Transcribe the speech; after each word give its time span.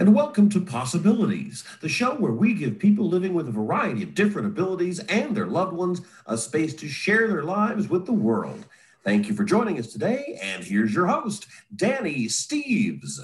and 0.00 0.14
welcome 0.14 0.48
to 0.48 0.62
Possibilities, 0.62 1.62
the 1.82 1.88
show 1.88 2.14
where 2.14 2.32
we 2.32 2.54
give 2.54 2.78
people 2.78 3.06
living 3.06 3.34
with 3.34 3.48
a 3.48 3.52
variety 3.52 4.02
of 4.02 4.14
different 4.14 4.46
abilities 4.48 4.98
and 4.98 5.36
their 5.36 5.46
loved 5.46 5.74
ones 5.74 6.00
a 6.24 6.38
space 6.38 6.72
to 6.72 6.88
share 6.88 7.28
their 7.28 7.42
lives 7.42 7.86
with 7.86 8.06
the 8.06 8.12
world. 8.12 8.64
Thank 9.04 9.28
you 9.28 9.34
for 9.34 9.44
joining 9.44 9.78
us 9.78 9.92
today, 9.92 10.38
and 10.42 10.64
here's 10.64 10.94
your 10.94 11.06
host, 11.06 11.48
Danny 11.76 12.28
Steves. 12.28 13.20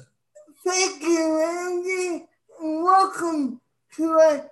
Thank 0.66 1.02
you, 1.02 1.40
Andy, 1.42 2.26
and 2.60 2.84
welcome 2.84 3.58
to 3.94 4.12
a, 4.12 4.44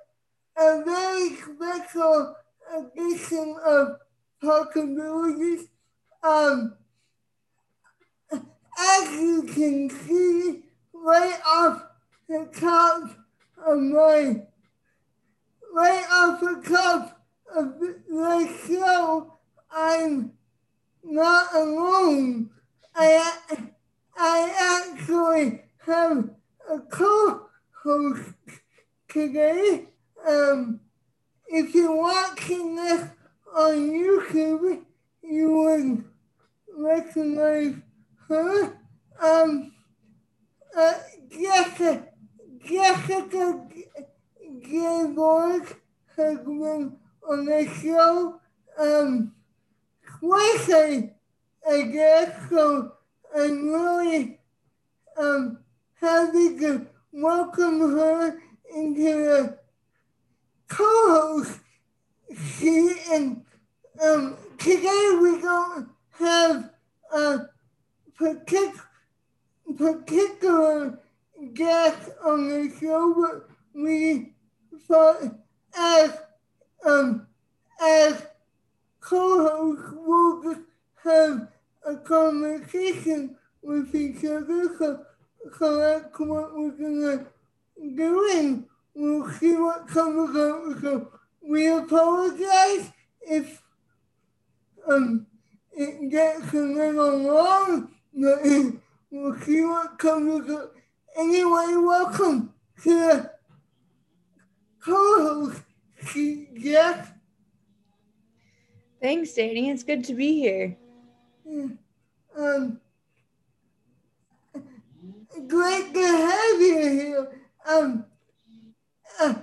a 0.59 0.83
very 0.83 1.37
special 1.37 2.37
edition 2.75 3.55
of 3.67 3.99
Possibilities. 4.41 5.69
Um, 6.23 6.75
as 8.33 9.13
you 9.13 9.43
can 9.43 9.91
see, 9.91 10.63
right 10.95 11.39
off 11.47 11.83
the 12.29 12.49
top 12.59 13.11
of 13.67 13.79
my, 13.79 14.43
right 15.73 16.05
off 16.11 16.41
the 16.41 16.63
top 16.69 17.21
of 17.55 17.79
the 17.81 18.57
show, 18.67 19.35
I'm 19.71 20.33
not 21.03 21.55
alone. 21.55 22.51
I, 22.95 23.33
I 24.17 24.91
actually 24.97 25.63
have 25.87 26.31
a 26.71 26.79
co-host 26.79 28.35
today. 29.09 29.87
Um, 30.27 30.81
if 31.49 31.75
you're 31.75 31.95
watching 31.95 32.77
this 32.77 33.09
on 33.55 33.91
YouTube, 33.91 34.83
you 35.23 35.53
would 35.53 36.05
recognize 36.77 37.75
her. 38.29 38.79
Um, 39.21 39.73
uh, 40.77 40.95
Jessica, 41.31 42.09
Jessica 42.67 43.61
Gilborg 44.61 45.77
has 46.17 46.39
been 46.39 46.97
on 47.29 47.45
the 47.45 47.69
show 47.83 48.41
um, 48.79 49.33
twice, 50.19 50.71
I, 50.73 51.11
I 51.71 51.83
guess, 51.83 52.49
so 52.49 52.93
I'm 53.37 53.69
really 53.69 54.39
um, 55.19 55.59
happy 56.01 56.59
to 56.61 56.87
welcome 57.13 57.81
her 57.81 58.41
into 58.75 59.03
the 59.03 59.59
co-host. 60.69 61.61
And 63.13 63.45
um, 64.03 64.37
today 64.59 65.19
we 65.21 65.41
don't 65.41 65.89
have 66.19 66.71
a 67.13 67.39
particular 68.17 68.73
particular 69.77 70.99
guest 71.53 72.11
on 72.25 72.49
the 72.49 72.75
show, 72.81 73.15
but 73.15 73.49
we 73.75 74.33
thought 74.87 75.23
as 75.77 76.17
um 76.85 77.27
as 77.81 78.27
co-hosts 79.01 79.93
we'll 79.95 80.43
just 80.43 80.61
have 81.03 81.49
a 81.87 81.97
conversation 81.97 83.37
with 83.63 83.95
each 83.95 84.25
other. 84.25 84.75
So, 84.79 85.05
so 85.59 85.79
that's 85.79 86.19
what 86.19 86.55
we're 86.55 86.71
gonna 86.71 87.27
do, 87.97 88.29
and 88.33 88.65
we'll 88.95 89.31
see 89.33 89.57
what 89.57 89.89
comes 89.89 90.37
out. 90.37 90.81
So 90.81 91.13
we 91.43 91.67
apologize 91.69 92.91
if 93.23 93.63
um 94.87 95.27
it 95.73 96.11
gets 96.11 96.53
a 96.53 96.59
little 96.59 97.19
long, 97.19 97.91
but. 98.15 98.81
We'll 99.17 99.39
see 99.43 99.63
what 99.63 99.97
comes 99.97 100.51
up. 100.51 100.75
Anyway, 101.17 101.77
welcome 101.77 102.53
to 102.83 102.91
the 102.91 103.31
co-host, 104.81 105.63
Jeff. 106.59 107.13
Thanks, 109.01 109.33
Danny. 109.35 109.71
It's 109.71 109.85
good 109.85 110.03
to 110.05 110.15
be 110.15 110.41
here. 110.41 110.77
Um, 112.37 112.81
great 115.47 115.95
to 115.95 116.01
have 116.01 116.61
you 116.61 116.79
here. 116.81 117.41
Um, 117.69 118.07
uh, 119.21 119.35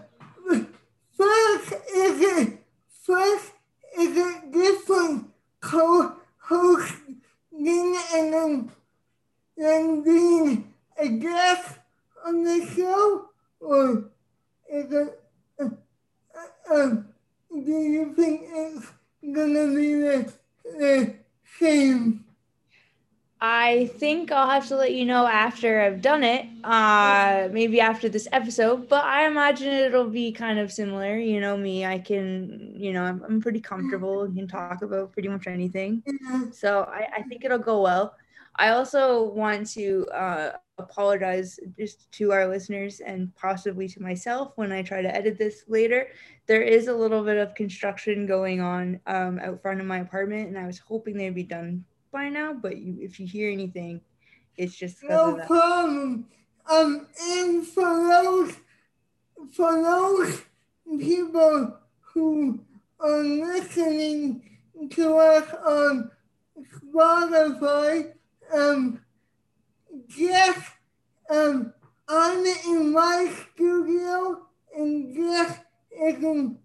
first 1.18 1.74
is 1.96 2.22
it 2.22 2.60
first 3.04 3.52
is 3.98 4.18
it 4.18 4.52
different 4.52 5.30
co-hosting 5.62 7.22
and 7.54 8.34
then 8.34 8.72
than 9.58 10.04
being 10.04 10.71
a 11.02 11.10
guest 11.10 11.80
on 12.26 12.44
the 12.44 12.66
show? 12.76 13.30
Or 13.60 14.12
is 14.72 14.92
it, 14.92 15.22
uh, 15.60 15.70
uh, 16.70 16.74
um, 16.74 17.08
do 17.50 17.72
you 17.72 18.14
think 18.14 18.42
it's 18.46 18.88
going 19.22 19.54
to 19.54 19.76
be 19.76 19.96
the, 19.96 20.34
the 20.64 21.16
same? 21.60 22.26
I 23.44 23.90
think 23.98 24.32
I'll 24.32 24.50
have 24.50 24.68
to 24.68 24.76
let 24.76 24.94
you 24.94 25.04
know 25.04 25.26
after 25.26 25.82
I've 25.82 26.00
done 26.00 26.24
it, 26.24 26.46
uh, 26.64 27.50
maybe 27.52 27.82
after 27.82 28.08
this 28.08 28.28
episode, 28.32 28.88
but 28.88 29.04
I 29.04 29.26
imagine 29.26 29.68
it'll 29.68 30.10
be 30.10 30.32
kind 30.32 30.60
of 30.60 30.72
similar. 30.72 31.18
You 31.18 31.40
know 31.40 31.58
me, 31.58 31.84
I 31.84 31.98
can, 31.98 32.76
you 32.76 32.94
know, 32.94 33.04
I'm, 33.04 33.24
I'm 33.24 33.42
pretty 33.42 33.60
comfortable 33.60 34.22
and 34.22 34.36
can 34.36 34.48
talk 34.48 34.84
about 34.84 35.12
pretty 35.12 35.28
much 35.28 35.48
anything. 35.48 36.04
So 36.52 36.84
I, 36.84 37.08
I 37.18 37.22
think 37.24 37.44
it'll 37.44 37.58
go 37.58 37.82
well. 37.82 38.14
I 38.58 38.70
also 38.70 39.24
want 39.24 39.72
to 39.72 40.06
uh, 40.14 40.52
apologize 40.82 41.60
just 41.78 42.12
to 42.14 42.32
our 42.32 42.48
listeners 42.48 43.00
and 43.00 43.34
possibly 43.36 43.88
to 43.90 44.02
myself 44.02 44.54
when 44.56 44.72
I 44.72 44.82
try 44.82 45.02
to 45.02 45.16
edit 45.16 45.38
this 45.38 45.64
later. 45.68 46.08
There 46.48 46.62
is 46.62 46.88
a 46.88 46.94
little 46.94 47.24
bit 47.24 47.38
of 47.38 47.56
construction 47.56 48.26
going 48.26 48.62
on 48.62 49.00
um, 49.08 49.40
out 49.40 49.62
front 49.62 49.80
of 49.80 49.86
my 49.86 50.00
apartment, 50.00 50.50
and 50.50 50.58
I 50.58 50.66
was 50.66 50.80
hoping 50.80 51.18
they'd 51.18 51.36
be 51.36 51.44
done 51.44 51.86
by 52.12 52.30
now. 52.30 52.54
But 52.54 52.78
you, 52.78 52.98
if 53.00 53.20
you 53.20 53.28
hear 53.28 53.52
anything, 53.52 54.02
it's 54.58 54.76
just 54.76 55.04
no 55.04 55.42
problem. 55.48 56.28
Um, 56.70 57.08
and 57.22 57.66
for 57.66 57.84
those 57.84 58.56
for 59.52 59.82
those 59.82 60.44
people 61.00 61.78
who 62.02 62.60
are 63.00 63.24
listening 63.24 64.60
to 64.92 65.18
us 65.18 65.54
on 65.66 66.12
Spotify 66.86 68.14
um, 68.54 69.00
Jeff, 70.08 70.80
um, 71.30 71.74
I'm 72.08 72.46
in 72.46 72.94
my 72.94 73.34
studio 73.54 74.48
and 74.76 75.14
Jeff 75.14 75.64
is 75.92 76.24
in 76.24 76.58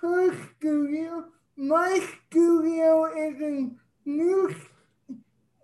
her 0.00 0.34
studio. 0.56 1.24
My 1.56 2.00
studio 2.28 3.04
is 3.14 3.40
in 3.40 3.78
New, 4.04 4.54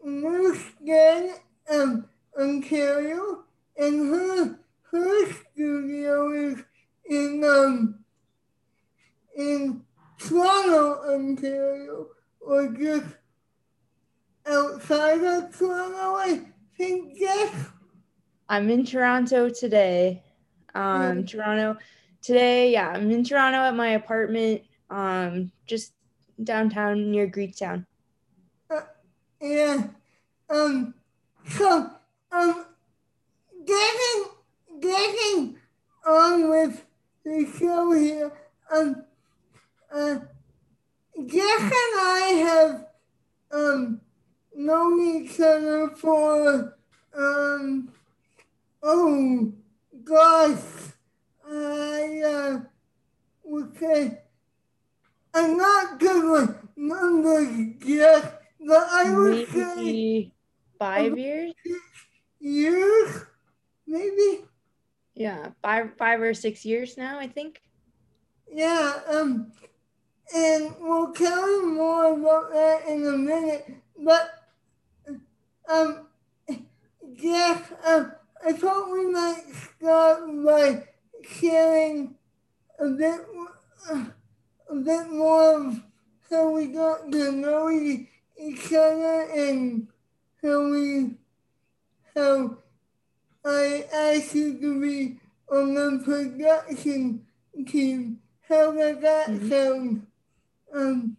Newstead, 0.05 1.41
um, 1.71 2.09
Ontario, 2.39 3.45
and 3.77 4.15
her 4.15 4.59
her 4.91 5.33
studio 5.33 6.31
is 6.33 6.63
in 7.09 7.43
um 7.45 8.05
in 9.37 9.83
Toronto, 10.19 11.15
Ontario, 11.15 12.09
or 12.41 12.69
just 12.69 13.07
outside 14.47 15.25
of 15.25 15.57
Toronto, 15.57 16.17
I. 16.17 16.58
I'm 18.49 18.71
in 18.71 18.85
Toronto 18.85 19.49
today. 19.49 20.23
Um, 20.75 21.27
Toronto 21.27 21.77
today, 22.23 22.73
yeah, 22.73 22.91
I'm 22.91 23.11
in 23.11 23.25
Toronto 23.25 23.59
at 23.59 23.75
my 23.75 23.89
apartment, 23.89 24.63
um, 24.91 25.51
just 25.67 25.93
downtown 26.43 27.11
near 27.11 27.29
Greektown. 27.29 27.85
Uh, 28.71 28.83
yeah. 29.41 29.89
Um. 30.49 30.95
So, 31.49 31.91
um, 32.31 32.67
getting 33.65 34.25
getting 34.81 35.57
on 36.07 36.49
with 36.49 36.85
the 37.25 37.53
show 37.59 37.93
here. 37.93 38.33
Um. 38.73 39.05
Uh. 39.93 40.19
Jeff 41.27 41.61
and 41.61 41.73
I 41.73 42.45
have 42.47 42.87
um 43.51 44.01
known 44.55 45.01
each 45.01 45.41
other 45.41 45.91
for, 45.91 46.78
um, 47.17 47.93
oh 48.83 49.53
gosh, 50.05 50.59
I 51.47 52.23
uh, 52.25 52.61
say, 53.79 54.19
I'm 55.35 55.57
not 55.57 56.01
good 56.01 56.31
with 56.31 56.57
numbers 56.77 57.75
yet, 57.85 58.43
but 58.61 58.89
I 58.91 59.15
would 59.15 59.49
maybe 59.53 59.53
say 59.53 60.33
five 60.79 61.19
years. 61.19 61.53
Years, 62.41 63.25
maybe. 63.87 64.45
Yeah, 65.15 65.49
five, 65.63 65.91
five 65.99 66.21
or 66.21 66.35
six 66.35 66.65
years 66.65 66.97
now, 66.97 67.19
I 67.19 67.27
think. 67.27 67.61
Yeah, 68.53 69.01
um, 69.11 69.53
and 70.35 70.75
we'll 70.81 71.13
tell 71.13 71.51
you 71.51 71.75
more 71.75 72.15
about 72.15 72.53
that 72.53 72.89
in 72.89 73.07
a 73.07 73.17
minute. 73.17 73.67
But 73.99 74.31
um, 75.69 76.08
Jeff, 77.21 77.73
um, 77.85 78.13
I 78.47 78.53
thought 78.53 78.93
we 78.93 79.11
might 79.11 79.43
start 79.77 80.21
by 80.45 80.85
sharing 81.29 82.15
a 82.79 82.89
bit, 82.91 83.21
a 83.91 84.75
bit 84.77 85.11
more 85.11 85.67
of 85.67 85.83
how 86.31 86.51
we 86.51 86.67
got 86.67 87.11
to 87.11 87.33
know 87.33 87.71
each 87.71 88.73
other 88.73 89.23
and 89.35 89.89
how 90.41 90.71
we, 90.71 91.17
how 92.15 92.57
I 93.45 93.85
asked 93.93 94.37
you 94.37 94.57
to 94.61 94.81
be 94.81 95.19
on 95.51 95.75
the 95.75 96.03
production 96.05 97.27
team. 97.67 98.21
How 98.49 98.71
does 98.71 99.01
that 99.01 99.29
mm-hmm. 99.29 99.49
sound? 99.51 100.07
Um, 100.73 101.17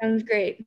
Sounds 0.00 0.22
great. 0.22 0.64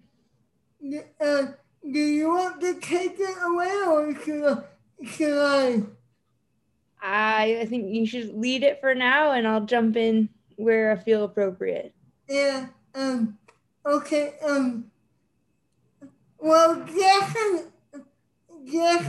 Uh, 1.21 1.45
do 1.89 2.00
you 2.00 2.29
want 2.29 2.59
to 2.59 2.79
take 2.81 3.15
it 3.18 3.38
away 3.41 3.81
or 3.88 4.15
should, 4.24 4.63
should 5.03 5.37
I? 5.37 5.83
I, 7.01 7.59
I 7.61 7.65
think 7.65 7.93
you 7.93 8.05
should 8.05 8.33
lead 8.35 8.63
it 8.63 8.79
for 8.79 8.95
now 8.95 9.31
and 9.33 9.47
I'll 9.47 9.65
jump 9.65 9.97
in 9.97 10.29
where 10.55 10.91
I 10.91 10.95
feel 10.95 11.23
appropriate. 11.23 11.93
Yeah. 12.29 12.67
Um. 12.95 13.37
Okay. 13.85 14.35
Um. 14.45 14.85
Well, 16.37 16.85
Jeff 16.85 17.35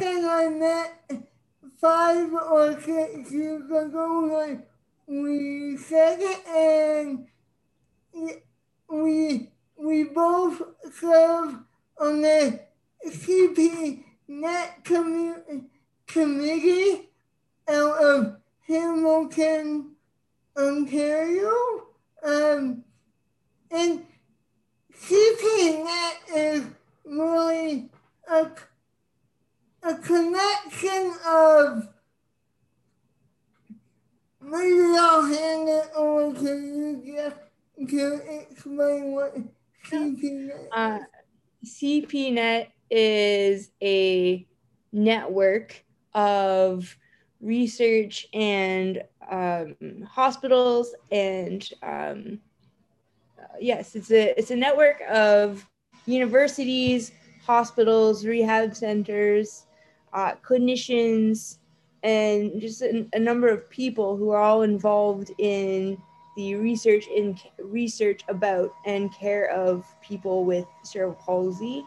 and 0.03 0.27
I 0.27 0.49
met 0.49 1.29
five 1.81 2.33
or 2.33 2.81
six 2.81 3.31
years 3.31 3.65
ago. 3.65 4.31
Like 4.33 4.67
we 5.07 5.77
said 5.77 6.21
and 6.49 7.27
we 8.89 9.51
we 9.77 10.05
both 10.05 10.63
serve 10.93 11.57
on 11.99 12.23
the 12.23 12.61
CP 13.07 14.05
Net 14.27 14.85
commu- 14.85 15.67
Committee 16.07 17.11
out 17.69 18.03
of 18.03 18.37
Hamilton, 18.67 19.93
Ontario. 20.57 21.53
Um, 22.23 22.85
and 23.71 24.05
CPNet 24.97 26.15
is 26.35 26.65
really 27.05 27.91
a, 28.31 28.51
a 29.83 29.95
connection 29.97 31.15
of 31.27 31.89
maybe 34.41 34.97
I'll 34.99 35.25
hand 35.25 35.69
it 35.69 35.91
over 35.95 36.39
to 36.41 36.61
you 36.61 37.03
Jeff 37.05 37.35
to 37.89 38.21
explain 38.51 39.13
what 39.13 39.37
CPNet 39.91 40.51
is. 40.51 40.69
Uh, 40.73 40.99
CPNet 41.65 42.69
is 42.91 43.71
a 43.83 44.47
network 44.93 45.84
of 46.15 46.97
research 47.41 48.27
and 48.33 49.03
um, 49.31 49.77
hospitals 50.09 50.95
and 51.11 51.71
um, 51.83 52.39
uh, 53.39 53.57
yes 53.61 53.95
it's 53.95 54.11
a 54.11 54.39
it's 54.39 54.51
a 54.51 54.57
network 54.57 55.03
of 55.11 55.67
universities 56.07 57.13
hospitals 57.45 58.25
rehab 58.25 58.75
centers 58.75 59.67
uh, 60.13 60.33
clinicians 60.43 61.59
and 62.03 62.61
just 62.61 62.83
a, 62.83 63.07
a, 63.15 63.19
number 63.19 63.49
of 63.49 63.69
people 63.71 64.17
who 64.17 64.31
are 64.31 64.41
all 64.41 64.63
involved 64.63 65.31
in 65.39 65.99
the 66.37 66.55
research 66.55 67.07
in 67.09 67.37
research 67.59 68.23
about 68.29 68.71
and 68.87 69.13
care 69.13 69.51
of 69.51 69.85
people 70.03 70.45
with 70.45 70.67
cerebral 70.83 71.15
palsy 71.15 71.85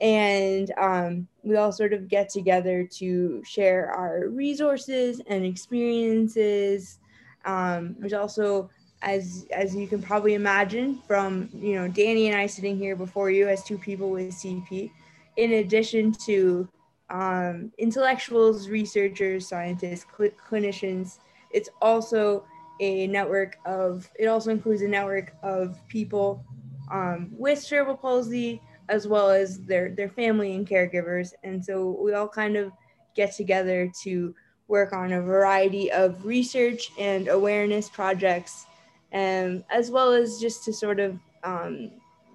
and 0.00 0.72
um, 0.78 1.26
we 1.42 1.56
all 1.56 1.72
sort 1.72 1.92
of 1.92 2.08
get 2.08 2.28
together 2.28 2.84
to 2.84 3.42
share 3.44 3.90
our 3.90 4.28
resources 4.28 5.20
and 5.26 5.44
experiences 5.44 6.98
um, 7.44 7.94
there's 7.98 8.12
also 8.12 8.68
as 9.02 9.46
as 9.52 9.74
you 9.74 9.86
can 9.86 10.02
probably 10.02 10.34
imagine 10.34 10.98
from 11.06 11.48
you 11.54 11.74
know 11.74 11.86
danny 11.86 12.28
and 12.28 12.36
i 12.36 12.46
sitting 12.46 12.76
here 12.76 12.96
before 12.96 13.30
you 13.30 13.46
as 13.48 13.62
two 13.62 13.78
people 13.78 14.10
with 14.10 14.30
cp 14.32 14.90
in 15.36 15.52
addition 15.54 16.12
to 16.12 16.68
um, 17.10 17.70
intellectuals 17.78 18.68
researchers 18.68 19.46
scientists 19.46 20.06
cl- 20.16 20.32
clinicians 20.48 21.18
it's 21.50 21.68
also 21.80 22.44
a 22.80 23.06
network 23.06 23.58
of 23.64 24.10
it 24.18 24.26
also 24.26 24.50
includes 24.50 24.82
a 24.82 24.88
network 24.88 25.34
of 25.42 25.78
people 25.88 26.44
um, 26.90 27.28
with 27.32 27.58
cerebral 27.58 27.96
palsy 27.96 28.60
as 28.88 29.06
well 29.06 29.30
as 29.30 29.64
their 29.64 29.94
their 29.94 30.08
family 30.08 30.54
and 30.54 30.68
caregivers. 30.68 31.32
And 31.42 31.64
so 31.64 31.98
we 32.02 32.14
all 32.14 32.28
kind 32.28 32.56
of 32.56 32.72
get 33.14 33.34
together 33.34 33.90
to 34.02 34.34
work 34.68 34.92
on 34.92 35.12
a 35.12 35.22
variety 35.22 35.90
of 35.92 36.24
research 36.24 36.90
and 36.98 37.28
awareness 37.28 37.88
projects 37.88 38.66
and 39.12 39.64
as 39.70 39.90
well 39.90 40.12
as 40.12 40.38
just 40.38 40.64
to 40.64 40.72
sort 40.72 41.00
of 41.00 41.18
um, 41.44 41.90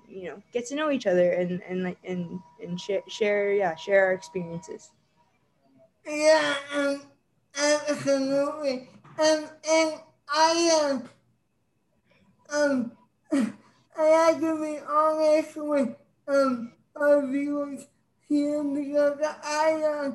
you 0.08 0.30
know 0.30 0.42
get 0.52 0.66
to 0.68 0.76
know 0.76 0.92
each 0.92 1.08
other 1.08 1.32
and 1.32 1.62
and 1.68 1.96
and 2.04 2.40
and 2.62 2.80
share, 2.80 3.02
share 3.08 3.54
yeah 3.54 3.76
share 3.76 4.06
our 4.06 4.14
experiences. 4.14 4.92
Yeah 6.06 6.56
um, 6.74 7.02
absolutely. 7.58 8.90
Um, 9.20 9.46
and 9.70 9.94
i 10.34 10.80
um 10.82 11.10
um 12.54 12.92
i 13.98 14.06
have 14.06 14.40
to 14.40 14.62
be 14.62 14.80
honest 14.90 15.58
with 15.58 15.96
um, 16.32 16.74
our 16.96 17.28
viewers 17.28 17.88
here 18.28 18.64
because 18.64 19.20
I, 19.44 19.84
uh, 19.84 20.12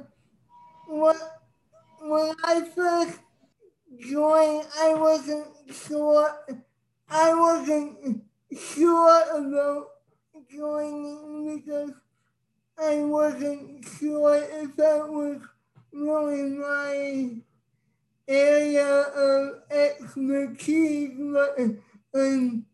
when, 0.89 1.17
when 2.01 2.35
I 2.45 2.63
first 2.75 3.19
joined, 4.01 4.67
I 4.81 4.95
wasn't 4.95 5.49
sure, 5.73 6.35
I 7.09 7.35
wasn't 7.35 8.23
sure 8.57 9.23
about 9.39 9.89
joining 10.51 11.57
because 11.57 11.93
I 12.79 12.97
wasn't 12.99 13.85
sure 13.99 14.37
if 14.37 14.77
that 14.77 15.09
was 15.09 15.41
really 15.93 16.51
my 16.59 17.37
area 18.29 18.87
of 18.87 19.63
expertise, 19.71 21.13
but 21.19 21.59
um, 22.15 22.67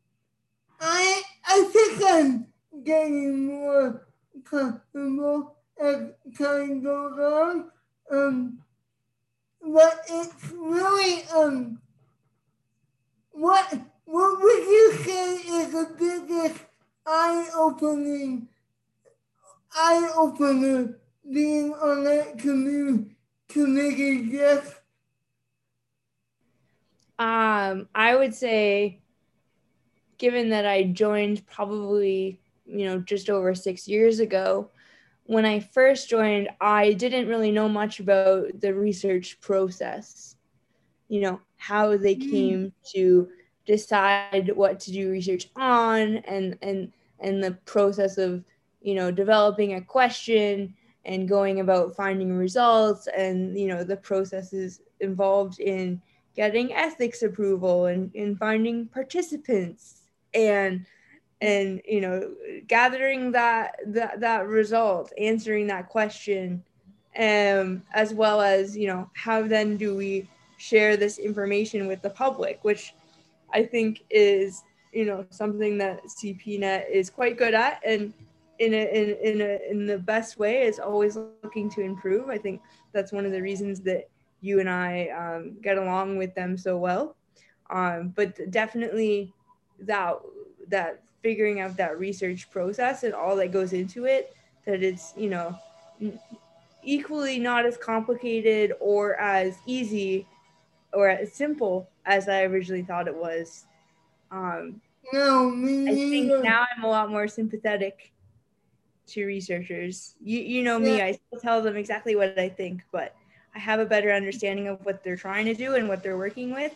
I 0.81 1.23
I 1.47 1.65
think 1.73 2.03
I'm 2.07 2.52
getting 2.85 3.47
more 3.47 4.07
comfortable 4.45 5.57
as 5.81 6.11
time 6.39 6.83
goes 6.83 7.19
on. 7.19 7.71
Um, 8.11 8.59
but 9.61 10.01
it's 10.09 10.51
really 10.51 11.25
um, 11.35 11.81
what 13.31 13.73
what 14.05 14.41
would 14.41 14.65
you 14.65 14.93
say 15.05 15.35
is 15.35 15.73
the 15.73 15.95
biggest 15.99 16.65
eye 17.07 17.49
opening 17.55 18.49
eye 19.75 20.13
opener 20.17 20.99
being 21.31 21.73
on 21.75 22.05
that 22.05 22.39
community 22.39 23.17
committee? 23.49 24.29
Yes. 24.31 24.75
Um, 27.19 27.89
I 27.95 28.17
would 28.17 28.35
say, 28.35 29.01
given 30.19 30.49
that 30.51 30.67
I 30.67 30.85
joined 30.85 31.47
probably 31.47 32.41
you 32.65 32.85
know, 32.85 32.99
just 32.99 33.31
over 33.31 33.55
six 33.55 33.89
years 33.89 34.21
ago. 34.21 34.71
When 35.25 35.45
I 35.45 35.61
first 35.61 36.09
joined, 36.09 36.49
I 36.61 36.93
didn't 36.95 37.29
really 37.29 37.53
know 37.53 37.69
much 37.69 38.01
about 38.01 38.61
the 38.61 38.75
research 38.75 39.41
process, 39.41 40.37
you 41.09 41.21
know, 41.21 41.41
how 41.57 41.97
they 41.97 42.17
mm. 42.17 42.31
came 42.31 42.73
to 42.95 43.29
decide 43.67 44.51
what 44.55 44.81
to 44.81 44.93
do 44.93 45.11
research 45.11 45.49
on 45.57 46.17
and 46.19 46.59
and 46.63 46.93
and 47.21 47.43
the 47.43 47.53
process 47.65 48.19
of 48.19 48.45
you 48.81 48.95
know 48.95 49.11
developing 49.11 49.75
a 49.75 49.81
question 49.81 50.75
and 51.05 51.29
going 51.29 51.61
about 51.61 51.95
finding 51.95 52.37
results 52.37 53.09
and 53.17 53.59
you 53.59 53.69
know 53.69 53.85
the 53.85 53.97
processes 53.97 54.81
involved 55.01 55.61
in 55.61 56.01
getting 56.35 56.73
ethics 56.73 57.23
approval 57.23 57.87
and 57.87 58.15
in 58.15 58.35
finding 58.37 58.87
participants 58.87 60.03
and 60.35 60.85
and 61.43 61.83
you 61.87 62.01
know 62.01 62.31
gathering 62.69 63.33
that 63.33 63.77
that 63.87 64.21
that 64.21 64.47
result 64.47 65.13
answering 65.19 65.67
that 65.67 65.89
question 65.89 66.63
um 67.19 67.83
as 67.93 68.15
well 68.15 68.41
as 68.41 68.77
you 68.77 68.87
know 68.87 69.11
how 69.15 69.43
then 69.43 69.77
do 69.77 69.95
we 69.95 70.27
share 70.57 70.97
this 70.97 71.19
information 71.19 71.87
with 71.87 72.01
the 72.01 72.11
public 72.11 72.61
which 72.63 72.95
i 73.53 73.63
think 73.63 74.05
is 74.09 74.63
you 74.93 75.05
know 75.05 75.27
something 75.31 75.77
that 75.77 76.01
cpnet 76.07 76.89
is 76.91 77.11
quite 77.11 77.37
good 77.37 77.55
at 77.55 77.81
and 77.85 78.15
in 78.63 78.75
a, 78.75 78.95
in, 78.95 79.17
in, 79.23 79.41
a, 79.41 79.71
in 79.71 79.87
the 79.87 79.99
best 79.99 80.39
way 80.39 80.63
is 80.63 80.79
always 80.79 81.17
looking 81.43 81.69
to 81.71 81.81
improve. 81.81 82.29
I 82.29 82.39
think 82.39 82.61
that's 82.93 83.11
one 83.11 83.27
of 83.27 83.33
the 83.33 83.43
reasons 83.43 83.81
that 83.81 84.09
you 84.41 84.61
and 84.61 84.71
i 84.71 85.09
um, 85.09 85.57
get 85.63 85.79
along 85.79 86.17
with 86.17 86.35
them 86.35 86.57
so 86.57 86.77
well. 86.79 87.17
Um, 87.71 88.13
but 88.15 88.51
definitely 88.51 89.33
that 89.81 90.17
that 90.69 91.02
figuring 91.23 91.61
out 91.61 91.77
that 91.77 91.99
research 91.99 92.51
process 92.51 93.05
and 93.05 93.15
all 93.15 93.37
that 93.37 93.53
goes 93.53 93.73
into 93.73 94.05
it 94.07 94.35
that 94.67 94.83
it's 94.83 95.13
you 95.17 95.29
know 95.31 95.57
equally 96.83 97.39
not 97.39 97.65
as 97.65 97.77
complicated 97.77 98.73
or 98.81 99.15
as 99.17 99.57
easy 99.67 100.27
or 100.93 101.09
as 101.09 101.33
simple 101.33 101.89
as 102.05 102.29
I 102.29 102.43
originally 102.43 102.83
thought 102.83 103.09
it 103.09 103.15
was. 103.15 103.65
Um, 104.31 104.81
no, 105.13 105.51
me 105.51 105.89
I 105.89 105.95
think 105.95 106.27
neither. 106.29 106.43
now 106.43 106.67
I'm 106.77 106.85
a 106.85 106.89
lot 106.89 107.11
more 107.11 107.29
sympathetic 107.29 108.13
to 109.09 109.25
researchers. 109.27 110.15
You 110.23 110.41
you 110.41 110.63
know 110.63 110.79
me, 110.79 110.99
Yeah. 110.99 111.07
I 111.07 111.13
still 111.13 111.41
tell 111.41 111.63
them 111.63 111.77
exactly 111.77 112.17
what 112.17 112.39
I 112.39 112.49
think, 112.49 112.83
but 112.93 113.15
I 113.55 113.59
have 113.59 113.81
a 113.81 113.87
better 113.87 114.13
understanding 114.13 114.69
of 114.69 114.85
what 114.85 115.03
they're 115.05 115.17
trying 115.17 115.47
to 115.47 115.55
do 115.55 115.75
and 115.75 115.89
what 115.89 116.03
they're 116.03 116.19
working 116.19 116.53
with 116.53 116.73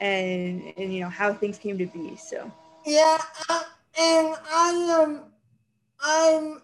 and 0.00 0.72
and 0.76 0.92
you 0.94 1.00
know 1.00 1.08
how 1.08 1.32
things 1.32 1.58
came 1.58 1.78
to 1.78 1.86
be. 1.86 2.16
So 2.16 2.50
Yeah, 2.88 3.18
I, 3.50 3.64
and 4.00 4.34
I 4.50 5.02
am, 5.02 5.22
I'm, 6.00 6.62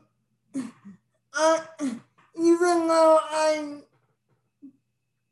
I, 1.34 1.60
even 2.34 2.88
though 2.88 3.20
I'm, 3.30 3.82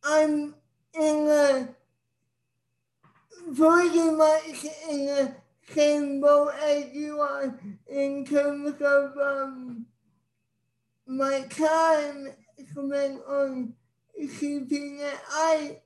I'm 0.05 0.55
in 0.93 1.29
a 1.29 1.69
pretty 3.57 4.11
much 4.11 4.67
in 4.91 5.07
the 5.07 5.35
same 5.75 6.21
boat 6.21 6.53
as 6.63 6.93
you 6.93 7.21
are 7.21 7.59
in 7.91 8.27
terms 8.27 8.75
of 8.83 9.17
um 9.17 9.87
my 11.07 11.41
time 11.49 12.29
spent 12.71 13.23
on 13.27 13.73
keeping 14.39 14.99
it. 15.01 15.21
I, 15.31 15.79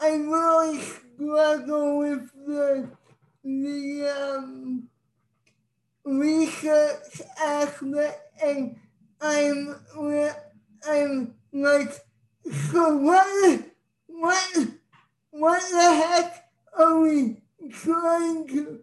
I 0.00 0.14
really 0.14 0.80
struggle 0.80 1.98
with 1.98 2.30
the 2.46 2.88
the 3.44 4.38
um, 4.38 4.88
research 6.04 7.22
aspect, 7.40 8.20
and 8.42 8.76
I'm 9.20 9.76
I'm 10.86 11.34
like, 11.52 11.92
so 12.70 12.96
what? 12.98 13.62
What? 14.06 14.58
What 15.30 15.62
the 15.70 15.94
heck 15.94 16.50
are 16.78 17.00
we 17.00 17.38
trying 17.70 18.46
to 18.48 18.80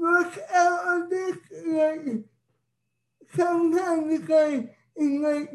work 0.00 0.38
out 0.52 1.02
of 1.02 1.10
this? 1.10 1.36
Like, 1.66 2.24
sometimes 3.34 4.30
I 4.30 4.68
like 4.96 5.52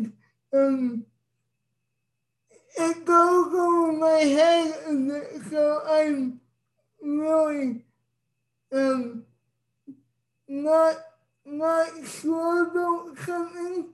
um. 0.53 1.05
It 2.75 3.05
goes 3.05 3.53
over 3.53 3.91
my 3.93 4.17
head, 4.17 4.73
and 4.87 5.11
so 5.51 5.81
I'm 5.87 6.41
really 7.03 7.83
um 8.71 9.25
not 10.47 10.97
not 11.45 11.87
sure 12.05 12.67
about 12.67 13.17
something 13.19 13.89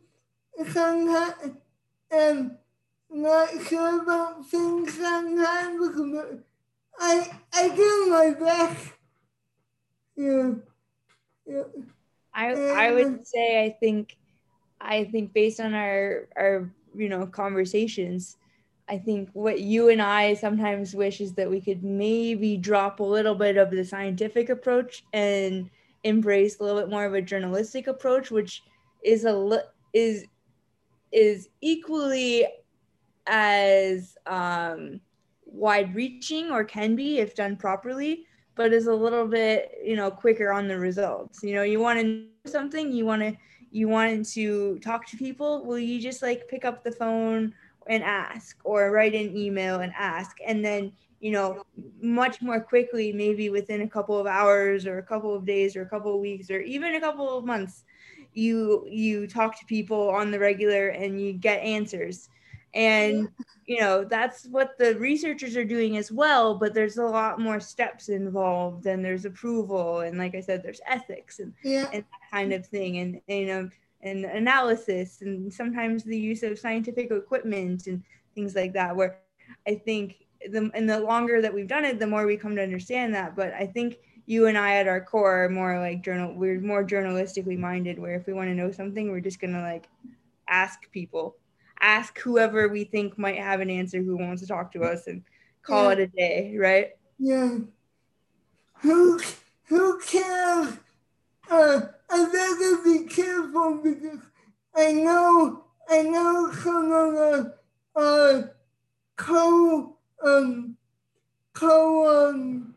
sometimes 0.72 1.56
and 2.12 2.58
not 3.10 3.50
sure 3.68 4.02
about 4.02 4.46
things 4.46 4.94
sometimes 4.98 5.96
but 6.14 6.44
I 7.00 7.32
I 7.54 7.70
do 7.76 8.08
my 8.10 8.34
best. 8.40 8.94
Yeah. 10.16 10.52
Yeah. 11.46 11.64
I 12.34 12.52
I 12.54 12.92
would 12.92 13.26
say 13.26 13.64
I 13.64 13.70
think 13.80 14.18
I 14.82 15.06
think 15.06 15.34
based 15.34 15.60
on 15.60 15.74
our 15.74 16.28
our 16.36 16.70
you 16.96 17.10
know 17.10 17.26
conversations, 17.28 18.38
I 18.90 18.98
think 18.98 19.30
what 19.34 19.60
you 19.62 19.90
and 19.90 20.02
I 20.02 20.34
sometimes 20.34 20.96
wish 20.96 21.22
is 21.22 21.34
that 21.34 21.50
we 21.50 21.62
could 21.62 21.84
maybe 21.84 22.58
drop 22.58 23.00
a 23.00 23.04
little 23.04 23.36
bit 23.36 23.56
of 23.56 23.70
the 23.70 23.86
scientific 23.86 24.50
approach 24.50 25.04
and 25.14 25.70
embrace 26.04 26.60
a 26.60 26.64
little 26.64 26.82
bit 26.82 26.90
more 26.90 27.06
of 27.06 27.14
a 27.14 27.22
journalistic 27.22 27.88
approach, 27.88 28.32
which 28.32 28.64
is 29.04 29.26
a 29.26 29.64
is 29.94 30.26
is 31.12 31.50
equally 31.62 32.48
as 33.28 34.18
um, 34.26 35.00
wide 35.46 35.94
reaching 35.94 36.52
or 36.52 36.64
can 36.64 36.96
be 36.96 37.20
if 37.20 37.36
done 37.36 37.56
properly, 37.56 38.26
but 38.56 38.74
is 38.74 38.88
a 38.88 38.94
little 38.94 39.28
bit 39.28 39.72
you 39.84 39.96
know 39.96 40.10
quicker 40.10 40.52
on 40.52 40.68
the 40.68 40.78
results. 40.78 41.44
You 41.44 41.54
know, 41.54 41.64
you 41.64 41.80
want 41.80 42.00
to 42.00 42.06
know 42.06 42.28
something, 42.48 42.92
you 42.92 43.06
want 43.06 43.22
to 43.22 43.38
you 43.72 43.88
want 43.88 44.26
to 44.30 44.80
talk 44.80 45.06
to 45.08 45.18
people. 45.18 45.64
Will 45.64 45.78
you 45.78 46.02
just 46.02 46.24
like 46.24 46.48
pick 46.48 46.66
up 46.66 46.84
the 46.84 46.92
phone 46.92 47.54
and 47.90 48.04
ask, 48.04 48.58
or 48.64 48.92
write 48.92 49.14
an 49.16 49.36
email 49.36 49.82
and 49.82 49.92
ask, 49.98 50.38
and 50.48 50.64
then 50.64 50.94
you 51.20 51.32
know 51.32 51.64
much 52.02 52.42
more 52.42 52.62
quickly, 52.62 53.12
maybe 53.12 53.50
within 53.50 53.82
a 53.82 53.88
couple 53.90 54.18
of 54.18 54.28
hours 54.28 54.86
or 54.86 55.00
a 55.00 55.04
couple 55.04 55.36
of 55.36 55.46
days 55.46 55.76
or 55.76 55.82
a 55.82 55.90
couple 55.90 56.14
of 56.16 56.22
weeks 56.22 56.50
or 56.50 56.62
even 56.62 56.96
a 56.96 57.02
couple 57.02 57.38
of 57.38 57.44
months 57.46 57.84
you 58.34 58.86
you 58.90 59.28
talk 59.28 59.60
to 59.60 59.66
people 59.66 60.10
on 60.10 60.32
the 60.32 60.40
regular 60.40 60.90
and 60.90 61.20
you 61.20 61.34
get 61.34 61.60
answers. 61.62 62.30
And 62.74 63.28
you 63.66 63.80
know 63.80 64.04
that's 64.04 64.46
what 64.48 64.78
the 64.80 64.96
researchers 64.96 65.56
are 65.56 65.64
doing 65.64 65.96
as 65.96 66.12
well 66.12 66.56
but 66.56 66.74
there's 66.74 66.98
a 66.98 67.04
lot 67.06 67.40
more 67.40 67.60
steps 67.60 68.10
involved 68.10 68.88
and 68.88 69.06
there's 69.06 69.26
approval 69.26 70.00
and 70.00 70.18
like 70.18 70.34
i 70.34 70.42
said 70.42 70.64
there's 70.64 70.82
ethics 70.88 71.38
and, 71.38 71.54
Yeah. 71.64 71.88
and 71.94 72.04
that 72.04 72.32
kind 72.32 72.52
of 72.52 72.66
thing. 72.66 72.98
And, 72.98 73.22
and 73.28 73.40
you 73.40 73.46
know 73.46 73.70
and 74.02 74.26
analysis 74.26 75.22
and 75.22 75.54
sometimes 75.54 76.04
the 76.04 76.18
use 76.18 76.44
of 76.44 76.58
scientific 76.58 77.12
equipment 77.12 77.88
and 77.88 78.02
things 78.36 78.56
like 78.56 78.74
that 78.74 78.96
where 78.96 79.20
i 79.68 79.76
think 79.76 80.26
the 80.52 80.72
and 80.74 80.90
the 80.90 81.00
longer 81.00 81.42
that 81.42 81.54
we've 81.54 81.68
done 81.68 81.84
it 81.84 82.00
the 82.00 82.08
more 82.08 82.26
we 82.26 82.38
come 82.38 82.56
to 82.56 82.64
understand 82.64 83.14
that 83.14 83.36
but 83.36 83.54
i 83.54 83.66
think 83.66 83.98
you 84.26 84.46
and 84.46 84.60
I 84.60 84.76
at 84.76 84.88
our 84.88 85.02
core 85.02 85.46
are 85.46 85.50
more 85.50 85.80
like 85.80 86.04
journal 86.04 86.36
we're 86.36 86.62
more 86.62 86.84
journalistically 86.84 87.58
minded 87.58 87.98
where 87.98 88.14
if 88.14 88.28
we 88.28 88.34
want 88.34 88.48
to 88.50 88.54
know 88.54 88.72
something 88.72 89.10
we're 89.10 89.22
just 89.22 89.42
gonna 89.42 89.62
like 89.62 89.90
ask 90.48 90.90
people 90.92 91.36
ask 91.82 92.20
whoever 92.20 92.68
we 92.68 92.84
think 92.84 93.18
might 93.18 93.40
have 93.40 93.60
an 93.60 93.72
answer 93.72 94.04
who 94.04 94.16
wants 94.16 94.42
to 94.44 94.48
talk 94.48 94.72
to 94.74 94.84
us 94.84 95.08
and 95.08 95.24
call 95.64 95.86
Yeah. 95.86 95.92
it 95.94 96.00
a 96.00 96.08
day 96.08 96.56
right 96.58 96.92
Yeah. 97.18 97.58
Who 98.82 99.20
who 99.64 100.00
cares? 100.00 100.78
Uh, 101.50 101.82
I 102.10 102.26
better 102.26 102.78
be 102.84 103.06
careful 103.08 103.76
because 103.84 104.20
I 104.76 104.92
know 104.92 105.64
I 105.90 106.04
know 106.04 106.52
some 106.54 106.92
of 106.92 107.14
the 107.14 107.56
uh 107.96 108.44
co 109.16 109.98
um 110.24 110.78
co 111.54 112.30
um 112.30 112.76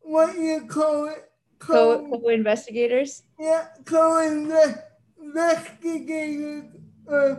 what 0.00 0.36
you 0.36 0.66
call 0.68 1.06
it? 1.06 1.30
Co 1.58 2.08
co-investigators? 2.10 3.22
Yeah, 3.38 3.68
co 3.84 4.18
investigators 5.22 6.64
uh 7.10 7.36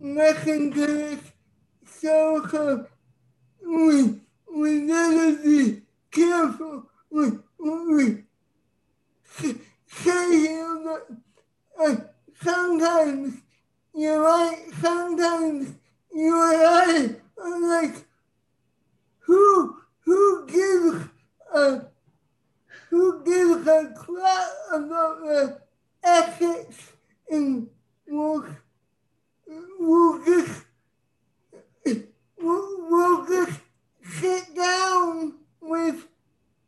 listen 0.00 0.70
to 0.72 0.86
this 0.86 1.20
show 2.00 2.46
so 2.50 2.86
we 3.66 4.20
we 4.54 4.86
gotta 4.86 5.38
be 5.42 5.82
careful. 6.10 6.88
We 7.10 7.26
s- 7.26 7.32
say 9.38 9.54
but 10.84 11.08
uh, 11.80 11.96
sometimes 12.42 13.40
you're 13.94 14.22
right, 14.22 14.62
sometimes 14.80 15.74
you 16.12 16.52
and 16.52 16.62
I 16.62 17.42
are 17.42 17.84
like 17.84 18.04
who 19.20 19.76
who 20.00 20.46
gives 20.46 21.08
a 21.54 21.82
who 22.90 23.24
gives 23.24 23.66
a 23.66 23.94
crap 23.96 24.48
about 24.72 25.20
the 25.20 25.60
ethics 26.02 26.92
and 27.30 27.68
will 28.06 28.44
will 29.78 30.24
just 30.24 30.62
we'll, 32.38 32.90
we'll 32.90 33.26
just 33.26 33.60
sit 34.02 34.54
down 34.54 35.34
with 35.60 36.06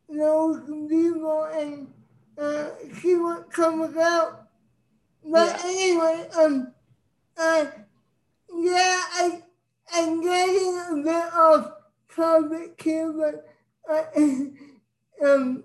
those 0.09 0.61
people 0.89 1.43
and 1.53 1.93
uh, 2.37 2.69
see 3.01 3.15
what 3.15 3.51
come 3.51 3.81
out. 3.97 4.47
But 5.23 5.47
Yeah. 5.47 5.61
anyway, 5.65 6.29
um, 6.35 6.73
uh, 7.37 7.65
yeah, 8.53 9.01
I, 9.13 9.43
I'm 9.93 10.21
getting 10.21 10.79
a 10.89 11.03
bit 11.03 11.33
off 11.33 11.71
topic 12.15 12.81
here, 12.81 13.11
but 13.11 13.47
uh, 13.89 14.03
um, 15.25 15.63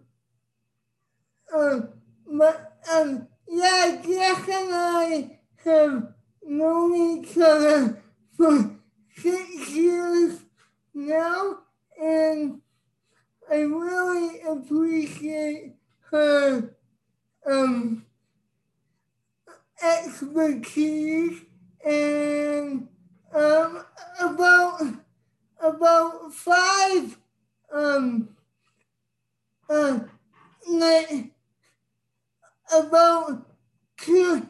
um, 1.54 1.88
but 2.26 2.78
um, 2.92 3.28
yeah, 3.48 4.00
Jack 4.04 4.48
and 4.48 4.74
I 4.74 5.38
have 5.64 6.14
known 6.42 7.18
each 7.18 7.36
other 7.38 8.02
for 8.36 8.76
six 9.16 9.70
years 9.70 10.40
now, 10.94 11.58
and 12.00 12.60
I 13.50 13.60
really 13.60 14.40
appreciate 14.42 15.74
her 16.10 16.74
um, 17.46 18.04
expertise 20.62 21.42
and 21.84 22.88
um, 23.32 23.84
about 24.20 24.82
about 25.60 26.32
five 26.34 27.18
um, 27.72 28.36
uh, 29.68 30.00
like 30.68 31.32
about 32.74 33.46
two 33.96 34.48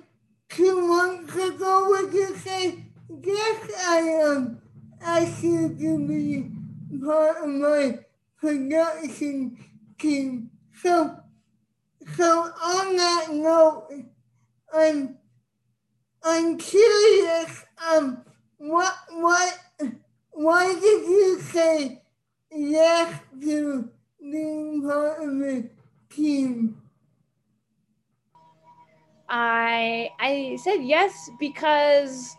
two 0.49 0.87
months 0.87 1.35
ago, 1.35 1.88
would 1.88 2.12
you 2.12 2.35
say, 2.37 2.85
yes, 3.23 3.73
I 3.87 3.99
am 3.99 4.61
actually 5.00 5.75
to 5.78 6.07
be 6.07 6.50
part 7.04 7.38
of 7.42 7.49
my 7.49 8.00
production 8.37 9.57
team. 9.99 10.50
So, 10.75 11.21
so 12.16 12.52
on 12.62 12.97
that 12.97 13.28
note, 13.31 13.88
I'm, 14.75 15.19
I'm 16.23 16.59
curious, 16.59 17.64
um, 17.90 18.25
what, 18.59 18.95
what, 19.11 19.59
why 20.33 20.75
did 20.75 21.09
you 21.09 21.40
say 21.40 22.02
yes 22.50 23.21
to 23.40 23.90
being 24.21 24.83
part 24.83 25.23
of 25.23 25.31
the 25.38 25.71
team? 26.11 26.83
I 29.28 30.11
I 30.21 30.59
said 30.62 30.85
yes 30.85 31.31
because 31.43 32.37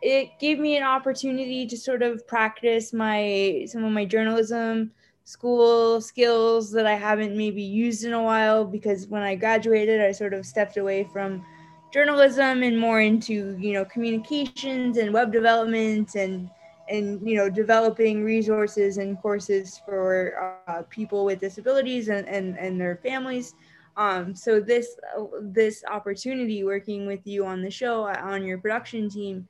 it 0.00 0.30
gave 0.38 0.60
me 0.60 0.76
an 0.76 0.84
opportunity 0.84 1.66
to 1.66 1.76
sort 1.76 2.02
of 2.02 2.24
practice 2.28 2.92
my 2.92 3.66
some 3.66 3.82
of 3.82 3.90
my 3.90 4.04
journalism 4.04 4.92
school 5.24 6.00
skills 6.00 6.70
that 6.70 6.86
I 6.86 6.94
haven't 6.94 7.36
maybe 7.36 7.62
used 7.62 8.04
in 8.04 8.12
a 8.12 8.22
while 8.22 8.64
because 8.64 9.08
when 9.08 9.22
I 9.22 9.34
graduated 9.34 10.00
I 10.00 10.12
sort 10.12 10.34
of 10.34 10.46
stepped 10.46 10.76
away 10.76 11.02
from 11.12 11.44
journalism 11.92 12.62
and 12.62 12.78
more 12.78 13.00
into 13.00 13.56
you 13.58 13.72
know 13.72 13.84
communications 13.84 14.98
and 14.98 15.12
web 15.12 15.32
development 15.32 16.14
and 16.14 16.48
and 16.88 17.28
you 17.28 17.36
know 17.36 17.50
developing 17.50 18.22
resources 18.22 18.98
and 18.98 19.20
courses 19.20 19.82
for 19.84 20.60
uh, 20.68 20.82
people 20.88 21.24
with 21.24 21.40
disabilities 21.40 22.08
and, 22.08 22.28
and 22.28 22.56
and 22.56 22.80
their 22.80 23.00
families 23.02 23.54
um, 23.98 24.34
so 24.34 24.60
this 24.60 24.96
uh, 25.18 25.24
this 25.42 25.84
opportunity 25.90 26.62
working 26.62 27.06
with 27.06 27.26
you 27.26 27.44
on 27.44 27.60
the 27.60 27.70
show 27.70 28.04
uh, 28.04 28.16
on 28.22 28.44
your 28.44 28.56
production 28.58 29.10
team 29.10 29.46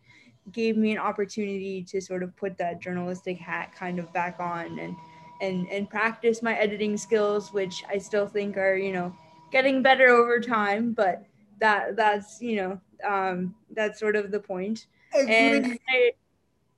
gave 0.53 0.77
me 0.79 0.91
an 0.91 0.99
opportunity 0.99 1.85
to 1.85 2.01
sort 2.01 2.23
of 2.23 2.35
put 2.35 2.57
that 2.57 2.81
journalistic 2.81 3.37
hat 3.37 3.75
kind 3.79 3.99
of 3.99 4.11
back 4.15 4.41
on 4.41 4.79
and 4.79 4.97
and 5.43 5.69
and 5.69 5.91
practice 5.91 6.43
my 6.43 6.55
editing 6.55 6.97
skills 6.97 7.53
which 7.53 7.85
i 7.91 7.99
still 7.99 8.27
think 8.27 8.57
are 8.57 8.75
you 8.75 8.93
know 8.93 9.15
getting 9.53 9.83
better 9.83 10.09
over 10.09 10.41
time 10.41 10.93
but 10.93 11.25
that 11.61 11.95
that's 11.95 12.41
you 12.41 12.57
know 12.57 12.81
um 13.09 13.55
that's 13.75 14.01
sort 14.01 14.17
of 14.17 14.31
the 14.31 14.41
point. 14.41 14.87
And 15.15 15.79
I, 15.89 16.13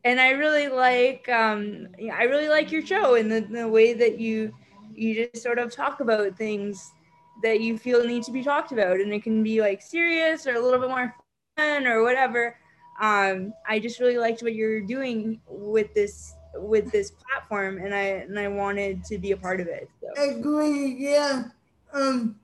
and 0.04 0.20
i 0.20 0.30
really 0.30 0.68
like 0.68 1.28
um 1.28 1.88
i 2.12 2.24
really 2.24 2.48
like 2.48 2.72
your 2.72 2.84
show 2.84 3.14
and 3.14 3.30
the, 3.30 3.40
the 3.40 3.68
way 3.68 3.92
that 3.92 4.18
you 4.18 4.52
you 4.94 5.14
just 5.14 5.42
sort 5.42 5.58
of 5.58 5.74
talk 5.74 6.00
about 6.00 6.36
things 6.36 6.92
that 7.42 7.60
you 7.60 7.78
feel 7.78 8.04
need 8.04 8.22
to 8.24 8.32
be 8.32 8.42
talked 8.42 8.72
about 8.72 9.00
and 9.00 9.12
it 9.12 9.22
can 9.22 9.42
be 9.42 9.60
like 9.60 9.82
serious 9.82 10.46
or 10.46 10.54
a 10.54 10.60
little 10.60 10.80
bit 10.80 10.88
more 10.88 11.14
fun 11.56 11.86
or 11.86 12.02
whatever 12.02 12.56
um, 13.00 13.52
i 13.68 13.78
just 13.78 14.00
really 14.00 14.18
liked 14.18 14.42
what 14.42 14.54
you're 14.54 14.80
doing 14.80 15.40
with 15.48 15.92
this 15.94 16.34
with 16.54 16.90
this 16.90 17.12
platform 17.12 17.78
and 17.78 17.94
i 17.94 18.02
and 18.02 18.38
i 18.38 18.48
wanted 18.48 19.04
to 19.04 19.18
be 19.18 19.32
a 19.32 19.36
part 19.36 19.60
of 19.60 19.68
it 19.68 19.88
so. 20.00 20.30
agree 20.30 20.96
yeah 20.98 21.44
um 21.92 22.36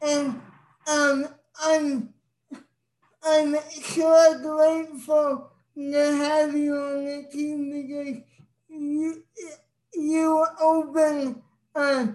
and 0.00 0.40
um 0.86 1.28
i'm 1.62 2.12
i'm 3.22 3.56
so 3.70 4.38
grateful 4.42 5.50
to 5.76 5.92
have 5.92 6.56
you 6.56 6.74
on 6.74 7.04
the 7.04 7.28
team 7.30 7.70
because 7.70 8.22
you 8.68 9.22
you 9.94 10.46
open 10.60 11.42
uh 11.74 12.06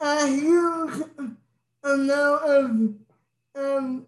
a 0.00 0.26
huge 0.26 1.02
amount 1.82 2.42
of 2.44 2.94
um, 3.54 4.06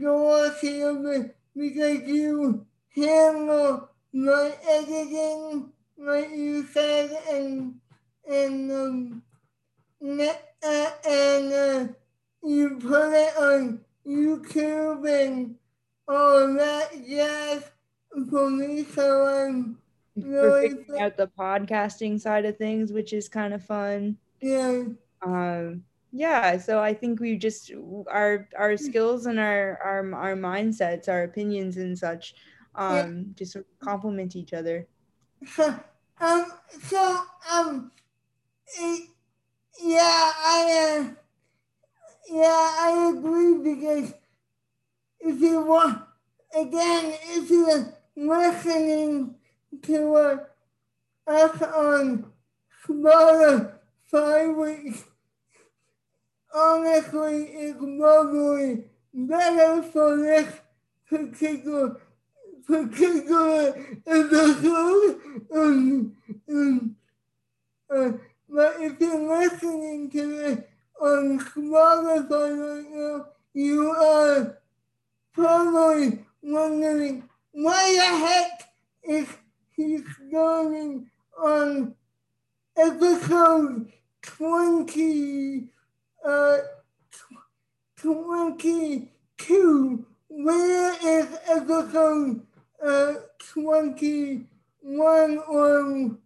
doors 0.00 0.60
here 0.60 1.32
because 1.56 2.00
you 2.06 2.66
handle 2.94 3.88
my 4.12 4.52
editing, 4.68 5.70
like 5.98 6.30
you 6.30 6.66
said, 6.66 7.10
and 7.30 7.74
and 8.28 8.72
um, 8.72 9.22
uh, 10.02 10.90
and 11.08 11.52
uh, 11.52 11.86
you 12.42 12.78
put 12.80 13.12
it 13.12 13.36
on 13.36 13.80
YouTube 14.06 15.08
and 15.08 15.54
all 16.08 16.54
that 16.54 16.90
jazz 17.08 17.70
for 18.28 18.50
me. 18.50 18.84
So 18.84 19.26
I'm 19.26 19.78
really 20.16 20.84
out 21.00 21.16
the 21.16 21.30
podcasting 21.38 22.20
side 22.20 22.44
of 22.44 22.56
things, 22.56 22.92
which 22.92 23.12
is 23.12 23.28
kind 23.28 23.54
of 23.54 23.64
fun. 23.64 24.18
Yeah 24.40 24.82
um, 25.24 25.82
yeah 26.12 26.58
so 26.58 26.80
i 26.80 26.92
think 26.92 27.20
we 27.20 27.36
just 27.36 27.72
our 28.10 28.48
our 28.58 28.76
skills 28.76 29.26
and 29.26 29.38
our 29.38 29.78
our, 29.82 30.14
our 30.14 30.36
mindsets 30.36 31.08
our 31.08 31.22
opinions 31.24 31.78
and 31.78 31.98
such 31.98 32.34
um 32.74 33.16
yeah. 33.18 33.22
just 33.34 33.56
complement 33.80 34.36
each 34.36 34.52
other. 34.52 34.86
Um 36.20 36.52
so 36.80 37.18
um 37.50 37.90
yeah 39.82 40.32
i 40.36 41.00
uh, 41.00 41.14
yeah 42.30 42.74
i 42.78 43.12
agree 43.12 43.74
because 43.74 44.14
if 45.20 45.40
you 45.40 45.60
want 45.62 46.02
again 46.54 47.14
if 47.22 47.50
you're 47.50 47.92
listening 48.16 49.34
to 49.82 50.14
uh, 50.14 50.36
us 51.26 51.62
on 51.62 52.30
smaller 52.86 53.80
five 54.04 54.54
weeks 54.54 55.04
honestly 56.54 57.74
probably 57.78 58.84
better 59.14 59.82
for 59.82 60.16
this 60.16 60.60
particular 61.08 61.96
particular 62.66 63.74
episode. 64.06 65.20
Um, 65.54 66.16
um, 66.48 66.96
uh, 67.90 68.12
but 68.48 68.76
if 68.78 69.00
you're 69.00 69.38
listening 69.38 70.10
to 70.10 70.36
this 70.36 70.58
on 71.00 71.40
Spotify 71.40 72.48
right 72.58 72.90
now, 72.90 73.26
you 73.54 73.90
are 73.90 74.58
probably 75.32 76.24
wondering 76.42 77.28
why 77.52 77.94
the 77.94 78.26
heck 78.26 78.72
is 79.02 79.28
he 79.74 79.98
starting 80.28 81.10
on 81.38 81.94
episode 82.76 83.92
20 84.22 85.68
uh, 86.24 86.58
22. 87.96 90.06
Where 90.28 90.94
is 91.02 91.38
episode 91.46 92.46
uh, 92.84 93.14
21 93.38 95.38
or 95.48 96.18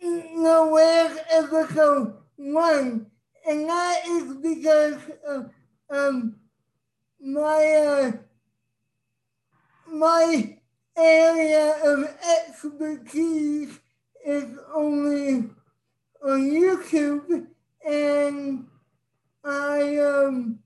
no, 0.00 0.68
where's 0.70 1.18
episode 1.30 2.14
1? 2.36 3.06
And 3.46 3.68
that 3.68 4.06
is 4.06 4.34
because 4.36 4.96
uh, 5.28 5.42
um, 5.90 6.36
my 7.20 7.64
uh, 7.64 8.12
my 9.90 10.58
area 10.96 11.76
of 11.84 12.08
expertise 12.46 13.80
is 14.24 14.58
only 14.74 15.50
on 16.22 16.50
YouTube 16.50 17.46
and 17.88 18.66
I 19.42 19.96
um 19.96 20.58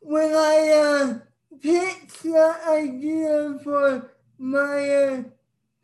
when 0.00 0.34
I 0.34 0.58
uh, 0.70 1.18
pitched 1.60 2.24
the 2.24 2.56
idea 2.66 3.58
for 3.62 4.10
my 4.38 4.90
uh, 4.90 5.22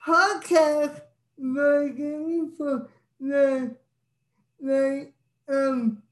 podcast 0.05 1.03
version 1.39 2.53
for 2.57 2.89
the 3.21 3.77
the 4.61 5.13
um 5.49 6.03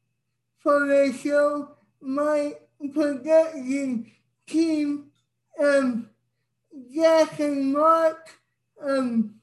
for 0.58 0.86
the 0.86 1.12
show, 1.12 1.70
my 2.00 2.54
production 2.94 4.06
team 4.46 5.10
um 5.58 6.08
Jack 6.94 7.40
and 7.40 7.72
Mark 7.72 8.38
um 8.80 9.34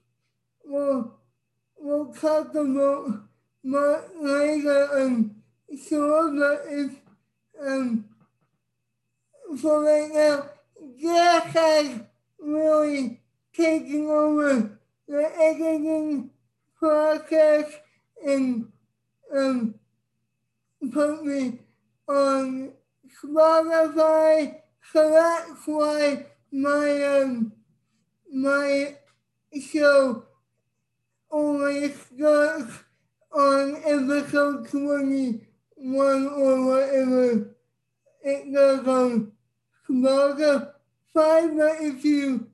will 0.64 1.20
will 1.78 2.14
talk 2.14 2.56
about 2.56 3.29
my 3.63 4.00
later 4.22 4.88
um 4.93 5.36
so 5.86 6.30
that 6.32 6.62
is 6.69 6.91
um 7.62 8.06
so 9.60 9.82
right 9.84 10.10
now 10.13 10.50
Jack 11.02 11.43
has 11.48 12.00
really 12.39 13.19
taken 13.54 14.06
over 14.08 14.80
the 15.08 15.32
editing 15.38 16.30
process 16.78 17.65
and 18.26 18.72
um 19.36 19.76
put 20.93 21.26
me 21.26 21.60
on 22.08 22.72
Spotify 23.22 24.56
so 24.93 25.10
that's 25.12 25.67
why 25.67 26.26
my 26.52 27.04
um 27.04 27.52
my 28.32 28.95
show 29.60 30.24
only 31.30 31.91
starts 31.91 32.88
on 33.32 33.76
episode 33.86 34.68
21 34.70 36.28
or 36.28 36.65
whatever 36.65 37.56
it 38.24 38.54
goes 38.54 38.88
on 38.88 39.32
Smarter 39.86 40.74
Fiber. 41.13 41.78
If 41.80 42.04
you 42.04 42.48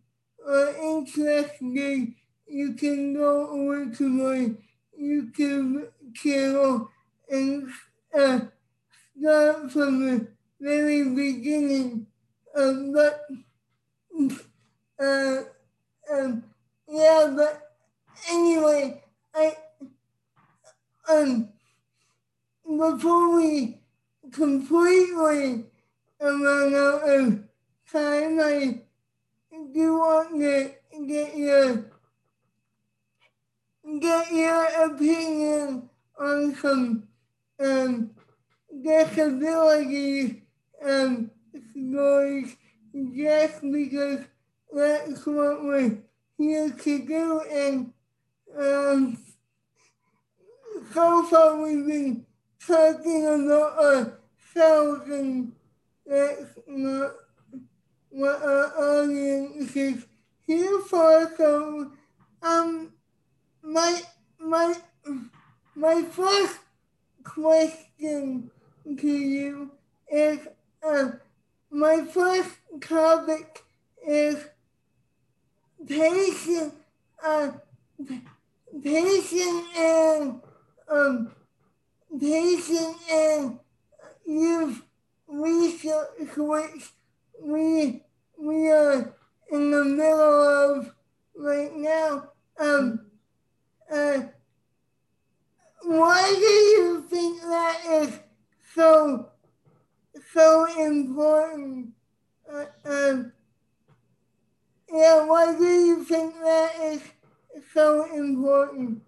are 0.48 0.76
interested, 0.76 2.14
you 2.48 2.74
can 2.74 3.14
go 3.14 3.50
over 3.50 3.94
to 3.96 4.10
my 4.10 4.52
YouTube 5.00 5.88
channel 6.14 6.90
and 7.30 7.70
uh, 8.18 8.40
start 9.20 9.72
from 9.72 10.06
the 10.06 10.28
very 10.60 11.04
beginning. 11.10 12.08
Um, 12.56 12.94
but 12.94 13.26
uh, 15.00 15.42
um, 16.12 16.44
yeah, 16.88 17.34
but 17.36 17.72
anyway, 18.30 19.04
I 19.34 19.58
um 21.10 21.50
before 22.66 23.36
we 23.36 23.78
completely 24.32 25.66
run 26.20 26.76
out 26.76 27.10
of 27.10 27.44
time, 27.92 28.40
I 28.40 28.82
do 29.74 29.94
want 29.98 30.32
to 30.42 30.72
get 31.08 31.38
your 31.38 31.86
get 34.00 34.32
your 34.32 34.66
opinion 34.86 35.90
on 36.20 36.56
some 36.56 37.08
um, 37.60 38.10
disabilities 38.84 40.36
um, 40.84 41.30
stories 41.72 42.56
just 43.16 43.62
because 43.62 44.22
that's 44.74 45.26
what 45.26 45.64
we're 45.64 45.98
here 46.38 46.70
to 46.70 47.00
do. 47.06 47.42
And 47.52 47.94
um, 48.60 49.18
so 50.96 51.24
far 51.24 51.62
we've 51.62 51.86
been 51.86 52.26
talking 52.66 53.26
about 53.26 53.78
ourselves 53.78 55.10
and 55.10 55.52
that's 56.08 56.58
not 56.68 57.12
what 58.10 58.42
our 58.42 59.02
audience 59.02 59.76
is 59.76 60.06
here 60.48 60.80
for. 60.88 61.34
So 61.36 61.92
um 62.42 62.94
my 63.62 64.02
my 64.40 64.74
my 65.76 66.02
first 66.04 66.60
question 67.26 68.50
to 68.98 69.08
you 69.08 69.72
is 70.10 70.40
uh, 70.82 71.10
my 71.70 72.06
first 72.06 72.52
topic 72.80 73.66
is 74.08 74.46
patient 75.86 76.74
uh, 77.22 77.52
patient 78.82 79.66
and 79.78 80.42
um 80.90 81.32
patient 82.20 82.98
and 83.12 83.60
youth 84.26 84.82
research 85.28 86.38
which 86.38 86.92
we 87.42 88.02
we 88.38 88.70
are 88.72 89.14
in 89.52 89.72
the 89.72 89.84
middle 89.84 90.44
of 90.78 90.94
right 91.36 91.76
now. 91.76 92.30
Um 92.60 93.06
uh, 93.92 94.22
why 95.84 96.34
do 96.34 96.42
you 96.42 97.06
think 97.08 97.42
that 97.42 97.80
is 97.86 98.20
so 98.74 99.30
so 100.34 100.66
important? 100.80 101.90
Uh, 102.52 102.66
um, 102.86 103.32
yeah, 104.92 105.26
why 105.26 105.56
do 105.56 105.64
you 105.64 106.04
think 106.04 106.34
that 106.36 106.72
is 106.82 107.02
so 107.74 108.06
important? 108.16 109.05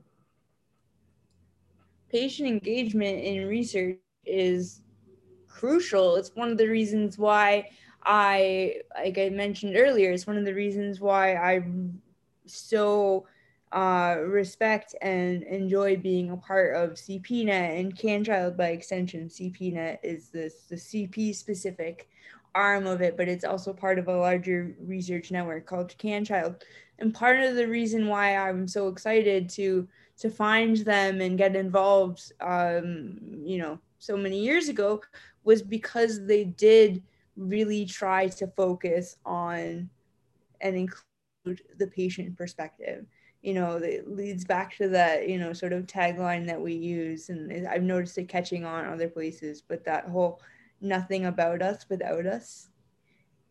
Patient 2.11 2.47
engagement 2.47 3.19
in 3.23 3.47
research 3.47 3.97
is 4.25 4.81
crucial. 5.47 6.15
It's 6.15 6.35
one 6.35 6.51
of 6.51 6.57
the 6.57 6.67
reasons 6.67 7.17
why 7.17 7.69
I, 8.03 8.81
like 8.95 9.17
I 9.17 9.29
mentioned 9.29 9.75
earlier, 9.75 10.11
it's 10.11 10.27
one 10.27 10.37
of 10.37 10.45
the 10.45 10.53
reasons 10.53 11.01
why 11.01 11.35
I'm 11.35 12.01
so 12.45 13.25
uh, 13.71 14.17
respect 14.21 14.95
and 15.01 15.43
enjoy 15.43 15.97
being 15.97 16.29
a 16.31 16.37
part 16.37 16.75
of 16.75 16.91
CPNet 16.91 17.79
and 17.79 17.95
CanChild 17.95 18.55
by 18.55 18.69
extension. 18.69 19.27
CPNet 19.27 19.97
is 20.03 20.29
this 20.29 20.63
the 20.69 20.75
CP 20.75 21.35
specific 21.35 22.07
arm 22.55 22.87
of 22.87 23.01
it, 23.01 23.17
but 23.17 23.27
it's 23.27 23.43
also 23.43 23.73
part 23.73 23.99
of 23.99 24.07
a 24.07 24.17
larger 24.17 24.75
research 24.79 25.31
network 25.31 25.65
called 25.65 25.95
CanChild. 25.97 26.61
And 26.99 27.13
part 27.13 27.41
of 27.41 27.55
the 27.55 27.67
reason 27.67 28.07
why 28.07 28.35
I'm 28.37 28.67
so 28.67 28.87
excited 28.87 29.49
to 29.49 29.87
to 30.19 30.29
find 30.29 30.77
them 30.77 31.21
and 31.21 31.37
get 31.37 31.55
involved, 31.55 32.31
um, 32.41 33.19
you 33.43 33.57
know, 33.57 33.79
so 33.99 34.17
many 34.17 34.39
years 34.39 34.69
ago, 34.69 35.01
was 35.43 35.61
because 35.61 36.25
they 36.25 36.43
did 36.43 37.03
really 37.35 37.85
try 37.85 38.27
to 38.27 38.47
focus 38.47 39.17
on 39.25 39.89
and 40.61 40.75
include 40.75 41.61
the 41.77 41.87
patient 41.87 42.35
perspective 42.35 43.05
you 43.41 43.53
know, 43.53 43.77
it 43.77 44.09
leads 44.13 44.43
back 44.43 44.75
to 44.75 44.89
that, 44.89 45.29
you 45.29 45.37
know, 45.37 45.53
sort 45.53 45.71
of 45.73 45.85
tagline 45.85 46.45
that 46.47 46.59
we 46.59 46.73
use. 46.73 47.29
And 47.29 47.67
I've 47.67 47.83
noticed 47.83 48.17
it 48.17 48.27
catching 48.27 48.65
on 48.65 48.85
other 48.85 49.07
places, 49.07 49.61
but 49.61 49.85
that 49.85 50.09
whole 50.09 50.41
nothing 50.81 51.25
about 51.25 51.61
us 51.61 51.85
without 51.87 52.25
us, 52.25 52.67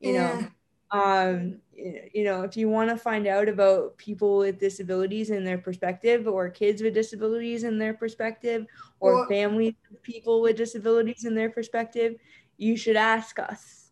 you 0.01 0.13
yeah. 0.13 0.41
know. 0.41 0.49
Um, 0.91 1.59
you 1.75 2.25
know, 2.25 2.43
if 2.43 2.57
you 2.57 2.69
want 2.69 2.91
to 2.91 2.97
find 2.97 3.27
out 3.27 3.49
about 3.49 3.97
people 3.99 4.39
with 4.39 4.59
disabilities 4.59 5.31
and 5.31 5.47
their 5.47 5.59
perspective, 5.59 6.27
or 6.27 6.49
kids 6.49 6.83
with 6.83 6.95
disabilities 6.95 7.65
and 7.65 7.81
their 7.81 7.95
perspective, 7.95 8.67
or 9.01 9.15
well, 9.17 9.27
families 9.29 9.75
of 9.91 10.03
people 10.03 10.41
with 10.41 10.57
disabilities 10.57 11.25
and 11.25 11.37
their 11.37 11.51
perspective, 11.51 12.17
you 12.57 12.77
should 12.77 12.97
ask 12.97 13.39
us, 13.39 13.91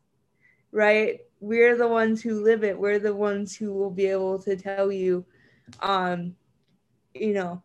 right? 0.72 1.20
We're 1.40 1.76
the 1.76 1.88
ones 1.88 2.22
who 2.22 2.42
live 2.42 2.64
it. 2.64 2.78
We're 2.78 2.98
the 2.98 3.14
ones 3.14 3.54
who 3.54 3.72
will 3.72 3.90
be 3.90 4.06
able 4.06 4.38
to 4.40 4.56
tell 4.56 4.90
you 4.90 5.26
um, 5.80 6.36
you 7.14 7.32
know, 7.32 7.62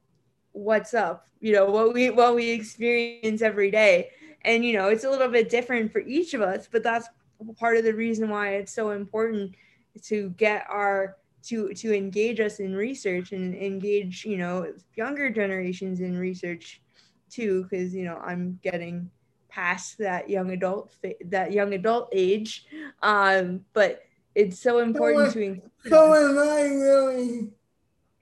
what's 0.52 0.94
up, 0.94 1.28
you 1.40 1.54
know, 1.54 1.66
what 1.66 1.94
we 1.94 2.10
what 2.10 2.36
we 2.36 2.50
experience 2.52 3.42
every 3.42 3.72
day. 3.72 4.12
And 4.44 4.64
you 4.64 4.74
know, 4.74 4.88
it's 4.88 5.04
a 5.04 5.10
little 5.10 5.30
bit 5.30 5.50
different 5.50 5.92
for 5.92 6.00
each 6.00 6.34
of 6.34 6.42
us, 6.42 6.68
but 6.72 6.84
that's 6.84 7.10
part 7.58 7.78
of 7.78 7.84
the 7.84 7.94
reason 7.94 8.30
why 8.30 8.56
it's 8.56 8.74
so 8.74 8.92
important 8.92 9.56
to 10.04 10.30
get 10.32 10.66
our 10.70 11.18
to 11.44 11.74
to 11.74 11.96
engage 11.96 12.40
us 12.40 12.60
in 12.60 12.76
research 12.76 13.32
and 13.32 13.56
engage, 13.56 14.26
you 14.26 14.38
know, 14.38 14.74
younger 14.96 15.30
generations 15.30 16.02
in 16.02 16.18
research 16.18 16.82
too, 17.30 17.64
because 17.64 17.94
you 17.94 18.04
know, 18.04 18.18
I'm 18.18 18.60
getting 18.62 19.10
past 19.50 19.98
that 19.98 20.30
young 20.30 20.52
adult 20.52 20.94
that 21.26 21.52
young 21.52 21.74
adult 21.74 22.10
age. 22.12 22.66
Um, 23.02 23.66
but 23.74 24.04
it's 24.36 24.60
so 24.60 24.80
important 24.80 25.34
so, 25.34 25.40
to 25.40 25.62
so 25.88 26.14
am 26.14 26.38
I 26.38 26.62
really 26.62 27.50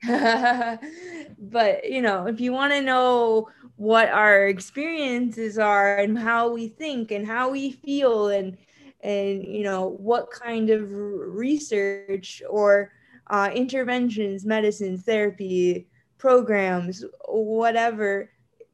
but 1.39 1.89
you 1.89 2.01
know 2.01 2.27
if 2.27 2.39
you 2.39 2.53
want 2.53 2.71
to 2.71 2.81
know 2.81 3.49
what 3.77 4.09
our 4.09 4.47
experiences 4.47 5.57
are 5.57 5.97
and 5.97 6.17
how 6.17 6.49
we 6.49 6.67
think 6.67 7.11
and 7.11 7.25
how 7.25 7.49
we 7.49 7.71
feel 7.71 8.29
and 8.29 8.57
and 9.01 9.43
you 9.43 9.63
know 9.63 9.95
what 9.99 10.29
kind 10.31 10.69
of 10.69 10.91
research 10.91 12.41
or 12.49 12.91
uh, 13.27 13.49
interventions 13.53 14.45
medicines 14.45 15.03
therapy 15.03 15.87
programs 16.17 17.03
whatever 17.27 18.29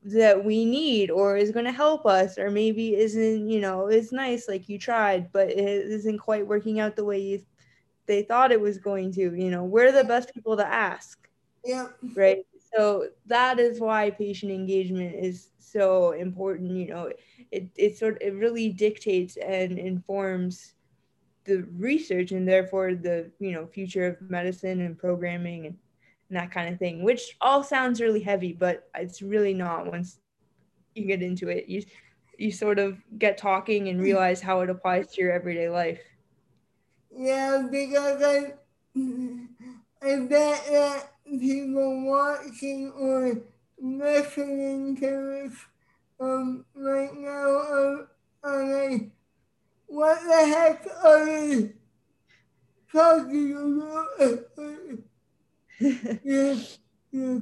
that 0.06 0.44
we 0.44 0.66
need 0.66 1.10
or 1.10 1.38
is 1.38 1.52
going 1.52 1.66
to 1.66 1.72
help 1.72 2.06
us 2.06 2.38
or 2.38 2.52
maybe 2.52 2.96
isn't 2.96 3.48
you 3.48 3.60
know 3.60 3.88
it's 3.88 4.12
nice 4.12 4.48
like 4.48 4.68
you 4.68 4.78
tried 4.78 5.32
but 5.32 5.50
it 5.50 5.58
isn't 5.58 6.20
quite 6.20 6.46
working 6.46 6.80
out 6.80 6.96
the 6.96 7.04
way 7.04 7.20
you 7.20 7.42
they 8.06 8.22
thought 8.22 8.52
it 8.52 8.60
was 8.60 8.78
going 8.78 9.12
to 9.12 9.34
you 9.34 9.50
know 9.50 9.64
we're 9.64 9.92
the 9.92 10.04
best 10.04 10.34
people 10.34 10.58
to 10.58 10.68
ask. 10.68 11.20
Yeah. 11.64 11.88
Right 12.16 12.46
so 12.76 13.08
that 13.26 13.60
is 13.60 13.80
why 13.80 14.10
patient 14.10 14.52
engagement 14.52 15.16
is 15.16 15.50
so 15.60 16.12
important 16.12 16.72
you 16.72 16.88
know 16.88 17.12
it, 17.52 17.70
it 17.76 17.98
sort 17.98 18.16
of 18.16 18.22
it 18.22 18.34
really 18.36 18.70
dictates 18.70 19.38
and 19.38 19.78
informs 19.78 20.74
the 21.46 21.66
research 21.78 22.32
and 22.32 22.48
therefore 22.48 22.96
the 22.96 23.32
you 23.40 23.52
know 23.52 23.66
future 23.66 24.08
of 24.08 24.22
medicine 24.22 24.82
and 24.82 24.98
programming 24.98 25.66
and, 25.68 25.78
and 26.30 26.38
that 26.38 26.52
kind 26.52 26.72
of 26.72 26.80
thing 26.80 27.04
which 27.04 27.36
all 27.42 27.64
sounds 27.64 28.02
really 28.02 28.22
heavy 28.22 28.54
but 28.54 28.90
it's 28.96 29.22
really 29.22 29.54
not 29.54 29.92
once 29.92 30.20
you 30.96 31.06
get 31.06 31.22
into 31.22 31.50
it. 31.50 31.68
You 31.68 31.84
you 32.38 32.52
sort 32.52 32.80
of 32.80 32.98
get 33.18 33.38
talking 33.38 33.90
and 33.90 34.02
realize 34.02 34.42
how 34.42 34.62
it 34.62 34.70
applies 34.70 35.14
to 35.14 35.22
your 35.22 35.32
everyday 35.32 35.70
life. 35.70 36.02
Yeah, 37.16 37.68
because 37.70 38.22
I, 38.24 38.54
I 40.04 40.20
bet 40.20 40.66
that 40.68 41.12
people 41.26 42.06
watching 42.06 42.92
or 42.92 43.42
listening 43.80 44.98
to 44.98 45.02
this 45.50 45.54
um, 46.20 46.66
right 46.76 47.14
now 47.16 47.30
are, 47.30 48.08
are 48.44 48.90
like, 48.90 49.10
what 49.88 50.20
the 50.24 50.46
heck 50.46 50.88
are 51.04 51.26
they 51.26 51.72
talking 52.92 53.82
about? 54.58 55.00
yeah, 56.24 56.56
yeah. 57.12 57.40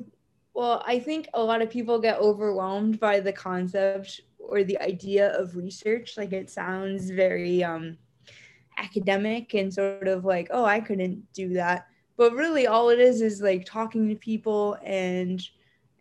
Well, 0.54 0.84
I 0.86 1.00
think 1.00 1.30
a 1.34 1.42
lot 1.42 1.62
of 1.62 1.70
people 1.70 2.00
get 2.00 2.20
overwhelmed 2.20 3.00
by 3.00 3.22
the 3.22 3.34
concept 3.34 4.22
or 4.38 4.64
the 4.64 4.80
idea 4.82 5.38
of 5.40 5.56
research. 5.56 6.16
Like 6.18 6.34
it 6.34 6.50
sounds 6.50 7.10
very 7.10 7.64
um, 7.64 7.98
academic 8.78 9.54
and 9.54 9.74
sort 9.74 10.08
of 10.08 10.26
like, 10.26 10.50
oh, 10.52 10.66
I 10.66 10.80
couldn't 10.80 11.32
do 11.34 11.54
that. 11.54 11.88
But 12.22 12.36
really, 12.36 12.68
all 12.68 12.90
it 12.90 13.00
is 13.00 13.20
is 13.24 13.42
like 13.42 13.66
talking 13.66 14.08
to 14.10 14.16
people 14.16 14.78
and 14.84 15.42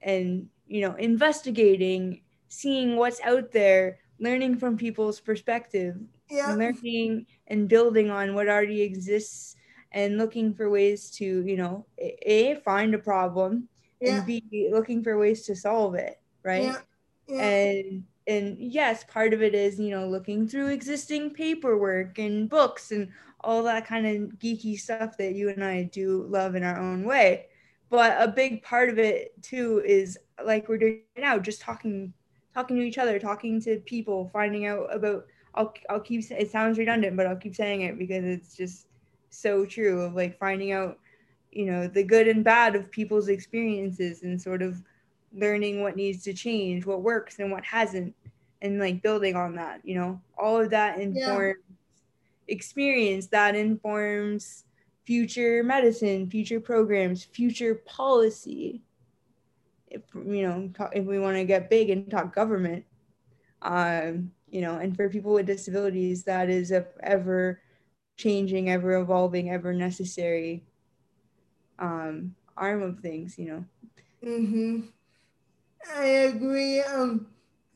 and 0.03 0.51
you 0.67 0.83
know 0.83 0.95
investigating, 0.97 2.21
seeing 2.49 2.97
what's 2.97 3.23
out 3.23 3.53
there, 3.53 4.01
learning 4.19 4.59
from 4.59 4.77
people's 4.77 5.19
perspective, 5.19 5.97
yeah. 6.29 6.53
learning 6.53 7.25
and 7.47 7.71
building 7.71 8.11
on 8.11 8.35
what 8.35 8.49
already 8.49 8.83
exists, 8.83 9.57
and 9.93 10.19
looking 10.19 10.53
for 10.53 10.69
ways 10.69 11.11
to 11.13 11.25
you 11.25 11.57
know 11.57 11.87
a 11.99 12.57
find 12.67 12.95
a 12.95 12.99
problem 12.99 13.67
yeah. 13.99 14.19
and 14.19 14.27
b 14.27 14.69
looking 14.71 15.03
for 15.03 15.17
ways 15.17 15.47
to 15.47 15.57
solve 15.57 15.95
it, 15.95 16.21
right? 16.45 16.65
Yeah. 16.65 16.81
Yeah. 17.29 17.43
And 17.43 18.05
and 18.27 18.59
yes, 18.59 19.05
part 19.05 19.33
of 19.33 19.41
it 19.41 19.55
is, 19.55 19.81
you 19.81 19.89
know, 19.89 20.07
looking 20.07 20.47
through 20.47 20.69
existing 20.69 21.31
paperwork 21.31 22.19
and 22.19 22.47
books 22.47 22.93
and 22.93 23.09
all 23.43 23.63
that 23.65 23.87
kind 23.87 24.07
of 24.07 24.39
geeky 24.39 24.79
stuff 24.79 25.17
that 25.19 25.35
you 25.35 25.49
and 25.49 25.65
I 25.65 25.85
do 25.85 26.27
love 26.29 26.55
in 26.55 26.63
our 26.63 26.79
own 26.79 27.05
way. 27.05 27.47
But 27.89 28.17
a 28.21 28.29
big 28.29 28.63
part 28.63 28.89
of 28.89 28.99
it 28.99 29.33
too 29.43 29.83
is 29.85 30.19
like 30.45 30.69
we're 30.69 30.79
doing 30.79 31.03
now, 31.17 31.39
just 31.39 31.61
talking 31.61 32.13
talking 32.55 32.77
to 32.77 32.83
each 32.83 32.99
other, 32.99 33.19
talking 33.19 33.61
to 33.63 33.79
people, 33.79 34.31
finding 34.33 34.67
out 34.67 34.95
about 34.95 35.27
I'll 35.55 35.75
I'll 35.89 36.01
keep 36.01 36.25
it 36.31 36.51
sounds 36.51 36.79
redundant, 36.79 37.17
but 37.17 37.27
I'll 37.27 37.37
keep 37.37 37.55
saying 37.57 37.83
it 37.83 37.99
because 37.99 38.25
it's 38.25 38.57
just 38.57 38.87
so 39.31 39.65
true 39.65 40.03
of 40.03 40.15
like 40.15 40.39
finding 40.39 40.73
out, 40.73 40.99
you 41.51 41.67
know, 41.67 41.87
the 41.89 42.05
good 42.05 42.29
and 42.29 42.45
bad 42.45 42.77
of 42.77 42.91
people's 42.91 43.29
experiences 43.29 44.23
and 44.23 44.41
sort 44.41 44.63
of 44.63 44.83
learning 45.33 45.83
what 45.83 45.97
needs 45.97 46.23
to 46.25 46.33
change, 46.33 46.87
what 46.87 47.03
works 47.03 47.39
and 47.39 47.51
what 47.51 47.65
hasn't, 47.65 48.15
and 48.63 48.79
like 48.79 49.03
building 49.03 49.35
on 49.37 49.55
that, 49.57 49.81
you 49.85 49.95
know, 49.95 50.21
all 50.39 50.61
of 50.61 50.71
that 50.71 50.99
informs 50.99 51.57
yeah. 51.69 51.75
Experience 52.51 53.29
that 53.29 53.55
informs 53.55 54.65
future 55.05 55.63
medicine, 55.63 56.29
future 56.29 56.61
programs, 56.61 57.25
future 57.25 57.75
policy. 57.75 58.83
If 59.89 60.03
you 60.15 60.43
know, 60.43 60.71
if 60.93 61.05
we 61.07 61.19
want 61.19 61.37
to 61.37 61.45
get 61.45 61.71
big 61.71 61.91
and 61.91 62.11
talk 62.11 62.35
government, 62.35 62.85
um, 63.63 64.33
you 64.49 64.61
know, 64.61 64.77
and 64.77 64.95
for 64.97 65.09
people 65.09 65.33
with 65.35 65.47
disabilities, 65.47 66.25
that 66.25 66.51
is 66.51 66.71
a 66.71 66.87
ever 67.03 67.61
changing, 68.17 68.71
ever 68.71 68.95
evolving, 68.97 69.51
ever 69.51 69.73
necessary 69.73 70.65
um, 71.79 72.35
arm 72.57 72.83
of 72.83 73.01
things, 73.01 73.39
you 73.39 73.47
know. 73.47 73.65
Mm-hmm. 74.25 74.81
I 75.97 76.05
agree 76.05 76.81
um 76.81 77.27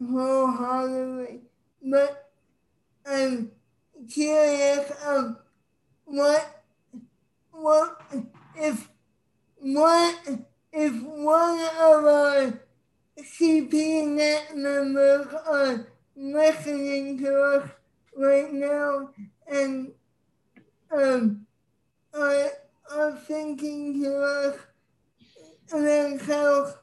wholeheartedly, 0.00 1.40
but 1.82 2.30
I'm 3.06 3.50
curious 4.12 4.90
um 5.06 5.36
what 6.04 6.64
what 7.50 8.00
if 8.56 8.88
what 9.58 10.16
if 10.72 11.02
one 11.02 11.60
of 11.60 12.04
our 12.04 12.60
CP 13.18 14.06
net 14.08 14.56
members 14.56 15.26
are 15.46 15.86
listening 16.16 17.18
to 17.18 17.42
us 17.42 17.70
right 18.16 18.52
now 18.52 19.10
and 19.46 19.92
um 20.92 21.46
are, 22.12 22.50
are 22.92 23.12
thinking 23.26 24.02
to 24.02 24.16
us 24.16 24.58
themselves 25.70 26.74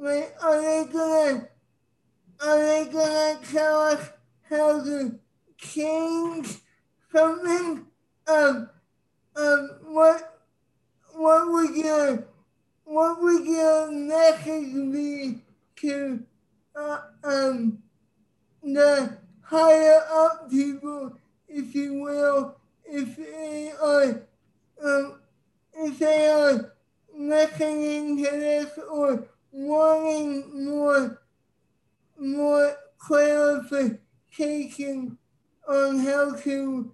Wait, 0.00 0.28
are 0.40 0.60
they 0.60 0.92
gonna 0.92 1.48
are 2.40 2.58
they 2.60 2.88
gonna 2.92 3.40
tell 3.50 3.80
us 3.80 4.10
how 4.48 4.84
to 4.84 5.18
change 5.58 6.58
something? 7.12 7.84
Um, 8.26 8.70
um, 9.36 9.70
what 9.86 10.40
what 11.14 11.48
would 11.48 11.76
your 11.76 12.24
what 12.84 13.20
would 13.20 13.44
your 13.44 13.90
message 13.90 14.72
be 14.92 15.42
to 15.76 16.24
uh, 16.74 17.00
um 17.24 17.82
the 18.62 19.18
higher 19.42 20.00
up 20.12 20.50
people, 20.50 21.12
if 21.48 21.74
you 21.74 22.02
will, 22.02 22.56
if 22.84 23.16
they 23.16 23.72
are 23.80 24.22
um, 24.84 25.20
if 25.74 25.98
they 25.98 26.28
are 26.28 26.74
listening 27.16 28.18
to 28.18 28.30
this 28.30 28.78
or 28.90 29.24
wanting 29.50 30.66
more 30.66 31.22
more 32.18 32.76
clarification 32.98 35.16
on 35.68 35.98
how 35.98 36.34
to 36.34 36.92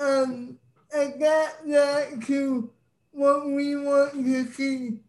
um, 0.00 0.58
adapt 0.92 1.66
that 1.68 2.22
to 2.26 2.70
what 3.10 3.46
we 3.46 3.76
want 3.76 4.12
to 4.12 4.46
see. 4.52 5.00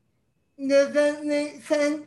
Does 0.67 0.93
that 0.93 1.23
make 1.25 1.63
sense? 1.63 2.06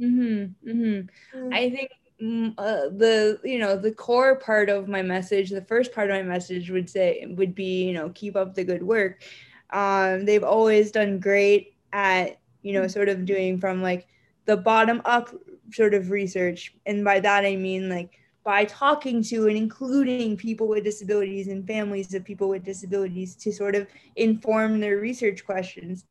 Mm-hmm. 0.00 0.68
Mm-hmm. 0.68 1.38
Mm. 1.38 1.54
I 1.54 1.70
think 1.70 1.90
mm, 2.20 2.54
uh, 2.58 2.88
the 2.96 3.40
you 3.44 3.58
know 3.58 3.76
the 3.76 3.92
core 3.92 4.36
part 4.36 4.68
of 4.68 4.88
my 4.88 5.02
message, 5.02 5.50
the 5.50 5.64
first 5.64 5.92
part 5.92 6.10
of 6.10 6.16
my 6.16 6.22
message 6.22 6.70
would 6.70 6.90
say 6.90 7.26
would 7.36 7.54
be 7.54 7.84
you 7.84 7.92
know 7.92 8.10
keep 8.10 8.36
up 8.36 8.54
the 8.54 8.64
good 8.64 8.82
work. 8.82 9.22
Um, 9.70 10.26
they've 10.26 10.44
always 10.44 10.90
done 10.90 11.18
great 11.18 11.76
at 11.92 12.38
you 12.62 12.72
know, 12.72 12.86
sort 12.86 13.08
of 13.08 13.26
doing 13.26 13.58
from 13.58 13.82
like 13.82 14.06
the 14.46 14.56
bottom 14.56 15.02
up 15.04 15.34
sort 15.72 15.94
of 15.94 16.10
research. 16.10 16.74
And 16.86 17.04
by 17.04 17.20
that, 17.20 17.44
I 17.44 17.56
mean 17.56 17.88
like 17.88 18.18
by 18.44 18.64
talking 18.64 19.22
to 19.22 19.46
and 19.46 19.56
including 19.56 20.36
people 20.36 20.66
with 20.66 20.84
disabilities 20.84 21.48
and 21.48 21.66
families 21.66 22.12
of 22.14 22.24
people 22.24 22.48
with 22.48 22.64
disabilities 22.64 23.36
to 23.36 23.52
sort 23.52 23.74
of 23.74 23.86
inform 24.16 24.80
their 24.80 24.98
research 24.98 25.44
questions. 25.44 26.04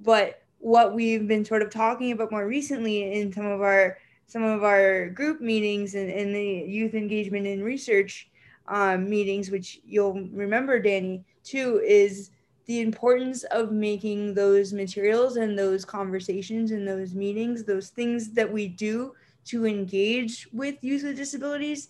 But 0.00 0.42
what 0.58 0.94
we've 0.94 1.28
been 1.28 1.44
sort 1.44 1.62
of 1.62 1.70
talking 1.70 2.12
about 2.12 2.30
more 2.30 2.46
recently 2.46 3.20
in 3.20 3.32
some 3.32 3.46
of 3.46 3.60
our 3.60 3.98
some 4.28 4.42
of 4.42 4.64
our 4.64 5.08
group 5.10 5.40
meetings 5.40 5.94
and, 5.94 6.10
and 6.10 6.34
the 6.34 6.64
youth 6.66 6.94
engagement 6.94 7.46
and 7.46 7.62
research 7.62 8.28
um, 8.66 9.08
meetings, 9.08 9.50
which 9.50 9.80
you'll 9.84 10.28
remember, 10.32 10.80
Danny, 10.80 11.24
too, 11.44 11.80
is 11.86 12.30
the 12.66 12.80
importance 12.80 13.44
of 13.44 13.70
making 13.70 14.34
those 14.34 14.72
materials 14.72 15.36
and 15.36 15.56
those 15.56 15.84
conversations 15.84 16.72
and 16.72 16.88
those 16.88 17.14
meetings, 17.14 17.62
those 17.62 17.90
things 17.90 18.32
that 18.32 18.52
we 18.52 18.66
do 18.66 19.14
to 19.46 19.66
engage 19.66 20.48
with 20.52 20.76
youth 20.82 21.02
with 21.02 21.16
disabilities, 21.16 21.88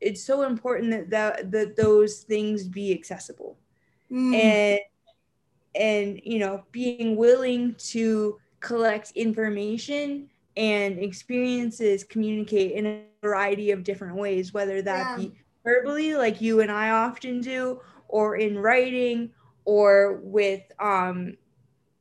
it's 0.00 0.22
so 0.22 0.42
important 0.42 0.90
that 0.90 1.10
that, 1.10 1.50
that 1.50 1.76
those 1.76 2.20
things 2.20 2.66
be 2.66 2.92
accessible. 2.92 3.56
Mm. 4.10 4.34
And 4.34 4.80
and 5.74 6.20
you 6.24 6.38
know, 6.38 6.64
being 6.72 7.16
willing 7.16 7.74
to 7.74 8.38
collect 8.60 9.12
information 9.12 10.28
and 10.56 10.98
experiences 10.98 12.02
communicate 12.02 12.72
in 12.72 12.86
a 12.86 13.02
variety 13.22 13.70
of 13.70 13.84
different 13.84 14.16
ways, 14.16 14.54
whether 14.54 14.80
that 14.82 15.18
yeah. 15.18 15.24
be 15.24 15.34
verbally, 15.64 16.14
like 16.14 16.40
you 16.40 16.60
and 16.60 16.70
I 16.70 16.90
often 16.90 17.40
do, 17.40 17.80
or 18.08 18.36
in 18.36 18.58
writing, 18.58 19.30
or 19.64 20.20
with 20.22 20.62
um, 20.78 21.36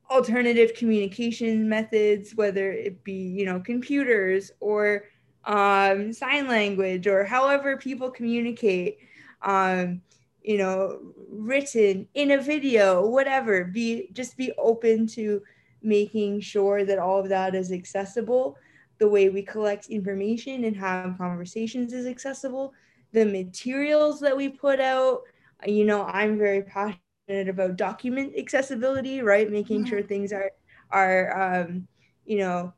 alternative 0.10 0.74
communication 0.76 1.68
methods, 1.68 2.36
whether 2.36 2.72
it 2.72 3.04
be, 3.04 3.14
you 3.14 3.46
know, 3.46 3.60
computers 3.60 4.52
or 4.60 5.06
um, 5.46 6.12
sign 6.14 6.48
language 6.48 7.08
or 7.08 7.24
however 7.24 7.78
people 7.78 8.10
communicate, 8.10 8.98
um, 9.42 10.02
you 10.42 10.58
know, 10.58 11.00
written 11.30 12.08
in 12.14 12.32
a 12.32 12.42
video, 12.42 13.08
whatever, 13.08 13.66
be 13.66 14.10
just 14.14 14.38
be 14.38 14.52
open 14.58 15.08
to 15.08 15.42
making 15.82 16.40
sure 16.40 16.86
that 16.86 17.00
all 17.00 17.20
of 17.20 17.30
that 17.30 17.56
is 17.56 17.72
accessible. 17.72 18.58
The 18.98 19.08
way 19.08 19.30
we 19.30 19.42
collect 19.42 19.88
information 19.88 20.64
and 20.66 20.76
have 20.78 21.18
conversations 21.18 21.94
is 21.94 22.06
accessible. 22.06 22.74
The 23.12 23.26
materials 23.26 24.20
that 24.22 24.36
we 24.36 24.50
put 24.50 24.80
out, 24.80 25.22
you 25.66 25.86
know, 25.86 26.04
I'm 26.06 26.38
very 26.38 26.64
passionate 26.64 27.00
about 27.28 27.76
document 27.76 28.34
accessibility, 28.38 29.22
right? 29.22 29.50
Making 29.52 29.82
mm-hmm. 29.82 29.90
sure 29.90 30.02
things 30.02 30.32
are 30.32 30.52
are 30.92 31.62
um, 31.62 31.88
you 32.26 32.38
know 32.38 32.74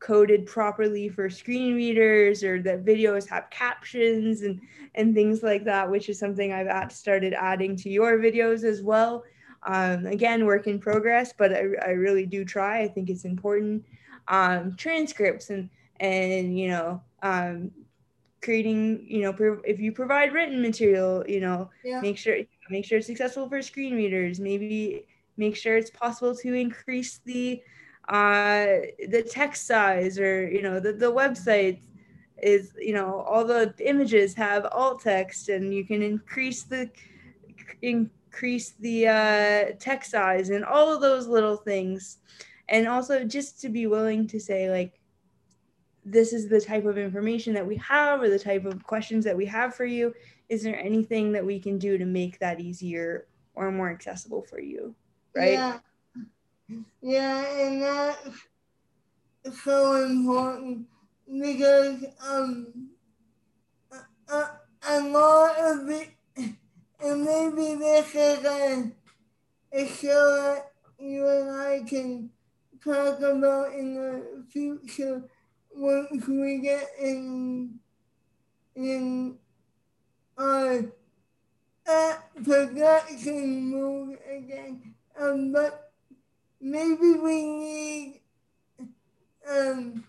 coded 0.00 0.44
properly 0.44 1.08
for 1.08 1.30
screen 1.30 1.74
readers 1.74 2.44
or 2.44 2.60
that 2.60 2.84
videos 2.84 3.26
have 3.28 3.48
captions 3.50 4.42
and 4.42 4.60
and 4.94 5.14
things 5.14 5.42
like 5.42 5.64
that, 5.64 5.90
which 5.90 6.08
is 6.08 6.18
something 6.18 6.52
I've 6.52 6.92
started 6.92 7.34
adding 7.34 7.76
to 7.76 7.90
your 7.90 8.18
videos 8.18 8.64
as 8.64 8.82
well. 8.82 9.24
Um, 9.66 10.06
again, 10.06 10.44
work 10.44 10.66
in 10.66 10.78
progress, 10.78 11.32
but 11.36 11.52
I, 11.52 11.64
I 11.86 11.90
really 11.90 12.26
do 12.26 12.44
try. 12.44 12.82
I 12.82 12.88
think 12.88 13.08
it's 13.08 13.24
important. 13.24 13.84
Um, 14.28 14.74
transcripts 14.76 15.50
and 15.50 15.68
and 16.00 16.58
you 16.58 16.68
know 16.68 17.02
um, 17.22 17.70
creating 18.42 19.06
you 19.08 19.22
know 19.22 19.34
if 19.64 19.80
you 19.80 19.90
provide 19.92 20.32
written 20.32 20.60
material 20.60 21.24
you 21.26 21.40
know 21.40 21.70
yeah. 21.82 22.00
make 22.00 22.18
sure 22.18 22.36
make 22.70 22.84
sure 22.84 22.98
it's 22.98 23.10
accessible 23.10 23.48
for 23.48 23.62
screen 23.62 23.94
readers. 23.94 24.40
Maybe 24.40 25.06
make 25.36 25.56
sure 25.56 25.76
it's 25.76 25.90
possible 25.90 26.34
to 26.36 26.54
increase 26.54 27.20
the 27.24 27.62
uh 28.08 28.84
the 29.08 29.24
text 29.26 29.66
size 29.66 30.18
or 30.18 30.46
you 30.50 30.60
know 30.60 30.78
the, 30.78 30.92
the 30.92 31.10
website 31.10 31.80
is 32.42 32.72
you 32.78 32.92
know 32.92 33.24
all 33.26 33.44
the 33.44 33.72
images 33.80 34.34
have 34.34 34.66
alt 34.72 35.00
text 35.00 35.48
and 35.48 35.72
you 35.72 35.86
can 35.86 36.02
increase 36.02 36.64
the 36.64 36.90
increase 37.82 38.74
the 38.80 39.06
uh, 39.06 39.76
text 39.78 40.10
size 40.10 40.50
and 40.50 40.64
all 40.64 40.92
of 40.92 41.00
those 41.00 41.26
little 41.26 41.56
things. 41.56 42.18
And 42.68 42.88
also 42.88 43.24
just 43.24 43.60
to 43.60 43.68
be 43.68 43.86
willing 43.86 44.26
to 44.28 44.40
say 44.40 44.70
like 44.70 45.00
this 46.04 46.32
is 46.32 46.48
the 46.48 46.60
type 46.60 46.84
of 46.84 46.98
information 46.98 47.54
that 47.54 47.66
we 47.66 47.76
have 47.76 48.20
or 48.22 48.28
the 48.28 48.38
type 48.38 48.64
of 48.64 48.84
questions 48.84 49.24
that 49.24 49.36
we 49.36 49.46
have 49.46 49.74
for 49.74 49.84
you 49.84 50.12
is 50.48 50.62
there 50.62 50.78
anything 50.78 51.32
that 51.32 51.44
we 51.46 51.60
can 51.60 51.78
do 51.78 51.98
to 51.98 52.04
make 52.04 52.38
that 52.38 52.60
easier 52.60 53.26
or 53.54 53.70
more 53.72 53.90
accessible 53.90 54.42
for 54.42 54.60
you? 54.60 54.94
Right? 55.34 55.52
Yeah, 55.52 55.80
yeah 57.00 57.66
and 57.66 57.82
that's 57.82 58.46
so 59.64 60.04
important 60.04 60.88
because 61.26 62.04
um 62.20 62.90
a, 64.28 64.60
a 64.82 65.00
lot 65.08 65.56
of 65.58 65.88
it 65.88 66.10
and 67.00 67.24
maybe 67.24 67.74
this 67.78 68.14
is 68.14 68.44
a, 68.44 68.92
a 69.72 69.86
show 69.88 70.36
that 70.42 70.72
you 70.98 71.28
and 71.28 71.50
I 71.50 71.82
can 71.88 72.32
talk 72.82 73.20
about 73.20 73.74
in 73.74 73.94
the 73.94 74.46
future 74.50 75.28
once 75.74 76.26
we 76.28 76.60
get 76.60 76.88
in 77.00 77.80
in 78.74 79.38
our 80.36 80.84
uh, 81.86 82.14
production 82.42 83.70
mode 83.70 84.18
again. 84.30 84.94
Um, 85.20 85.52
but 85.52 85.92
maybe 86.60 87.12
we 87.12 87.46
need 87.46 88.20
um, 89.48 90.04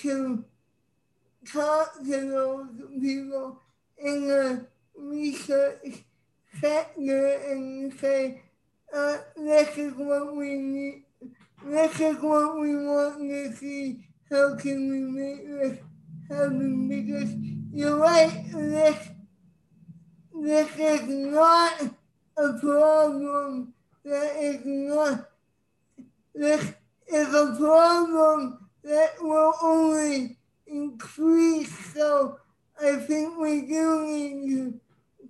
to 0.00 0.44
talk 1.52 1.98
to 1.98 2.30
those 2.30 2.68
people 3.00 3.60
in 3.98 4.28
the 4.28 4.66
research 4.96 6.04
sector 6.60 7.40
and 7.48 7.92
say, 7.98 8.42
uh, 8.94 9.18
this 9.36 9.76
is 9.76 9.92
what 9.94 10.34
we 10.34 10.56
need, 10.56 11.04
this 11.64 12.00
is 12.00 12.16
what 12.22 12.58
we 12.58 12.74
want 12.74 13.18
to 13.18 13.54
see 13.54 14.04
how 14.30 14.54
can 14.56 14.90
we 14.90 15.00
make 15.00 15.46
this 15.46 15.78
happen? 16.28 16.88
Because 16.88 17.34
you're 17.72 17.96
right, 17.96 18.44
this, 18.52 19.08
this 20.42 20.68
is 20.78 21.02
not 21.08 21.82
a 22.36 22.52
problem 22.58 23.74
that 24.04 24.36
is 24.40 24.60
not, 24.64 25.28
this 26.34 26.72
is 27.06 27.28
a 27.34 27.56
problem 27.58 28.68
that 28.84 29.14
will 29.20 29.54
only 29.62 30.36
increase. 30.66 31.94
So 31.94 32.38
I 32.80 32.96
think 32.96 33.38
we 33.38 33.62
do 33.62 34.06
need 34.06 34.48
to 34.50 34.80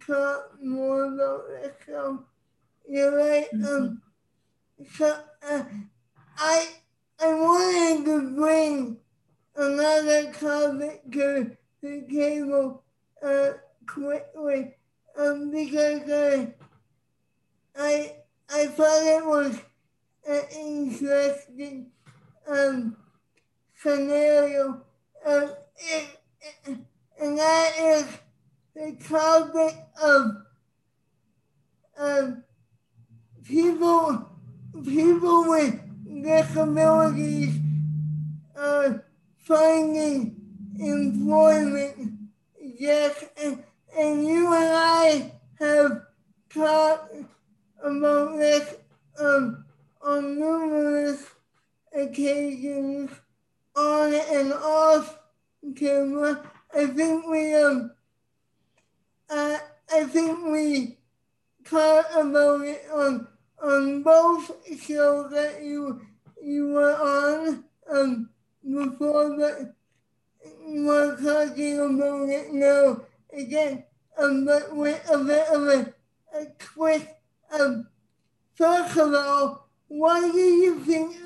talk 0.06 0.62
more 0.62 1.04
about 1.04 1.48
this. 1.48 1.72
So 1.86 2.24
you're 2.88 3.16
right. 3.16 3.46
Um, 3.52 3.60
mm-hmm. 3.60 3.74
Um, 3.74 4.02
so 4.96 5.18
uh, 5.50 5.62
I 6.38 6.68
I 7.20 7.34
wanted 7.34 8.04
to 8.04 8.30
bring 8.36 8.96
another 9.56 10.32
topic 10.32 11.02
to 11.12 11.56
the 11.82 12.06
table 12.08 12.84
uh, 13.22 13.50
quickly 13.86 14.74
um, 15.18 15.50
because 15.50 16.48
I 17.76 18.12
I 18.50 18.66
thought 18.66 19.02
it 19.02 19.24
was 19.24 19.58
an 20.26 20.42
interesting 20.54 21.90
um, 22.46 22.96
scenario, 23.74 24.82
um, 25.26 25.50
it, 25.76 26.20
it, 26.66 26.78
and 27.20 27.38
that 27.38 27.72
is 27.78 28.06
the 28.74 28.96
topic 29.04 29.74
of 30.02 30.30
um, 31.98 32.44
people 33.44 34.28
people 34.84 35.48
with 35.48 36.22
disabilities 36.22 37.58
uh, 38.56 38.94
finding 39.38 40.36
employment. 40.78 42.12
Yes, 42.60 43.24
and, 43.42 43.64
and 43.96 44.26
you 44.26 44.52
and 44.52 44.72
I 44.74 45.32
have 45.58 46.02
talked 46.50 47.14
about 47.82 48.36
this 48.36 48.74
um, 49.18 49.64
on 50.02 50.38
numerous 50.38 51.26
occasions, 51.94 53.10
on 53.76 54.14
and 54.14 54.52
off 54.52 55.18
camera. 55.76 56.42
I 56.74 56.86
think 56.86 57.26
we 57.26 57.54
um, 57.54 57.90
uh, 59.30 59.58
I 59.92 60.04
think 60.04 60.46
we 60.46 60.98
talked 61.64 62.14
about 62.14 62.62
it 62.62 62.84
on 62.92 63.26
on 63.62 64.02
both 64.02 64.50
shows 64.80 65.30
that 65.32 65.62
you 65.62 66.00
you 66.42 66.68
were 66.68 66.94
on 66.94 67.64
um, 67.90 68.30
before, 68.62 69.36
but 69.36 69.74
we're 70.60 71.16
talking 71.16 71.78
about 71.80 72.28
it 72.28 72.52
now 72.52 73.00
again. 73.32 73.84
Um, 74.18 74.46
with 74.72 75.08
a 75.10 75.18
bit 75.18 75.46
of 75.48 75.62
a, 75.68 75.94
a 76.34 76.46
twist. 76.58 77.06
Um, 77.58 77.86
first 78.56 78.96
of 78.98 79.14
all, 79.14 79.68
why 79.88 80.20
do 80.20 80.38
you 80.38 80.80
think 80.84 81.16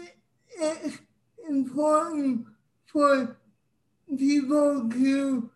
it's 0.59 0.99
important 1.49 2.47
for 2.87 3.37
people 4.17 4.89
to 4.91 5.51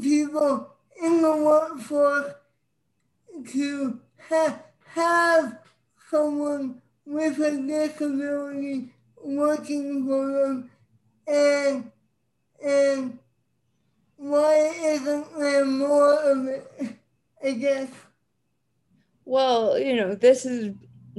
people 0.00 0.74
in 1.02 1.22
the 1.22 1.36
workforce 1.36 2.34
to 3.52 4.00
have 4.28 4.62
have 4.86 5.58
someone 6.10 6.82
with 7.06 7.38
a 7.40 7.52
disability 7.58 8.92
working 9.22 10.06
for 10.06 10.32
them 10.32 10.70
and 11.26 11.92
and 12.64 13.18
why 14.20 14.70
isn't 14.82 15.38
there 15.38 15.64
more 15.64 16.14
of 16.30 16.46
it 16.46 16.96
I 17.42 17.52
guess 17.52 17.88
well 19.24 19.78
you 19.78 19.96
know 19.96 20.14
this 20.14 20.44
is 20.44 20.74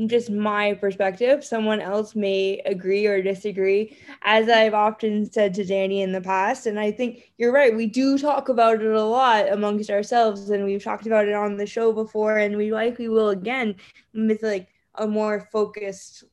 just 0.07 0.29
my 0.29 0.73
perspective. 0.73 1.43
Someone 1.43 1.81
else 1.81 2.15
may 2.15 2.61
agree 2.65 3.05
or 3.05 3.21
disagree, 3.21 3.97
as 4.23 4.49
I've 4.49 4.73
often 4.73 5.29
said 5.31 5.53
to 5.55 5.65
Danny 5.65 6.01
in 6.01 6.11
the 6.11 6.21
past. 6.21 6.65
And 6.65 6.79
I 6.79 6.91
think 6.91 7.31
you're 7.37 7.51
right. 7.51 7.75
We 7.75 7.87
do 7.87 8.17
talk 8.17 8.49
about 8.49 8.81
it 8.81 8.91
a 8.91 9.03
lot 9.03 9.51
amongst 9.51 9.89
ourselves, 9.89 10.49
and 10.49 10.65
we've 10.65 10.83
talked 10.83 11.07
about 11.07 11.27
it 11.27 11.33
on 11.33 11.57
the 11.57 11.65
show 11.65 11.91
before, 11.91 12.37
and 12.37 12.55
we 12.57 12.71
likely 12.71 13.09
will 13.09 13.29
again 13.29 13.75
with 14.13 14.43
like 14.43 14.69
a 14.95 15.07
more 15.07 15.47
focused 15.51 16.23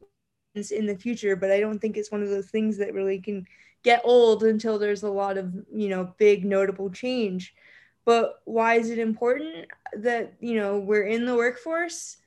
in 0.54 0.86
the 0.86 0.96
future. 0.96 1.36
But 1.36 1.50
I 1.50 1.60
don't 1.60 1.78
think 1.78 1.96
it's 1.96 2.12
one 2.12 2.22
of 2.22 2.30
those 2.30 2.50
things 2.50 2.78
that 2.78 2.94
really 2.94 3.18
can 3.20 3.44
get 3.88 4.02
old 4.04 4.42
until 4.42 4.78
there's 4.78 5.02
a 5.02 5.10
lot 5.10 5.38
of 5.38 5.52
you 5.74 5.88
know 5.88 6.12
big 6.18 6.44
notable 6.44 6.90
change. 6.90 7.54
But 8.04 8.40
why 8.44 8.74
is 8.74 8.90
it 8.90 8.98
important 8.98 9.66
that 9.94 10.34
you 10.40 10.56
know 10.56 10.78
we're 10.78 11.06
in 11.06 11.24
the 11.24 11.34
workforce? 11.34 12.18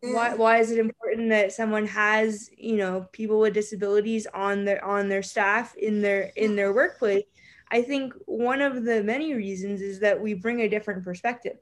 why 0.00 0.34
why 0.34 0.58
is 0.58 0.70
it 0.70 0.78
important 0.78 1.28
that 1.28 1.52
someone 1.52 1.86
has 1.86 2.50
you 2.56 2.76
know 2.76 3.06
people 3.12 3.40
with 3.40 3.52
disabilities 3.52 4.26
on 4.32 4.64
their 4.64 4.84
on 4.84 5.08
their 5.08 5.22
staff 5.22 5.74
in 5.76 6.00
their 6.00 6.30
in 6.36 6.54
their 6.54 6.72
workplace 6.72 7.24
i 7.72 7.82
think 7.82 8.12
one 8.26 8.60
of 8.60 8.84
the 8.84 9.02
many 9.02 9.34
reasons 9.34 9.80
is 9.80 9.98
that 9.98 10.20
we 10.20 10.34
bring 10.34 10.60
a 10.60 10.68
different 10.68 11.02
perspective 11.02 11.56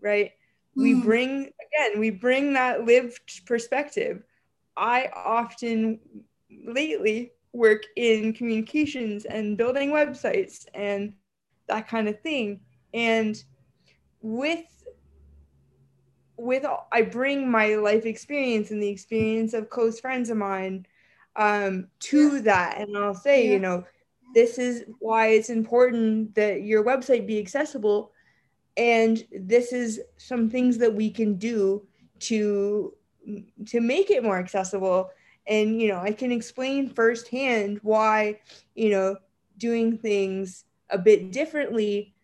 right 0.00 0.32
mm. 0.76 0.82
we 0.82 0.94
bring 0.94 1.42
again 1.42 2.00
we 2.00 2.08
bring 2.08 2.54
that 2.54 2.86
lived 2.86 3.44
perspective 3.44 4.22
i 4.74 5.10
often 5.14 6.00
lately 6.66 7.32
work 7.54 7.84
in 7.96 8.34
communications 8.34 9.24
and 9.24 9.56
building 9.56 9.90
websites 9.90 10.66
and 10.74 11.14
that 11.68 11.88
kind 11.88 12.08
of 12.08 12.20
thing 12.20 12.60
and 12.92 13.42
with 14.20 14.66
with 16.36 16.64
I 16.92 17.02
bring 17.02 17.50
my 17.50 17.76
life 17.76 18.06
experience 18.06 18.70
and 18.70 18.82
the 18.82 18.88
experience 18.88 19.54
of 19.54 19.70
close 19.70 20.00
friends 20.00 20.30
of 20.30 20.36
mine 20.36 20.86
um, 21.36 21.88
to 22.00 22.40
that, 22.42 22.78
and 22.78 22.96
I'll 22.96 23.14
say, 23.14 23.46
yeah. 23.46 23.52
you 23.52 23.58
know, 23.58 23.84
this 24.34 24.58
is 24.58 24.84
why 24.98 25.28
it's 25.28 25.50
important 25.50 26.34
that 26.34 26.62
your 26.62 26.84
website 26.84 27.26
be 27.26 27.38
accessible, 27.38 28.12
and 28.76 29.24
this 29.32 29.72
is 29.72 30.00
some 30.16 30.50
things 30.50 30.78
that 30.78 30.92
we 30.92 31.10
can 31.10 31.36
do 31.36 31.86
to 32.20 32.94
to 33.66 33.80
make 33.80 34.10
it 34.10 34.22
more 34.22 34.38
accessible. 34.38 35.10
And 35.46 35.80
you 35.80 35.88
know, 35.88 35.98
I 35.98 36.12
can 36.12 36.32
explain 36.32 36.88
firsthand 36.88 37.80
why 37.82 38.40
you 38.74 38.90
know 38.90 39.16
doing 39.58 39.98
things 39.98 40.64
a 40.90 40.98
bit 40.98 41.32
differently 41.32 42.14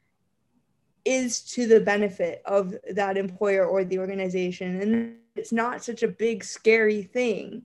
is 1.04 1.40
to 1.42 1.66
the 1.66 1.80
benefit 1.80 2.42
of 2.44 2.74
that 2.92 3.16
employer 3.16 3.66
or 3.66 3.84
the 3.84 3.98
organization. 3.98 4.80
And 4.80 5.16
it's 5.34 5.52
not 5.52 5.82
such 5.82 6.02
a 6.02 6.08
big 6.08 6.44
scary 6.44 7.02
thing 7.02 7.62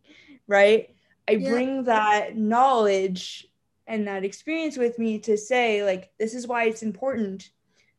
right? 0.47 0.89
I 1.27 1.33
yeah. 1.33 1.49
bring 1.49 1.83
that 1.85 2.37
knowledge 2.37 3.47
and 3.87 4.07
that 4.07 4.23
experience 4.23 4.77
with 4.77 4.97
me 4.99 5.19
to 5.19 5.37
say 5.37 5.83
like 5.83 6.11
this 6.17 6.33
is 6.33 6.47
why 6.47 6.65
it's 6.65 6.83
important. 6.83 7.49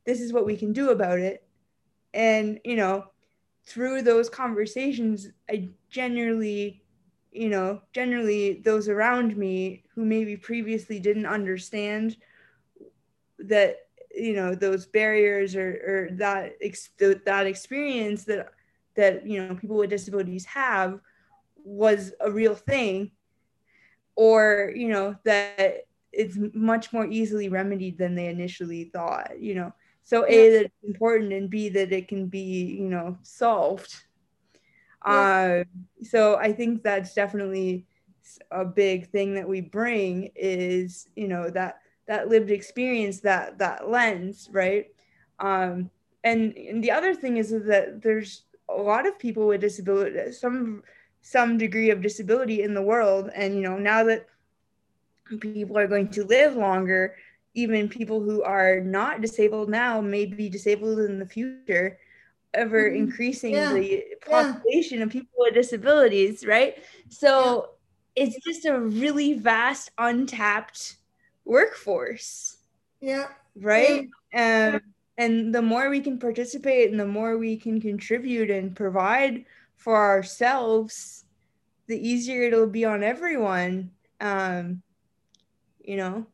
This 0.04 0.20
is 0.20 0.32
what 0.32 0.46
we 0.46 0.56
can 0.56 0.72
do 0.72 0.90
about 0.90 1.18
it. 1.18 1.44
And 2.14 2.60
you 2.64 2.76
know 2.76 3.06
through 3.68 4.00
those 4.00 4.30
conversations 4.30 5.26
i 5.50 5.68
generally 5.90 6.80
you 7.36 7.48
know 7.48 7.80
generally 7.92 8.60
those 8.64 8.88
around 8.88 9.36
me 9.36 9.84
who 9.94 10.04
maybe 10.04 10.36
previously 10.36 10.98
didn't 10.98 11.26
understand 11.26 12.16
that 13.38 13.76
you 14.14 14.32
know 14.34 14.54
those 14.54 14.86
barriers 14.86 15.54
or, 15.54 15.68
or 15.68 16.08
that 16.16 16.54
ex- 16.62 16.90
that 16.98 17.46
experience 17.46 18.24
that 18.24 18.48
that 18.94 19.26
you 19.26 19.46
know 19.46 19.54
people 19.54 19.76
with 19.76 19.90
disabilities 19.90 20.44
have 20.46 21.00
was 21.64 22.12
a 22.20 22.30
real 22.30 22.54
thing. 22.54 23.10
Or 24.14 24.72
you 24.74 24.88
know 24.88 25.16
that 25.24 25.82
it's 26.12 26.38
much 26.54 26.92
more 26.92 27.06
easily 27.06 27.50
remedied 27.50 27.98
than 27.98 28.14
they 28.14 28.28
initially 28.28 28.84
thought 28.84 29.38
you 29.38 29.54
know. 29.54 29.72
So 30.04 30.24
a 30.26 30.50
that 30.50 30.64
it's 30.66 30.74
important 30.84 31.32
and 31.32 31.50
b 31.50 31.68
that 31.68 31.92
it 31.92 32.08
can 32.08 32.26
be 32.26 32.76
you 32.78 32.88
know 32.88 33.18
solved 33.22 34.05
uh, 35.06 35.64
so 36.02 36.36
i 36.36 36.52
think 36.52 36.82
that's 36.82 37.14
definitely 37.14 37.86
a 38.50 38.64
big 38.64 39.08
thing 39.08 39.34
that 39.34 39.48
we 39.48 39.60
bring 39.60 40.30
is 40.34 41.08
you 41.16 41.28
know 41.28 41.50
that 41.50 41.78
that 42.06 42.28
lived 42.28 42.50
experience 42.50 43.20
that 43.20 43.58
that 43.58 43.88
lens 43.88 44.48
right? 44.52 44.86
Um 45.38 45.90
and, 46.24 46.56
and 46.56 46.82
the 46.82 46.90
other 46.90 47.14
thing 47.14 47.36
is 47.36 47.50
that 47.50 48.02
there's 48.02 48.42
a 48.68 48.74
lot 48.74 49.06
of 49.06 49.18
people 49.18 49.46
with 49.46 49.60
disability 49.60 50.32
some 50.32 50.82
some 51.22 51.58
degree 51.58 51.90
of 51.90 52.02
disability 52.02 52.62
in 52.62 52.74
the 52.74 52.82
world. 52.82 53.30
And 53.34 53.54
you 53.54 53.62
know 53.62 53.78
now 53.78 54.04
that 54.04 54.26
people 55.40 55.76
are 55.76 55.88
going 55.88 56.08
to 56.08 56.24
live 56.24 56.56
longer 56.56 57.16
even 57.54 57.88
people 57.88 58.20
who 58.20 58.42
are 58.42 58.80
not 58.80 59.22
disabled 59.22 59.70
now 59.70 60.00
may 60.00 60.26
be 60.26 60.48
disabled 60.48 60.98
in 60.98 61.18
the 61.18 61.26
future 61.26 61.98
ever 62.56 62.84
mm-hmm. 62.84 62.96
increasing 62.96 63.52
yeah. 63.52 63.72
the 63.72 64.04
population 64.28 64.98
yeah. 64.98 65.04
of 65.04 65.10
people 65.10 65.30
with 65.38 65.54
disabilities 65.54 66.44
right 66.44 66.82
so 67.08 67.68
yeah. 68.16 68.24
it's 68.24 68.44
just 68.44 68.66
a 68.66 68.80
really 68.80 69.34
vast 69.34 69.90
untapped 69.98 70.96
workforce 71.44 72.58
yeah 73.00 73.26
right 73.60 74.08
um, 74.34 74.80
and 75.18 75.54
the 75.54 75.62
more 75.62 75.88
we 75.88 76.00
can 76.00 76.18
participate 76.18 76.90
and 76.90 77.00
the 77.00 77.06
more 77.06 77.38
we 77.38 77.56
can 77.56 77.80
contribute 77.80 78.50
and 78.50 78.76
provide 78.76 79.44
for 79.76 79.96
ourselves, 79.96 81.24
the 81.86 81.96
easier 81.96 82.42
it'll 82.42 82.66
be 82.66 82.84
on 82.84 83.02
everyone. 83.02 83.90
Um, 84.20 84.82
you 85.80 85.96
know, 85.96 86.26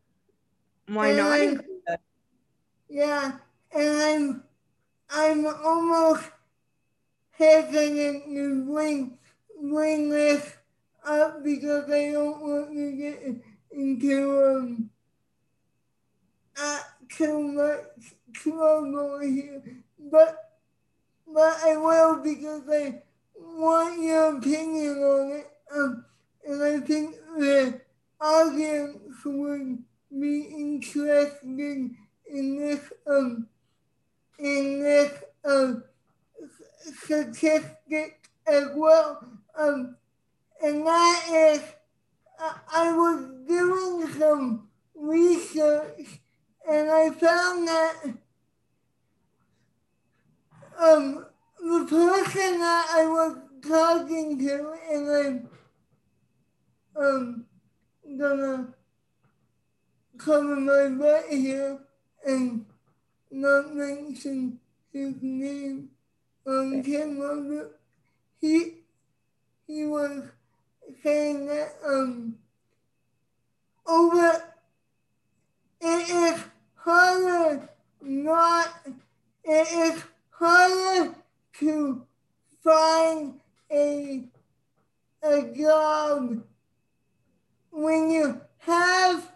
why 0.89 1.09
and 1.09 1.17
not? 1.19 1.67
I, 1.89 1.97
yeah, 2.89 3.33
and 3.73 4.03
I'm 4.03 4.45
I'm 5.15 5.47
almost 5.47 6.25
hesitant 7.33 8.25
to 8.25 8.65
bring 8.65 9.19
bring 9.63 10.09
this 10.09 10.57
up 11.07 11.45
because 11.45 11.91
I 11.91 12.13
don't 12.13 12.41
want 12.41 12.73
to 12.73 12.93
get 12.97 13.37
into 13.71 14.43
um 14.43 14.91
uh, 16.59 16.79
too 17.11 17.43
much 17.43 18.15
trouble 18.33 19.21
here, 19.21 19.63
but 20.11 20.53
but 21.27 21.59
I 21.63 21.77
will 21.77 22.23
because 22.23 22.63
I 22.71 23.03
want 23.37 24.03
your 24.03 24.39
opinion 24.39 24.97
on 24.99 25.33
it. 25.33 25.51
Um, 25.75 26.05
and 26.47 26.63
I 26.63 26.81
think 26.81 27.17
the 27.37 27.81
audience 28.21 28.99
would 29.25 29.79
be 30.11 30.43
interested 30.43 31.45
in 31.45 32.57
this 32.57 32.93
um 33.07 33.49
in 34.43 34.81
this 34.81 35.13
um 35.45 35.85
statistic 37.05 38.31
as 38.47 38.69
well. 38.75 39.27
Um, 39.57 39.97
and 40.63 40.87
that 40.87 41.25
is, 41.31 41.63
I, 42.75 42.93
was 42.93 43.25
doing 43.47 44.09
some 44.19 44.69
research 44.95 46.21
and 46.69 46.91
I 46.91 47.11
found 47.11 47.69
that 47.69 47.95
um 50.79 51.27
the 51.61 51.87
person 51.89 52.59
that 52.59 52.87
I 52.91 53.07
was 53.07 53.39
talking 53.67 54.39
to, 54.39 54.75
and 54.91 55.49
I'm 56.97 57.05
um, 57.05 57.47
gonna 58.19 58.75
cover 60.19 60.57
my 60.57 60.89
butt 60.89 61.25
here 61.31 61.79
and 62.27 62.67
not 63.33 63.75
mention 63.75 64.61
his 64.93 65.15
name. 65.21 65.91
On 66.45 66.83
camera, 66.83 67.37
but 67.37 67.81
he 68.41 68.79
he 69.69 69.87
was 69.87 70.25
saying 71.05 71.47
that 71.47 71.77
um 71.87 72.35
over 73.87 74.43
it 75.81 76.09
is 76.11 76.45
harder 76.75 77.69
not 78.01 78.69
it 79.45 79.69
is 79.73 80.03
harder 80.31 81.15
to 81.61 82.05
find 82.63 83.41
a, 83.71 84.23
a 85.23 85.43
job 85.57 86.43
when 87.71 88.11
you 88.11 88.41
have 88.59 89.33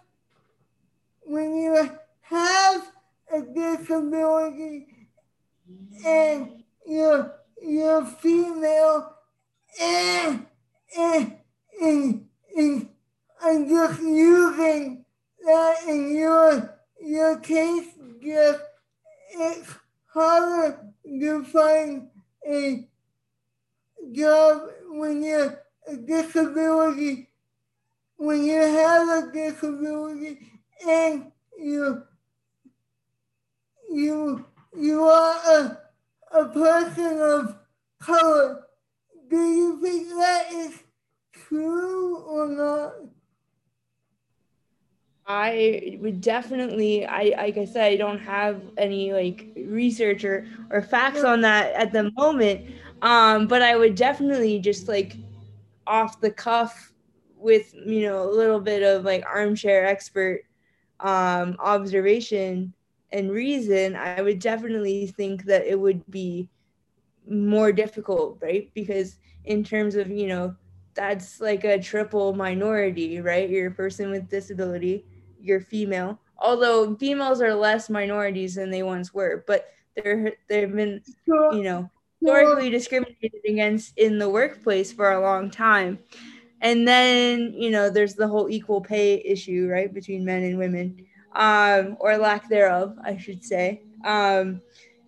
when 1.23 1.55
you 1.57 1.89
have 2.21 2.91
a 3.33 3.41
disability 3.41 4.87
and 6.05 6.63
you're 6.85 7.33
you're 7.61 8.05
female 8.05 9.13
and 9.81 10.45
and, 10.97 11.37
and, 11.81 12.25
and 12.55 12.89
I'm 13.41 13.67
just 13.67 14.01
using 14.01 15.05
that 15.45 15.75
in 15.87 16.15
your 16.15 16.79
your 17.01 17.39
case 17.39 17.87
just 18.23 18.61
it's 19.31 19.73
harder 20.07 20.79
to 21.05 21.43
find 21.45 22.09
a 22.47 22.87
job 24.11 24.61
when 24.89 25.23
you're 25.23 25.63
a 25.87 25.95
disability, 25.95 27.29
when 28.17 28.43
you 28.43 28.61
have 28.61 29.23
a 29.23 29.31
disability 29.31 30.39
and 30.87 31.31
you 31.57 32.03
you 33.89 34.45
you 34.77 35.03
are 35.03 35.35
a, 35.55 36.39
a 36.39 36.45
person 36.49 37.19
of 37.21 37.55
color. 37.99 38.63
Do 39.29 39.37
you 39.37 39.81
think 39.81 40.09
that 40.09 40.51
is 40.51 40.79
true 41.31 42.17
or 42.17 42.47
not? 42.47 42.93
I 45.25 45.97
would 45.99 46.06
definitely, 46.19 47.05
I 47.05 47.33
like 47.37 47.57
I 47.57 47.65
said, 47.65 47.85
I 47.91 47.95
don't 47.97 48.19
have 48.19 48.61
any 48.77 49.13
like 49.13 49.47
research 49.55 50.23
or, 50.23 50.45
or 50.71 50.81
facts 50.81 51.23
on 51.23 51.41
that 51.41 51.73
at 51.73 51.91
the 51.93 52.11
moment. 52.17 52.61
Um, 53.01 53.47
but 53.47 53.61
I 53.61 53.75
would 53.75 53.95
definitely 53.95 54.59
just 54.59 54.87
like 54.87 55.17
off 55.85 56.19
the 56.21 56.31
cuff 56.31 56.93
with 57.37 57.73
you 57.85 58.01
know 58.01 58.23
a 58.23 58.31
little 58.31 58.59
bit 58.59 58.83
of 58.83 59.05
like 59.05 59.23
armchair 59.25 59.85
expert 59.85 60.41
um, 60.99 61.55
observation 61.59 62.73
and 63.11 63.31
reason, 63.31 63.95
I 63.95 64.21
would 64.21 64.39
definitely 64.39 65.07
think 65.07 65.45
that 65.45 65.65
it 65.65 65.79
would 65.79 66.03
be 66.09 66.49
more 67.29 67.71
difficult, 67.71 68.37
right? 68.41 68.69
Because 68.73 69.17
in 69.45 69.63
terms 69.63 69.95
of 69.95 70.09
you 70.09 70.27
know 70.27 70.55
that's 70.93 71.39
like 71.39 71.63
a 71.63 71.79
triple 71.79 72.33
minority, 72.33 73.19
right? 73.21 73.49
You're 73.49 73.67
a 73.67 73.71
person 73.71 74.09
with 74.11 74.29
disability 74.29 75.05
you're 75.47 75.61
female. 75.61 76.19
Although 76.39 76.95
females 76.95 77.41
are 77.41 77.53
less 77.53 77.89
minorities 77.89 78.55
than 78.55 78.69
they 78.69 78.83
once 78.83 79.13
were, 79.13 79.43
but 79.47 79.69
they're 79.95 80.33
they've 80.47 80.71
been 80.71 81.01
you 81.25 81.63
know 81.63 81.89
historically 82.19 82.69
discriminated 82.69 83.41
against 83.47 83.97
in 83.97 84.17
the 84.17 84.29
workplace 84.29 84.91
for 84.91 85.11
a 85.11 85.21
long 85.21 85.49
time. 85.49 85.99
And 86.61 86.87
then, 86.87 87.53
you 87.53 87.69
know, 87.69 87.89
there's 87.89 88.15
the 88.15 88.27
whole 88.27 88.49
equal 88.49 88.81
pay 88.81 89.21
issue, 89.23 89.67
right, 89.69 89.93
between 89.93 90.25
men 90.25 90.43
and 90.43 90.57
women, 90.57 91.05
um, 91.35 91.97
or 91.99 92.17
lack 92.17 92.49
thereof, 92.49 92.97
I 93.03 93.17
should 93.17 93.43
say. 93.43 93.83
Um, 94.03 94.61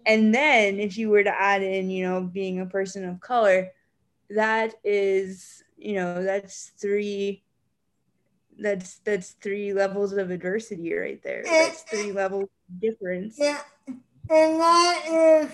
and 0.05 0.33
then 0.33 0.79
if 0.79 0.97
you 0.97 1.09
were 1.09 1.23
to 1.23 1.41
add 1.41 1.63
in, 1.63 1.89
you 1.89 2.07
know, 2.07 2.21
being 2.21 2.59
a 2.59 2.65
person 2.65 3.03
of 3.03 3.19
color, 3.19 3.69
that 4.29 4.75
is, 4.83 5.63
you 5.77 5.95
know, 5.95 6.23
that's 6.23 6.71
three 6.79 7.43
that's 8.61 8.99
that's 8.99 9.31
three 9.41 9.73
levels 9.73 10.13
of 10.13 10.31
adversity 10.31 10.93
right 10.93 11.21
there. 11.23 11.43
That's 11.43 11.83
three 11.83 12.11
levels 12.11 12.43
of 12.69 12.81
difference. 12.81 13.37
Yeah, 13.37 13.61
and 13.87 14.59
that 14.59 15.03
is 15.07 15.51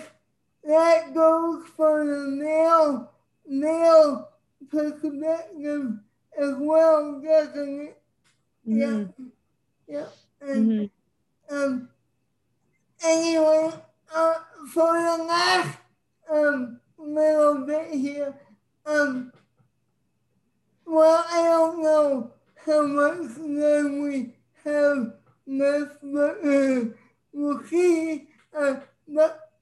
that 0.64 1.14
goes 1.14 1.64
for 1.76 2.04
the 2.04 2.28
male 2.28 3.12
male 3.46 4.28
perspective 4.70 5.98
as 6.38 6.54
well, 6.58 7.20
doesn't 7.20 7.80
it? 7.80 8.02
Mm. 8.68 9.12
Yeah. 9.88 9.98
yeah. 9.98 10.06
And, 10.40 10.70
mm-hmm. 10.70 11.54
um, 11.56 11.88
anyway, 13.04 13.70
uh, 14.14 14.34
for 14.72 14.92
the 14.92 15.24
last 15.24 15.78
um, 16.30 16.80
little 16.98 17.64
bit 17.64 17.90
here, 17.92 18.34
um, 18.84 19.32
well, 20.84 21.24
I 21.30 21.42
don't 21.42 21.82
know 21.82 22.32
how 22.66 22.84
much 22.84 23.36
time 23.36 24.02
we 24.02 24.34
have 24.64 25.14
left, 25.46 25.98
but 26.02 26.44
uh, 26.44 26.84
we'll 27.32 27.62
see. 27.64 28.26
Uh, 28.56 28.74
but 29.06 29.52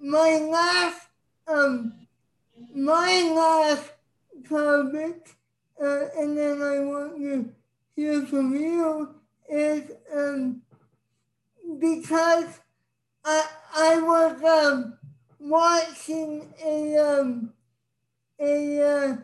my 0.00 0.38
last, 0.38 1.08
um, 1.46 1.92
my 2.74 3.30
last 3.36 3.92
topic, 4.48 5.28
uh, 5.78 6.06
and 6.16 6.38
then 6.38 6.62
I 6.62 6.80
want 6.80 7.18
to 7.18 7.52
hear 7.94 8.24
from 8.24 8.54
you, 8.54 9.14
is 9.46 9.90
um, 10.14 10.62
because 11.78 12.60
I 13.24 13.46
I 13.76 14.00
was 14.00 14.42
um, 14.42 14.98
watching 15.38 16.48
a 16.64 16.96
um, 16.96 17.52
a, 18.40 19.16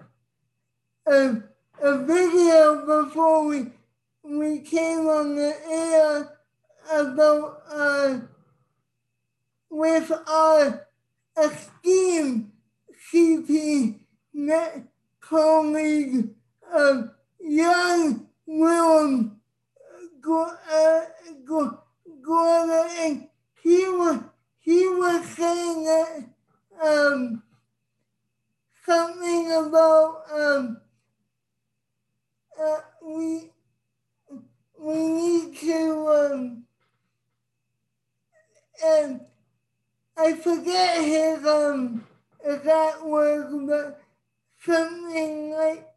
uh, 1.07 1.35
a 1.83 1.99
video 2.05 2.85
before 2.85 3.47
we 3.47 3.67
we 4.23 4.61
came 4.61 5.07
on 5.07 5.35
the 5.35 5.55
air 5.67 6.37
about 6.93 7.63
uh, 7.73 8.19
with 9.71 10.13
our 10.29 10.87
esteemed 11.43 12.53
CP 13.11 13.99
net 14.35 14.85
colleague 15.21 16.29
uh, 16.71 17.03
Jan 17.43 18.27
Willem 18.47 19.41
uh, 20.29 21.01
Gorter, 22.23 22.89
and 22.99 23.27
he 23.63 23.89
was 23.89 24.21
he 24.59 24.87
was 24.87 25.25
saying 25.31 25.85
that 25.85 26.25
um, 26.83 27.43
something 28.85 29.53
about 29.53 30.25
um, 30.31 30.81
uh, 32.61 32.81
we 33.03 33.51
we 34.79 34.95
need 35.09 35.57
to 35.59 36.09
um, 36.09 36.65
and 38.85 39.21
I 40.17 40.35
forget 40.35 41.03
his 41.05 41.45
um 41.47 42.07
exact 42.45 43.05
words, 43.05 43.55
but 43.69 44.03
something 44.61 45.53
like 45.53 45.89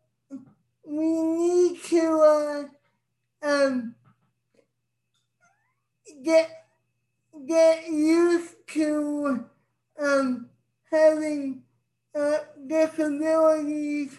we 0.86 1.22
need 1.22 1.82
to 1.84 2.70
uh, 3.44 3.48
um 3.48 3.96
get 6.24 6.50
get 7.48 7.88
used 7.90 8.56
to 8.68 9.46
um 10.00 10.50
having 10.92 11.64
uh, 12.16 12.40
disabilities 12.68 14.18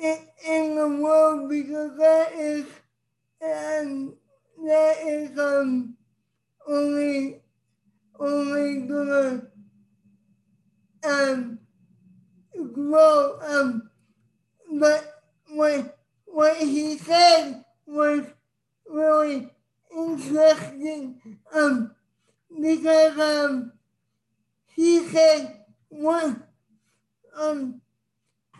in, 0.00 0.74
the 0.76 0.88
world 1.02 1.48
because 1.48 1.96
that 1.98 2.32
is 2.32 2.66
and 3.40 4.12
that 4.64 4.96
is 5.06 5.38
um 5.38 5.96
only 6.66 7.40
only 8.18 8.86
gonna 8.86 9.42
um 11.04 11.58
grow 12.72 13.38
um 13.42 13.90
but 14.78 15.22
what 15.50 15.98
what 16.26 16.56
he 16.56 16.98
said 16.98 17.64
was 17.86 18.24
really 18.88 19.48
interesting 19.96 21.20
um 21.52 21.94
because 22.60 23.18
um 23.18 23.72
he 24.74 25.06
said 25.08 25.64
one 25.88 26.42
um 27.36 27.80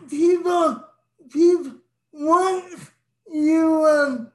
people 0.09 0.83
people 1.31 1.73
once 2.11 2.91
you 3.31 3.85
um 3.85 4.31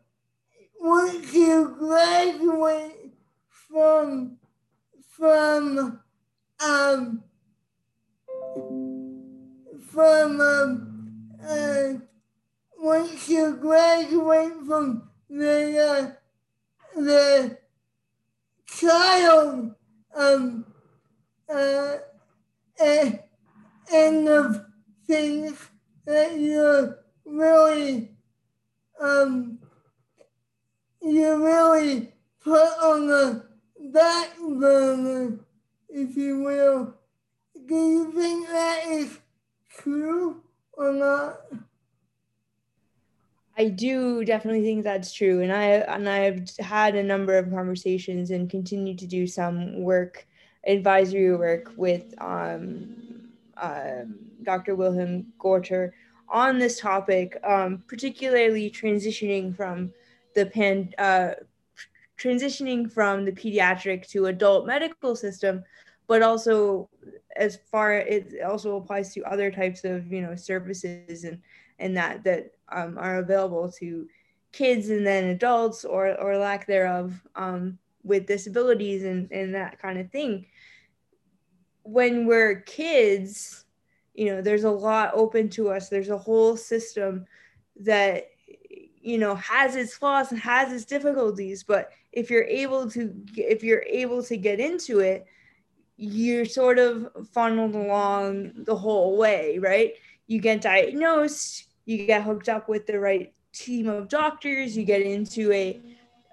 once 0.80 1.32
you 1.34 1.76
graduate 1.78 3.12
from 3.50 4.38
from 4.98 6.00
um 6.58 7.22
from 9.90 10.40
um 10.40 11.28
uh 11.46 11.92
once 12.78 13.28
you 13.28 13.56
graduate 13.56 14.52
from 14.66 15.10
the 15.28 16.16
uh, 16.96 17.00
the 17.00 17.58
child 18.66 19.74
um 20.16 20.64
uh, 21.52 21.96
uh 22.82 23.10
end 23.92 24.28
of 24.28 24.64
things 25.06 25.68
that 26.06 26.38
you 26.38 26.94
really 27.26 28.10
um 29.00 29.58
you 31.02 31.44
really 31.44 32.12
put 32.42 32.68
on 32.82 33.06
the 33.06 33.44
back 33.92 34.36
burner, 34.38 35.38
if 35.88 36.16
you 36.16 36.42
will. 36.42 36.94
Do 37.66 37.74
you 37.74 38.12
think 38.12 38.46
that 38.48 38.86
is 38.86 39.18
true 39.68 40.42
or 40.72 40.92
not? 40.92 41.40
I 43.56 43.68
do 43.68 44.24
definitely 44.24 44.62
think 44.62 44.79
that's 44.90 45.12
true, 45.12 45.40
and 45.42 45.52
I 45.52 45.64
and 45.94 46.08
I've 46.08 46.50
had 46.58 46.96
a 46.96 47.02
number 47.02 47.38
of 47.38 47.48
conversations 47.50 48.32
and 48.32 48.50
continue 48.50 48.96
to 48.96 49.06
do 49.06 49.24
some 49.26 49.80
work, 49.80 50.26
advisory 50.66 51.36
work 51.36 51.72
with 51.76 52.12
um, 52.18 53.30
uh, 53.56 54.02
Dr. 54.42 54.74
Willem 54.74 55.32
Gorter 55.38 55.94
on 56.28 56.58
this 56.58 56.80
topic, 56.80 57.38
um, 57.44 57.84
particularly 57.86 58.68
transitioning 58.68 59.54
from 59.54 59.92
the 60.34 60.46
pan 60.46 60.92
uh, 60.98 61.34
transitioning 62.18 62.90
from 62.90 63.24
the 63.24 63.32
pediatric 63.32 64.08
to 64.08 64.26
adult 64.26 64.66
medical 64.66 65.14
system, 65.14 65.62
but 66.08 66.20
also 66.20 66.88
as 67.36 67.60
far 67.70 67.92
as 67.92 68.32
it 68.32 68.42
also 68.42 68.76
applies 68.76 69.14
to 69.14 69.22
other 69.22 69.52
types 69.52 69.84
of 69.84 70.12
you 70.12 70.20
know 70.20 70.34
services 70.34 71.22
and 71.22 71.40
and 71.78 71.96
that 71.96 72.24
that 72.24 72.50
um, 72.72 72.98
are 72.98 73.18
available 73.18 73.70
to 73.70 74.08
kids 74.52 74.90
and 74.90 75.06
then 75.06 75.24
adults 75.24 75.84
or 75.84 76.18
or 76.20 76.36
lack 76.36 76.66
thereof 76.66 77.20
um, 77.36 77.78
with 78.02 78.26
disabilities 78.26 79.04
and 79.04 79.30
and 79.32 79.54
that 79.54 79.78
kind 79.78 79.98
of 79.98 80.10
thing. 80.10 80.46
When 81.82 82.26
we're 82.26 82.60
kids, 82.62 83.64
you 84.14 84.26
know, 84.26 84.42
there's 84.42 84.64
a 84.64 84.70
lot 84.70 85.12
open 85.14 85.48
to 85.50 85.70
us. 85.70 85.88
There's 85.88 86.10
a 86.10 86.18
whole 86.18 86.56
system 86.56 87.26
that 87.80 88.30
you 89.00 89.18
know 89.18 89.34
has 89.36 89.76
its 89.76 89.94
flaws 89.94 90.30
and 90.30 90.40
has 90.40 90.72
its 90.72 90.84
difficulties 90.84 91.62
but 91.62 91.90
if 92.12 92.30
you're 92.30 92.44
able 92.44 92.90
to 92.90 93.14
if 93.36 93.64
you're 93.64 93.84
able 93.88 94.22
to 94.22 94.36
get 94.36 94.60
into 94.60 95.00
it 95.00 95.26
you're 95.96 96.44
sort 96.44 96.78
of 96.78 97.08
funneled 97.32 97.74
along 97.74 98.52
the 98.64 98.76
whole 98.76 99.16
way 99.16 99.58
right 99.58 99.94
you 100.26 100.40
get 100.40 100.60
diagnosed 100.60 101.68
you 101.86 102.06
get 102.06 102.22
hooked 102.22 102.48
up 102.48 102.68
with 102.68 102.86
the 102.86 102.98
right 102.98 103.32
team 103.52 103.88
of 103.88 104.08
doctors 104.08 104.76
you 104.76 104.84
get 104.84 105.02
into 105.02 105.50
a 105.52 105.80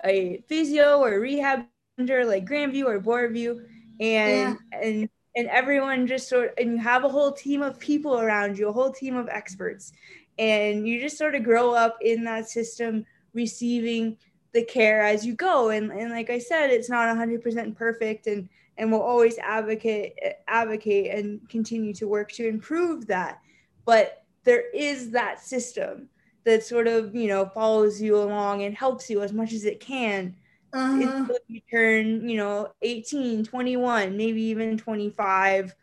a 0.06 0.44
physio 0.48 1.00
or 1.00 1.20
rehab 1.20 1.66
center 1.98 2.26
like 2.26 2.46
grandview 2.46 2.86
or 2.86 3.00
Bloorview 3.00 3.60
and 4.00 4.58
yeah. 4.72 4.80
and 4.80 5.10
and 5.36 5.48
everyone 5.48 6.08
just 6.08 6.30
sort 6.30 6.54
and 6.58 6.74
you 6.74 6.78
have 6.78 7.04
a 7.04 7.10
whole 7.10 7.32
team 7.32 7.62
of 7.62 7.80
people 7.80 8.20
around 8.20 8.58
you 8.58 8.68
a 8.68 8.74
whole 8.74 8.92
team 8.92 9.16
of 9.16 9.28
experts 9.30 9.92
and 10.38 10.88
you 10.88 11.00
just 11.00 11.18
sort 11.18 11.36
of 11.36 11.44
grow 11.44 11.74
up 11.74 11.98
in 12.02 12.24
that 12.24 12.48
system 12.48 13.06
receiving 13.34 14.18
the 14.54 14.64
care 14.64 15.02
as 15.02 15.26
you 15.26 15.34
go 15.34 15.70
and, 15.70 15.92
and 15.92 16.12
like 16.12 16.30
i 16.30 16.40
said 16.40 16.70
it's 16.70 16.90
not 16.90 17.16
100% 17.16 17.76
perfect 17.76 18.28
and 18.28 18.48
and 18.78 18.92
we'll 18.92 19.02
always 19.02 19.38
advocate 19.40 20.14
advocate 20.48 21.12
and 21.12 21.48
continue 21.50 21.94
to 21.94 22.08
work 22.08 22.32
to 22.32 22.48
improve 22.48 23.08
that 23.08 23.40
but 23.86 24.24
there 24.44 24.70
is 24.74 25.12
that 25.12 25.40
system 25.42 26.10
that 26.48 26.64
sort 26.64 26.88
of 26.88 27.14
you 27.14 27.28
know 27.28 27.46
follows 27.46 28.02
you 28.02 28.18
along 28.18 28.64
and 28.64 28.76
helps 28.76 29.10
you 29.10 29.22
as 29.22 29.34
much 29.34 29.54
as 29.54 29.66
it 29.66 29.80
can. 29.80 30.36
Uh-huh. 30.74 31.02
until 31.02 31.38
you 31.48 31.62
turn 31.72 32.28
you 32.28 32.36
know 32.36 32.68
18 32.82 33.46
21 33.46 34.18
maybe 34.18 34.42
even 34.42 34.78
25 34.78 35.74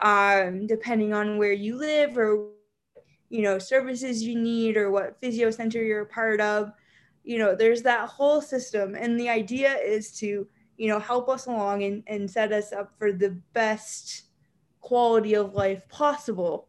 um, 0.00 0.66
depending 0.66 1.12
on 1.12 1.38
where 1.38 1.52
you 1.52 1.76
live 1.76 2.16
or 2.16 2.50
you 3.28 3.42
know 3.42 3.58
services 3.58 4.22
you 4.22 4.38
need 4.38 4.76
or 4.76 4.90
what 4.90 5.20
physio 5.20 5.50
center 5.50 5.82
you're 5.82 6.02
a 6.02 6.06
part 6.06 6.40
of. 6.40 6.72
You 7.24 7.38
know 7.38 7.54
there's 7.54 7.82
that 7.82 8.08
whole 8.08 8.40
system. 8.40 8.94
And 8.94 9.18
the 9.18 9.28
idea 9.28 9.74
is 9.74 10.12
to 10.18 10.46
you 10.76 10.88
know 10.88 10.98
help 10.98 11.28
us 11.28 11.46
along 11.46 11.82
and, 11.82 12.02
and 12.06 12.30
set 12.30 12.52
us 12.52 12.72
up 12.72 12.92
for 12.98 13.12
the 13.12 13.30
best 13.52 14.24
quality 14.80 15.34
of 15.34 15.54
life 15.54 15.88
possible. 15.88 16.68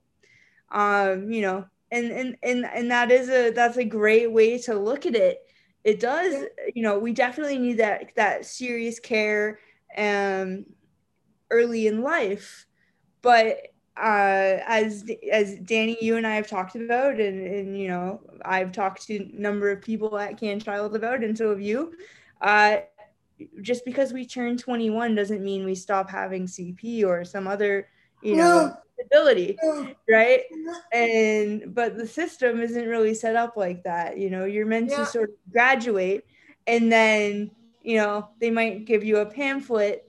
Um 0.71 1.31
you 1.31 1.41
know 1.41 1.65
and 1.91 2.11
and 2.11 2.37
and 2.43 2.65
and 2.65 2.91
that 2.91 3.11
is 3.11 3.29
a 3.29 3.51
that's 3.51 3.77
a 3.77 3.85
great 3.85 4.31
way 4.31 4.57
to 4.59 4.75
look 4.75 5.05
at 5.05 5.15
it. 5.15 5.39
It 5.83 5.99
does 5.99 6.45
you 6.73 6.83
know 6.83 6.99
we 6.99 7.13
definitely 7.13 7.57
need 7.57 7.77
that 7.77 8.11
that 8.15 8.45
serious 8.45 8.99
care 8.99 9.59
um 9.97 10.65
early 11.51 11.87
in 11.87 12.01
life. 12.01 12.65
But 13.21 13.69
uh 13.99 14.63
as 14.65 15.03
as 15.31 15.55
danny 15.59 15.97
you 15.99 16.15
and 16.15 16.25
i 16.25 16.35
have 16.35 16.47
talked 16.47 16.75
about 16.75 17.19
and 17.19 17.45
and 17.45 17.77
you 17.77 17.87
know 17.87 18.21
i've 18.45 18.71
talked 18.71 19.05
to 19.05 19.17
a 19.17 19.31
number 19.33 19.69
of 19.69 19.81
people 19.81 20.17
at 20.17 20.39
CanChild 20.39 20.95
about 20.95 21.23
and 21.23 21.37
so 21.37 21.49
have 21.49 21.59
you 21.59 21.93
uh 22.41 22.77
just 23.61 23.83
because 23.83 24.13
we 24.13 24.25
turn 24.25 24.57
21 24.57 25.15
doesn't 25.15 25.43
mean 25.43 25.65
we 25.65 25.75
stop 25.75 26.09
having 26.09 26.45
cp 26.45 27.05
or 27.05 27.25
some 27.25 27.47
other 27.47 27.89
you 28.21 28.35
know 28.35 28.73
ability 29.05 29.57
right? 30.09 30.41
And 30.93 31.73
but 31.73 31.97
the 31.97 32.07
system 32.07 32.61
isn't 32.61 32.87
really 32.87 33.13
set 33.13 33.35
up 33.35 33.57
like 33.57 33.83
that 33.83 34.17
you 34.17 34.29
know? 34.29 34.45
You're 34.45 34.65
meant 34.65 34.89
yeah. 34.89 34.97
to 34.97 35.05
sort 35.05 35.29
of 35.29 35.35
graduate 35.51 36.25
and 36.67 36.91
then 36.91 37.51
you 37.81 37.97
know 37.97 38.29
they 38.39 38.51
might 38.51 38.85
give 38.85 39.03
you 39.03 39.17
a 39.17 39.25
pamphlet 39.25 40.05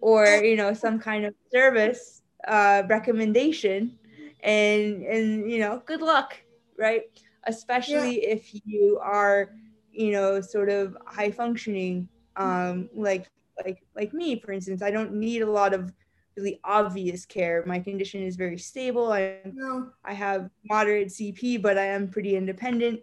or 0.00 0.26
you 0.26 0.56
know 0.56 0.72
some 0.74 0.98
kind 0.98 1.24
of 1.24 1.34
service 1.52 2.22
uh, 2.48 2.82
recommendation 2.88 3.98
and 4.42 5.02
and 5.02 5.50
you 5.50 5.58
know 5.58 5.82
good 5.86 6.00
luck 6.00 6.36
right? 6.78 7.02
Especially 7.44 8.22
yeah. 8.22 8.34
if 8.34 8.54
you 8.64 8.98
are 9.02 9.50
you 9.92 10.12
know 10.12 10.40
sort 10.40 10.68
of 10.68 10.96
high 11.06 11.30
functioning 11.30 12.08
um 12.36 12.88
like 12.94 13.28
like 13.64 13.82
like 13.94 14.12
me 14.14 14.38
for 14.40 14.52
instance 14.52 14.82
i 14.82 14.90
don't 14.90 15.12
need 15.12 15.42
a 15.42 15.50
lot 15.50 15.74
of 15.74 15.92
really 16.40 16.60
obvious 16.64 17.26
care. 17.26 17.62
My 17.66 17.78
condition 17.78 18.22
is 18.22 18.36
very 18.36 18.58
stable. 18.58 19.12
I 19.12 19.36
no. 19.44 19.90
I 20.04 20.12
have 20.12 20.50
moderate 20.64 21.08
CP, 21.08 21.60
but 21.62 21.78
I 21.78 21.86
am 21.86 22.08
pretty 22.08 22.36
independent, 22.36 23.00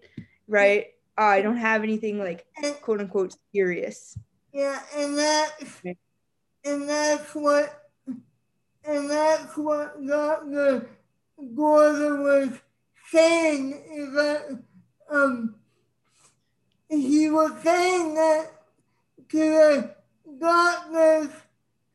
right? 0.48 0.88
Uh, 1.18 1.22
I 1.22 1.42
don't 1.42 1.58
have 1.58 1.84
anything 1.84 2.20
like 2.20 2.46
quote 2.82 3.00
unquote 3.02 3.36
serious. 3.54 4.18
Yeah, 4.54 4.80
and 4.96 5.18
that's 5.18 5.82
and 6.66 6.90
that's 6.90 7.36
what 7.36 7.84
and 8.84 9.10
that's 9.10 9.56
what 9.58 10.06
Dr. 10.06 10.90
Gorter 11.56 12.22
was 12.22 12.50
saying 13.10 13.84
is 13.94 14.14
that 14.14 14.64
um 15.10 15.56
he 16.90 17.30
was 17.30 17.52
saying 17.64 18.16
that 18.16 18.52
to 19.30 19.38
the 19.38 19.96
doctors 20.40 21.30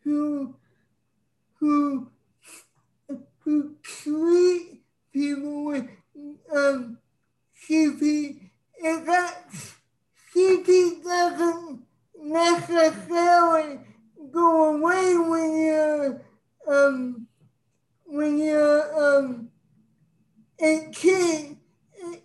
who 0.05 0.55
who 1.63 2.09
who 3.45 3.77
treat 3.85 4.83
people 5.13 5.67
with 5.67 5.89
um, 6.53 6.99
CP 7.57 8.41
is 8.85 9.07
that 9.07 9.47
CP 10.35 11.05
doesn't 11.05 11.83
necessarily 12.19 13.79
go 14.33 14.75
away 14.75 15.17
when 15.17 15.57
you're 15.57 16.23
um, 16.67 17.29
when 18.07 18.39
you're 18.39 19.19
um, 19.21 19.49
18. 20.59 21.61
It, 22.07 22.23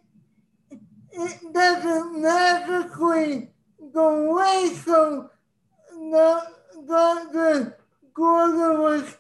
it 1.12 1.54
doesn't 1.54 2.22
magically 2.24 3.52
go 3.94 4.32
away, 4.32 4.74
so 4.84 5.30
the 5.92 6.42
doctor 6.88 7.78
Gorter 8.18 8.82
was 8.82 9.16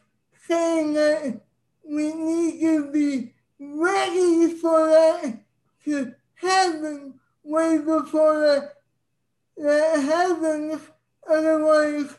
saying 0.48 0.93
that 0.93 1.41
we 1.84 2.14
need 2.14 2.60
to 2.62 2.91
be 2.91 3.34
ready 3.60 4.54
for 4.54 4.88
that 4.88 5.39
to 5.86 6.14
happen 6.36 7.14
way 7.43 7.78
before 7.78 8.39
that, 8.39 8.74
that 9.58 10.00
happens. 10.02 10.82
Otherwise, 11.30 12.16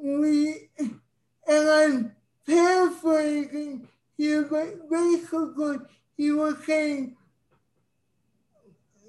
we, 0.00 0.68
and 0.78 1.00
I'm 1.46 2.12
paraphrasing 2.46 3.88
here, 4.16 4.42
but 4.42 4.90
basically, 4.90 5.78
he 6.16 6.32
was 6.32 6.56
saying 6.64 7.16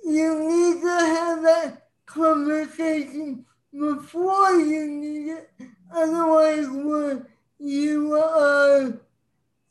you 0.05 0.39
need 0.39 0.81
to 0.81 0.87
have 0.87 1.41
that 1.43 1.87
conversation 2.05 3.45
before 3.71 4.51
you 4.59 4.87
need 4.87 5.31
it. 5.31 5.51
Otherwise, 5.91 6.67
we're 6.69 7.25
you 7.59 8.13
are 8.15 8.93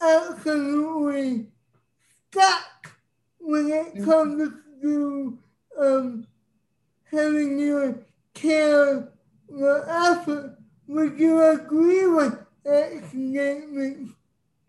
absolutely 0.01 1.47
stuck 2.31 2.93
when 3.39 3.71
it 3.71 4.05
comes 4.05 4.53
to 4.83 5.39
um, 5.79 6.27
having 7.11 7.59
your 7.59 7.99
care 8.35 9.09
effort. 9.89 10.59
Would 10.87 11.19
you 11.19 11.43
agree 11.43 12.07
with 12.07 12.39
that 12.65 13.03
statement? 13.09 14.11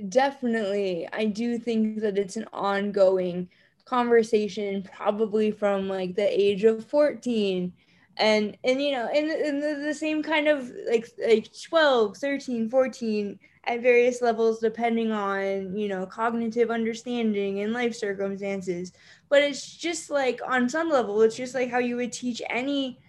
Definitely. 0.07 1.07
I 1.11 1.25
do 1.25 1.57
think 1.57 1.99
that 2.01 2.17
it's 2.17 2.37
an 2.37 2.47
ongoing 2.53 3.49
conversation, 3.85 4.83
probably 4.83 5.51
from 5.51 5.89
like 5.89 6.15
the 6.15 6.27
age 6.27 6.63
of 6.63 6.85
14 6.85 7.73
and 8.19 8.57
and 8.65 8.81
you 8.81 8.91
know 8.91 9.09
in, 9.09 9.31
in 9.31 9.59
the, 9.59 9.81
the 9.85 9.93
same 9.93 10.21
kind 10.21 10.47
of 10.47 10.71
like 10.89 11.07
like 11.25 11.49
12 11.69 12.17
13 12.17 12.69
14 12.69 13.39
at 13.63 13.81
various 13.81 14.21
levels 14.21 14.59
depending 14.59 15.11
on 15.11 15.75
you 15.75 15.87
know 15.87 16.05
cognitive 16.05 16.69
understanding 16.69 17.61
and 17.61 17.73
life 17.73 17.95
circumstances. 17.95 18.91
But 19.29 19.43
it's 19.43 19.75
just 19.75 20.09
like 20.09 20.41
on 20.45 20.69
some 20.69 20.89
level 20.89 21.21
it's 21.21 21.35
just 21.35 21.55
like 21.55 21.71
how 21.71 21.79
you 21.79 21.95
would 21.95 22.11
teach 22.11 22.41
any 22.49 22.99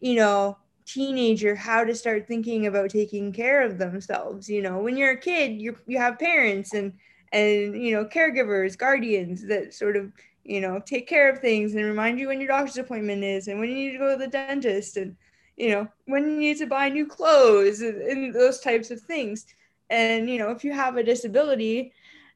you 0.00 0.16
know 0.16 0.56
teenager 0.86 1.54
how 1.54 1.82
to 1.84 1.94
start 1.94 2.26
thinking 2.26 2.66
about 2.66 2.90
taking 2.90 3.32
care 3.32 3.62
of 3.62 3.78
themselves. 3.78 4.48
You 4.48 4.62
know 4.62 4.78
when 4.78 4.96
you're 4.96 5.12
a 5.12 5.20
kid 5.20 5.60
you 5.60 5.76
you 5.86 5.98
have 5.98 6.18
parents 6.18 6.72
and 6.72 6.94
and 7.32 7.82
you 7.82 7.92
know 7.92 8.06
caregivers 8.06 8.78
guardians 8.78 9.46
that 9.46 9.74
sort 9.74 9.96
of 9.96 10.10
you 10.44 10.60
know, 10.60 10.80
take 10.84 11.08
care 11.08 11.30
of 11.30 11.40
things 11.40 11.74
and 11.74 11.84
remind 11.84 12.18
you 12.18 12.28
when 12.28 12.40
your 12.40 12.48
doctor's 12.48 12.78
appointment 12.78 13.24
is 13.24 13.48
and 13.48 13.58
when 13.58 13.68
you 13.70 13.74
need 13.74 13.92
to 13.92 13.98
go 13.98 14.12
to 14.12 14.18
the 14.18 14.28
dentist 14.28 14.96
and, 14.96 15.16
you 15.56 15.70
know, 15.70 15.88
when 16.06 16.24
you 16.24 16.38
need 16.38 16.58
to 16.58 16.66
buy 16.66 16.88
new 16.88 17.06
clothes 17.06 17.80
and, 17.80 18.00
and 18.02 18.34
those 18.34 18.60
types 18.60 18.90
of 18.90 19.00
things. 19.00 19.46
And, 19.90 20.28
you 20.28 20.38
know, 20.38 20.50
if 20.50 20.64
you 20.64 20.72
have 20.72 20.96
a 20.96 21.02
disability, 21.02 21.92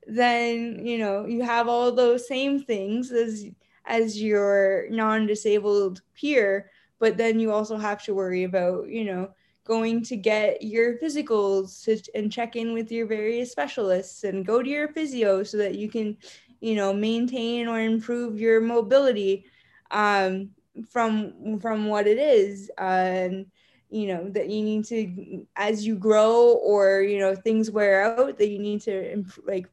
then, 0.06 0.86
you 0.86 0.98
know, 0.98 1.26
you 1.26 1.42
have 1.42 1.68
all 1.68 1.92
those 1.92 2.26
same 2.26 2.62
things 2.62 3.12
as 3.12 3.46
as 3.86 4.20
your 4.20 4.86
non-disabled 4.90 6.02
peer, 6.14 6.70
but 6.98 7.16
then 7.16 7.40
you 7.40 7.50
also 7.50 7.78
have 7.78 8.02
to 8.04 8.14
worry 8.14 8.44
about, 8.44 8.86
you 8.88 9.04
know, 9.04 9.30
going 9.64 10.02
to 10.02 10.16
get 10.16 10.62
your 10.62 10.98
physicals 10.98 11.84
to, 11.84 11.98
and 12.14 12.32
check 12.32 12.56
in 12.56 12.72
with 12.72 12.90
your 12.90 13.06
various 13.06 13.50
specialists 13.50 14.24
and 14.24 14.46
go 14.46 14.62
to 14.62 14.68
your 14.68 14.88
physio 14.88 15.42
so 15.42 15.56
that 15.56 15.76
you 15.76 15.88
can 15.88 16.16
you 16.60 16.74
know 16.74 16.92
maintain 16.92 17.68
or 17.68 17.80
improve 17.80 18.40
your 18.40 18.60
mobility 18.60 19.44
um, 19.90 20.50
from 20.88 21.58
from 21.60 21.86
what 21.86 22.06
it 22.06 22.18
is 22.18 22.70
and 22.78 23.46
you 23.90 24.06
know 24.06 24.28
that 24.30 24.50
you 24.50 24.62
need 24.62 24.84
to 24.84 25.46
as 25.56 25.86
you 25.86 25.96
grow 25.96 26.58
or 26.62 27.00
you 27.00 27.18
know 27.18 27.34
things 27.34 27.70
wear 27.70 28.02
out 28.04 28.38
that 28.38 28.48
you 28.48 28.58
need 28.58 28.80
to 28.80 29.12
imp- 29.12 29.44
like 29.46 29.66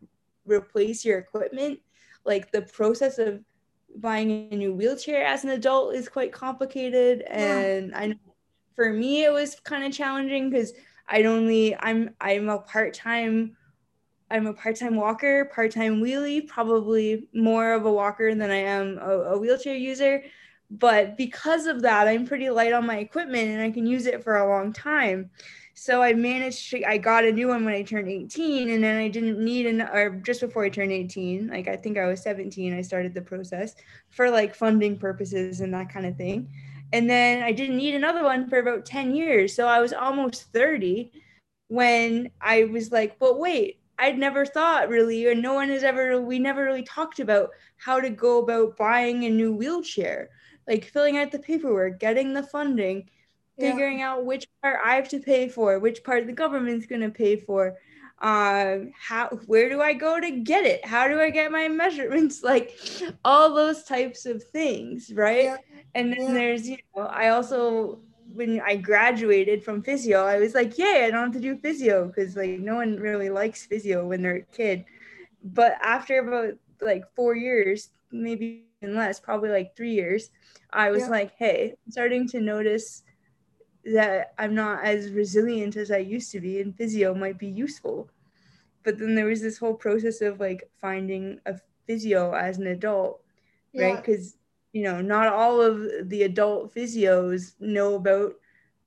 replace 0.45 1.03
your 1.03 1.19
equipment 1.19 1.79
like 2.23 2.51
the 2.51 2.61
process 2.61 3.17
of 3.17 3.43
buying 3.97 4.47
a 4.51 4.55
new 4.55 4.73
wheelchair 4.73 5.25
as 5.25 5.43
an 5.43 5.49
adult 5.49 5.95
is 5.95 6.07
quite 6.07 6.31
complicated 6.31 7.21
and 7.23 7.89
yeah. 7.89 7.99
i 7.99 8.07
know 8.07 8.15
for 8.75 8.91
me 8.91 9.23
it 9.23 9.31
was 9.31 9.59
kind 9.61 9.83
of 9.83 9.91
challenging 9.91 10.49
because 10.49 10.73
i'd 11.09 11.25
only 11.25 11.75
i'm 11.79 12.09
i'm 12.21 12.49
a 12.49 12.59
part-time 12.59 13.55
I'm 14.35 14.47
a 14.47 14.53
part-time 14.53 14.97
walker, 14.97 15.45
part-time 15.45 16.01
wheelie, 16.01 16.45
probably 16.45 17.27
more 17.33 17.73
of 17.73 17.85
a 17.85 17.91
walker 17.91 18.35
than 18.35 18.51
I 18.51 18.57
am 18.57 18.97
a, 18.97 19.11
a, 19.33 19.37
wheelchair 19.37 19.75
user. 19.75 20.23
But 20.69 21.15
because 21.15 21.67
of 21.67 21.81
that, 21.83 22.07
I'm 22.07 22.27
pretty 22.27 22.49
light 22.49 22.73
on 22.73 22.85
my 22.85 22.97
equipment 22.97 23.49
and 23.49 23.61
I 23.61 23.71
can 23.71 23.85
use 23.85 24.07
it 24.07 24.23
for 24.23 24.37
a 24.37 24.49
long 24.49 24.73
time. 24.73 25.29
So 25.73 26.01
I 26.01 26.13
managed 26.13 26.69
to, 26.71 26.83
I 26.83 26.97
got 26.97 27.23
a 27.23 27.31
new 27.31 27.47
one 27.47 27.63
when 27.63 27.73
I 27.73 27.83
turned 27.83 28.09
18 28.09 28.69
and 28.69 28.83
then 28.83 28.97
I 28.97 29.07
didn't 29.07 29.43
need 29.43 29.67
an, 29.67 29.81
or 29.81 30.09
just 30.25 30.41
before 30.41 30.65
I 30.65 30.69
turned 30.69 30.91
18, 30.91 31.47
like 31.47 31.67
I 31.69 31.77
think 31.77 31.97
I 31.97 32.07
was 32.07 32.21
17, 32.21 32.73
I 32.73 32.81
started 32.81 33.13
the 33.13 33.21
process 33.21 33.75
for 34.09 34.29
like 34.29 34.53
funding 34.53 34.97
purposes 34.97 35.61
and 35.61 35.73
that 35.73 35.89
kind 35.89 36.05
of 36.05 36.17
thing. 36.17 36.49
And 36.91 37.09
then 37.09 37.41
I 37.41 37.53
didn't 37.53 37.77
need 37.77 37.95
another 37.95 38.23
one 38.23 38.49
for 38.49 38.59
about 38.59 38.85
10 38.85 39.15
years. 39.15 39.55
So 39.55 39.67
I 39.67 39.79
was 39.79 39.93
almost 39.93 40.51
30 40.51 41.11
when 41.67 42.31
I 42.41 42.65
was 42.65 42.91
like, 42.91 43.17
but 43.17 43.39
wait, 43.39 43.79
I'd 43.99 44.17
never 44.17 44.45
thought 44.45 44.89
really, 44.89 45.27
and 45.27 45.41
no 45.41 45.53
one 45.53 45.69
has 45.69 45.83
ever, 45.83 46.21
we 46.21 46.39
never 46.39 46.63
really 46.63 46.83
talked 46.83 47.19
about 47.19 47.49
how 47.77 47.99
to 47.99 48.09
go 48.09 48.39
about 48.43 48.77
buying 48.77 49.23
a 49.25 49.29
new 49.29 49.53
wheelchair, 49.53 50.29
like 50.67 50.85
filling 50.85 51.17
out 51.17 51.31
the 51.31 51.39
paperwork, 51.39 51.99
getting 51.99 52.33
the 52.33 52.43
funding, 52.43 53.09
figuring 53.59 54.01
out 54.01 54.25
which 54.25 54.47
part 54.61 54.79
I 54.85 54.95
have 54.95 55.09
to 55.09 55.19
pay 55.19 55.47
for, 55.49 55.79
which 55.79 56.03
part 56.03 56.25
the 56.27 56.33
government's 56.33 56.85
going 56.85 57.01
to 57.01 57.09
pay 57.09 57.37
for. 57.37 57.75
um 58.21 58.91
how 58.97 59.27
where 59.45 59.67
do 59.69 59.81
i 59.81 59.91
go 59.93 60.19
to 60.21 60.31
get 60.39 60.65
it 60.65 60.85
how 60.85 61.05
do 61.07 61.19
i 61.19 61.29
get 61.29 61.51
my 61.51 61.67
measurements 61.83 62.43
like 62.43 62.71
all 63.25 63.53
those 63.53 63.83
types 63.83 64.25
of 64.25 64.41
things 64.41 65.11
right 65.13 65.43
yeah. 65.45 65.57
and 65.95 66.13
then 66.13 66.27
yeah. 66.27 66.33
there's 66.33 66.67
you 66.67 66.77
know 66.95 67.03
i 67.03 67.27
also 67.29 67.99
when 68.35 68.61
i 68.61 68.75
graduated 68.75 69.63
from 69.63 69.81
physio 69.81 70.23
i 70.25 70.37
was 70.37 70.53
like 70.53 70.77
yay 70.77 71.05
i 71.05 71.11
don't 71.11 71.33
have 71.33 71.33
to 71.33 71.39
do 71.39 71.57
physio 71.57 72.07
because 72.07 72.35
like 72.35 72.59
no 72.59 72.75
one 72.75 72.97
really 72.97 73.29
likes 73.29 73.65
physio 73.65 74.05
when 74.05 74.21
they're 74.21 74.37
a 74.37 74.55
kid 74.55 74.85
but 75.43 75.73
after 75.81 76.19
about 76.19 76.53
like 76.81 77.03
four 77.15 77.35
years 77.35 77.89
maybe 78.11 78.65
even 78.81 78.95
less 78.95 79.19
probably 79.19 79.49
like 79.49 79.75
three 79.75 79.93
years 79.93 80.29
i 80.71 80.91
was 80.91 81.03
yeah. 81.03 81.09
like 81.09 81.31
hey 81.37 81.73
i'm 81.85 81.91
starting 81.91 82.27
to 82.27 82.39
notice 82.39 83.03
that 83.85 84.33
I'm 84.37 84.55
not 84.55 84.83
as 84.83 85.11
resilient 85.11 85.75
as 85.75 85.91
I 85.91 85.97
used 85.97 86.31
to 86.31 86.39
be, 86.39 86.59
and 86.59 86.75
physio 86.75 87.13
might 87.13 87.37
be 87.37 87.47
useful. 87.47 88.09
But 88.83 88.97
then 88.97 89.15
there 89.15 89.25
was 89.25 89.41
this 89.41 89.57
whole 89.57 89.75
process 89.75 90.21
of 90.21 90.39
like 90.39 90.69
finding 90.81 91.39
a 91.45 91.55
physio 91.85 92.33
as 92.33 92.57
an 92.57 92.67
adult, 92.67 93.21
yeah. 93.73 93.85
right? 93.85 93.97
Because 93.97 94.37
you 94.75 94.83
know, 94.83 94.99
not 94.99 95.31
all 95.31 95.61
of 95.61 96.09
the 96.09 96.23
adult 96.23 96.75
physios 96.75 97.53
know 97.61 97.95
about 97.95 98.33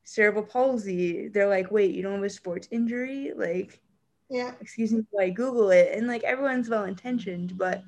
cerebral 0.04 0.44
palsy. 0.44 1.28
They're 1.28 1.48
like, 1.48 1.70
wait, 1.70 1.94
you 1.94 2.02
don't 2.02 2.16
have 2.16 2.24
a 2.24 2.28
sports 2.28 2.68
injury? 2.70 3.32
Like, 3.34 3.80
yeah, 4.28 4.52
excuse 4.60 4.92
me, 4.92 5.06
I 5.18 5.30
Google 5.30 5.70
it, 5.70 5.92
and 5.94 6.06
like 6.06 6.24
everyone's 6.24 6.68
well 6.68 6.84
intentioned, 6.84 7.56
but 7.56 7.82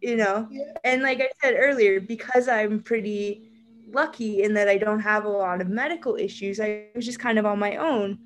you 0.00 0.16
know, 0.16 0.48
yeah. 0.50 0.72
and 0.84 1.02
like 1.02 1.20
I 1.20 1.28
said 1.42 1.56
earlier, 1.58 2.00
because 2.00 2.48
I'm 2.48 2.80
pretty 2.80 3.50
lucky 3.92 4.42
in 4.42 4.54
that 4.54 4.70
I 4.70 4.78
don't 4.78 5.00
have 5.00 5.26
a 5.26 5.28
lot 5.28 5.60
of 5.60 5.68
medical 5.68 6.16
issues. 6.16 6.60
I 6.60 6.86
was 6.94 7.04
just 7.04 7.20
kind 7.20 7.38
of 7.38 7.44
on 7.44 7.58
my 7.58 7.76
own. 7.76 8.18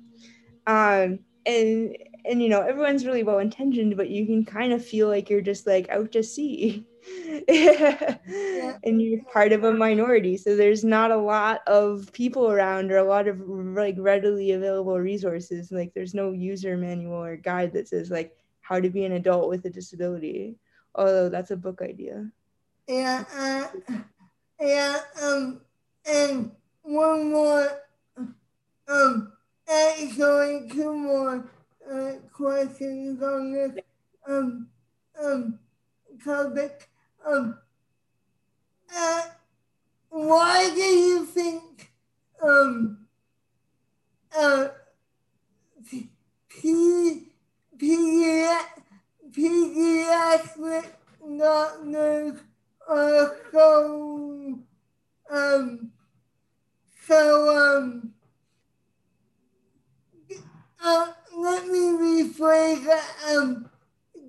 Um, 0.65 1.19
and 1.45 1.97
and 2.23 2.41
you 2.41 2.47
know, 2.47 2.61
everyone's 2.61 3.05
really 3.05 3.23
well 3.23 3.39
intentioned, 3.39 3.97
but 3.97 4.09
you 4.09 4.25
can 4.25 4.45
kind 4.45 4.71
of 4.71 4.85
feel 4.85 5.09
like 5.09 5.29
you're 5.29 5.41
just 5.41 5.67
like 5.67 5.89
out 5.89 6.13
to 6.13 6.23
sea. 6.23 6.85
and 8.83 9.01
you're 9.01 9.23
part 9.25 9.51
of 9.51 9.63
a 9.63 9.73
minority. 9.73 10.37
So 10.37 10.55
there's 10.55 10.83
not 10.83 11.11
a 11.11 11.17
lot 11.17 11.61
of 11.67 12.11
people 12.13 12.51
around 12.51 12.91
or 12.91 12.97
a 12.97 13.03
lot 13.03 13.27
of 13.27 13.39
like 13.47 13.95
readily 13.97 14.51
available 14.51 14.99
resources. 14.99 15.71
Like 15.71 15.93
there's 15.93 16.13
no 16.13 16.31
user 16.31 16.77
manual 16.77 17.23
or 17.23 17.37
guide 17.37 17.73
that 17.73 17.87
says 17.87 18.11
like 18.11 18.35
how 18.61 18.79
to 18.79 18.89
be 18.89 19.05
an 19.05 19.13
adult 19.13 19.49
with 19.49 19.65
a 19.65 19.69
disability. 19.69 20.55
Although 20.95 21.29
that's 21.29 21.51
a 21.51 21.57
book 21.57 21.81
idea. 21.81 22.29
Yeah, 22.87 23.23
uh, 23.37 23.67
yeah, 24.59 24.99
um, 25.21 25.61
and 26.05 26.51
one 26.83 27.31
more, 27.31 27.67
um, 28.87 29.33
actually 29.69 30.67
two 30.69 30.93
more 30.93 31.49
uh, 31.89 32.11
questions 32.33 33.21
on 33.21 33.53
this 33.53 33.71
um, 34.27 34.67
um, 35.23 35.59
topic. 36.23 36.90
Um, 37.25 37.57
uh, 38.95 39.21
why 40.09 40.69
do 40.73 40.81
you 40.81 41.25
think 41.25 41.91
um, 42.41 43.07
uh, 44.37 44.67
p- 45.89 46.09
pediatric 47.79 48.55
doctors 51.37 52.39
are 52.87 53.35
so 53.51 54.59
um, 55.31 55.91
so, 57.07 57.57
um, 57.57 58.13
uh, 60.83 61.07
let 61.37 61.67
me 61.67 61.79
rephrase 61.79 62.85
that. 62.85 63.09
Um, 63.29 63.69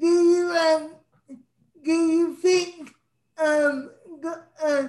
do 0.01 0.07
you, 0.07 0.51
um, 0.51 0.90
do 1.85 1.93
you 1.93 2.35
think, 2.35 2.95
um, 3.39 3.91
uh, 4.62 4.87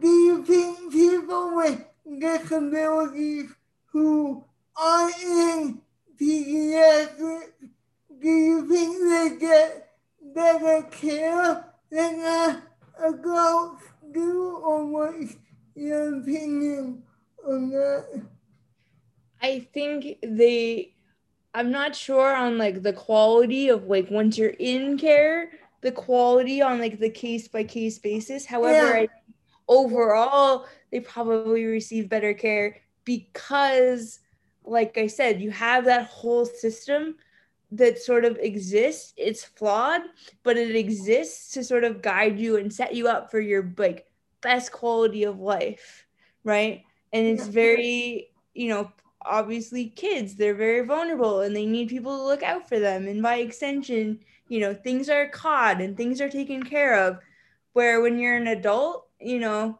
do 0.00 0.08
you 0.08 0.44
think 0.44 0.92
people 0.92 1.56
with 1.56 1.84
disabilities 2.18 3.50
who 3.86 4.44
are 4.76 5.10
in 5.10 5.80
pediatrics, 6.20 7.52
do 8.20 8.28
you 8.28 8.68
think 8.68 8.98
they 9.08 9.38
get 9.38 9.88
better 10.34 10.82
care 10.90 11.64
than 11.90 12.20
uh, 12.20 12.60
adults? 13.04 13.84
do 14.12 14.56
or 14.62 14.86
what's 14.86 15.36
your 15.74 16.18
opinion 16.18 17.02
on 17.46 17.70
that? 17.70 18.22
I 19.40 19.60
think 19.72 20.18
they 20.22 20.94
I'm 21.54 21.70
not 21.70 21.96
sure 21.96 22.34
on 22.34 22.58
like 22.58 22.82
the 22.82 22.92
quality 22.92 23.68
of 23.68 23.84
like 23.84 24.10
once 24.10 24.38
you're 24.38 24.50
in 24.50 24.98
care, 24.98 25.50
the 25.80 25.92
quality 25.92 26.60
on 26.62 26.80
like 26.80 26.98
the 26.98 27.10
case 27.10 27.48
by 27.48 27.64
case 27.64 27.98
basis. 27.98 28.44
However, 28.44 28.96
yeah. 28.96 29.02
I, 29.02 29.08
overall 29.68 30.66
they 30.90 31.00
probably 31.00 31.64
receive 31.64 32.08
better 32.08 32.34
care 32.34 32.76
because 33.04 34.20
like 34.64 34.98
I 34.98 35.06
said, 35.06 35.40
you 35.40 35.50
have 35.50 35.84
that 35.86 36.06
whole 36.06 36.44
system 36.44 37.16
that 37.72 37.98
sort 37.98 38.24
of 38.24 38.36
exists. 38.38 39.14
It's 39.16 39.44
flawed, 39.44 40.02
but 40.42 40.56
it 40.56 40.76
exists 40.76 41.52
to 41.52 41.64
sort 41.64 41.84
of 41.84 42.02
guide 42.02 42.38
you 42.38 42.56
and 42.56 42.72
set 42.72 42.94
you 42.94 43.08
up 43.08 43.30
for 43.30 43.40
your 43.40 43.72
like 43.76 44.06
best 44.40 44.72
quality 44.72 45.24
of 45.24 45.40
life, 45.40 46.06
right? 46.44 46.84
And 47.12 47.26
it's 47.26 47.46
very, 47.46 48.30
you 48.54 48.68
know, 48.68 48.92
obviously 49.24 49.86
kids, 49.86 50.34
they're 50.34 50.54
very 50.54 50.84
vulnerable 50.84 51.40
and 51.40 51.54
they 51.54 51.66
need 51.66 51.88
people 51.88 52.16
to 52.16 52.24
look 52.24 52.42
out 52.42 52.68
for 52.68 52.78
them. 52.78 53.06
And 53.06 53.22
by 53.22 53.36
extension, 53.36 54.20
you 54.48 54.60
know, 54.60 54.74
things 54.74 55.08
are 55.08 55.28
caught 55.28 55.80
and 55.80 55.96
things 55.96 56.20
are 56.20 56.28
taken 56.28 56.62
care 56.62 56.98
of. 57.06 57.18
Where 57.72 58.00
when 58.00 58.18
you're 58.18 58.36
an 58.36 58.48
adult, 58.48 59.06
you 59.20 59.38
know, 59.38 59.78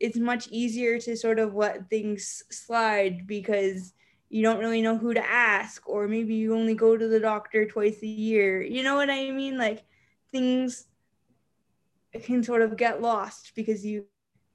it's 0.00 0.16
much 0.16 0.48
easier 0.48 0.98
to 1.00 1.16
sort 1.16 1.38
of 1.38 1.54
let 1.54 1.88
things 1.90 2.42
slide 2.50 3.26
because 3.26 3.92
you 4.28 4.42
don't 4.42 4.58
really 4.58 4.82
know 4.82 4.98
who 4.98 5.14
to 5.14 5.24
ask 5.24 5.88
or 5.88 6.08
maybe 6.08 6.34
you 6.34 6.54
only 6.54 6.74
go 6.74 6.96
to 6.96 7.06
the 7.06 7.20
doctor 7.20 7.66
twice 7.66 8.02
a 8.02 8.06
year 8.06 8.60
you 8.60 8.82
know 8.82 8.96
what 8.96 9.08
i 9.08 9.30
mean 9.30 9.56
like 9.56 9.84
things 10.32 10.86
can 12.22 12.42
sort 12.42 12.62
of 12.62 12.76
get 12.76 13.00
lost 13.00 13.52
because 13.54 13.86
you 13.86 14.04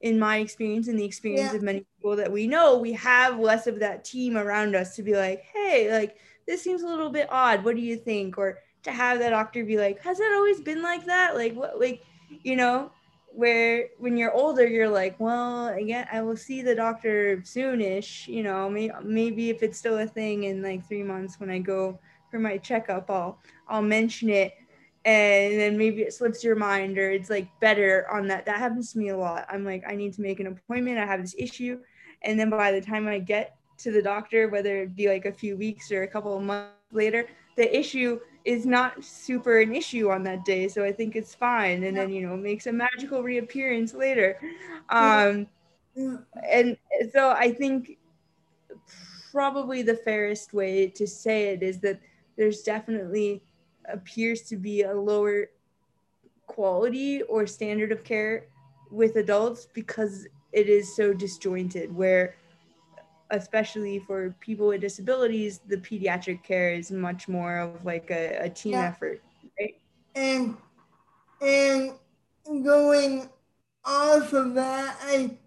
in 0.02 0.20
my 0.20 0.38
experience 0.38 0.88
and 0.88 1.00
the 1.00 1.04
experience 1.04 1.52
yeah. 1.52 1.58
of 1.58 1.64
many 1.64 1.86
people 1.98 2.16
that 2.16 2.32
we 2.32 2.46
know 2.48 2.78
we 2.78 2.94
have 2.94 3.40
less 3.40 3.68
of 3.68 3.80
that 3.80 4.04
team 4.04 4.38
around 4.38 4.76
us 4.76 4.96
to 4.96 5.04
be 5.04 5.16
like 5.16 5.44
hey 5.54 5.92
like 5.92 6.18
this 6.46 6.62
seems 6.62 6.84
a 6.84 6.88
little 6.88 7.10
bit 7.10 7.28
odd 7.30 7.64
what 7.64 7.76
do 7.76 7.82
you 7.82 7.96
think 7.96 8.38
or 8.38 8.60
to 8.84 8.92
have 8.92 9.20
that 9.20 9.32
doctor 9.32 9.64
be 9.64 9.78
like 9.78 10.02
has 10.02 10.20
it 10.20 10.32
always 10.34 10.62
been 10.62 10.82
like 10.82 11.06
that? 11.06 11.36
Like 11.36 11.56
what 11.56 11.80
like 11.80 12.04
you 12.44 12.56
know 12.56 12.92
where 13.32 13.90
when 14.00 14.18
you're 14.18 14.34
older 14.34 14.66
you're 14.66 14.90
like 14.90 15.20
well 15.20 15.68
again 15.68 16.08
i 16.12 16.20
will 16.20 16.36
see 16.36 16.64
the 16.64 16.74
doctor 16.74 17.38
soonish 17.46 18.28
you 18.28 18.42
know 18.42 18.68
maybe, 18.68 18.92
maybe 19.04 19.50
if 19.52 19.62
it's 19.62 19.78
still 19.78 20.00
a 20.00 20.08
thing 20.08 20.46
in 20.46 20.64
like 20.64 20.86
three 20.88 21.04
months 21.04 21.40
when 21.40 21.50
i 21.50 21.60
go 21.60 22.00
for 22.32 22.40
my 22.40 22.58
checkup 22.58 23.10
i'll 23.10 23.38
i'll 23.68 23.82
mention 23.82 24.30
it. 24.30 24.54
And 25.06 25.58
then 25.58 25.78
maybe 25.78 26.02
it 26.02 26.14
slips 26.14 26.44
your 26.44 26.58
mind 26.58 26.98
or 26.98 27.10
it's 27.10 27.30
like 27.30 27.48
better 27.62 28.06
on 28.12 28.28
that. 28.28 28.46
That 28.46 28.60
happens 28.60 28.92
to 28.92 29.00
me 29.00 29.10
a 29.10 29.18
lot. 29.18 29.46
I'm 29.50 29.64
like 29.64 29.84
i 29.88 29.96
need 29.96 30.14
to 30.14 30.22
make 30.22 30.40
an 30.40 30.48
appointment. 30.48 30.98
I 30.98 31.06
have 31.06 31.22
this 31.22 31.36
issue. 31.38 31.80
And 32.22 32.38
then 32.38 32.50
by 32.50 32.72
the 32.72 32.82
time 32.82 33.08
i 33.08 33.18
get 33.18 33.56
to 33.78 33.92
the 33.92 34.02
doctor 34.02 34.50
whether 34.50 34.82
it 34.82 34.96
be 34.96 35.08
like 35.08 35.26
a 35.26 35.32
few 35.32 35.56
weeks 35.56 35.90
or 35.92 36.04
a 36.04 36.08
couple 36.08 36.36
of 36.36 36.44
months 36.44 36.74
later 36.92 37.28
the 37.56 37.78
issue 37.78 38.20
is 38.46 38.66
not 38.66 39.04
super 39.04 39.60
an 39.60 39.76
issue 39.76 40.10
on 40.10 40.24
that 40.24 40.46
day 40.46 40.68
so 40.68 40.84
i 40.84 40.92
think 40.92 41.16
it's 41.16 41.36
fine. 41.36 41.84
And 41.84 41.96
then 41.96 42.12
you 42.12 42.26
know 42.28 42.38
makes 42.38 42.68
a 42.68 42.72
magical 42.74 43.22
reappearance 43.22 43.94
later. 43.94 44.40
Um 44.90 45.48
and 45.96 46.78
so 47.12 47.32
i 47.32 47.52
think 47.52 47.98
probably 49.32 49.82
the 49.82 49.96
fairest 49.96 50.54
way 50.54 50.88
to 50.88 51.06
say 51.06 51.50
it 51.50 51.64
is 51.64 51.80
that 51.80 52.00
there's 52.38 52.62
definitely 52.62 53.42
appears 53.86 54.44
to 54.44 54.56
be 54.56 54.84
a 54.84 54.94
lower 54.94 55.50
quality 56.48 57.22
or 57.24 57.46
standard 57.46 57.92
of 57.92 58.04
care 58.04 58.46
with 58.92 59.18
adults 59.18 59.68
because 59.74 60.28
it 60.52 60.68
is 60.68 60.96
so 60.96 61.14
disjointed 61.14 61.94
where 61.96 62.36
especially 63.32 64.00
for 64.00 64.36
people 64.40 64.68
with 64.68 64.82
disabilities, 64.82 65.60
the 65.68 65.78
pediatric 65.78 66.44
care 66.44 66.72
is 66.72 66.92
much 66.92 67.28
more 67.28 67.60
of 67.60 67.86
like 67.86 68.10
a, 68.12 68.38
a 68.42 68.50
team 68.50 68.74
yeah. 68.74 68.88
effort, 68.88 69.22
right? 69.60 69.76
And 70.16 70.58
and 71.42 71.94
going 72.64 73.30
off 73.86 74.34
of 74.34 74.54
that, 74.56 74.98
I 75.04 75.38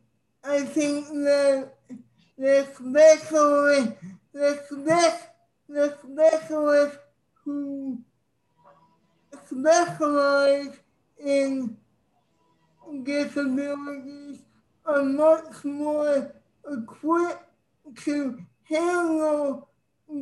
I 0.44 0.62
think 0.62 1.08
that 1.08 1.72
the 2.38 2.66
specialist 2.74 3.92
the 4.32 4.60
spec 4.68 5.34
the 5.68 5.96
specialist 6.02 6.98
who 7.44 7.98
specialize 9.46 10.78
in 11.18 11.76
disabilities 13.04 14.42
are 14.84 15.02
much 15.02 15.64
more 15.64 16.32
equipped 16.70 17.51
to 18.04 18.38
handle 18.64 19.68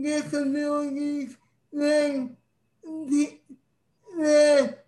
disabilities 0.02 1.36
than 1.72 2.36
the, 2.84 3.38
the 4.16 4.78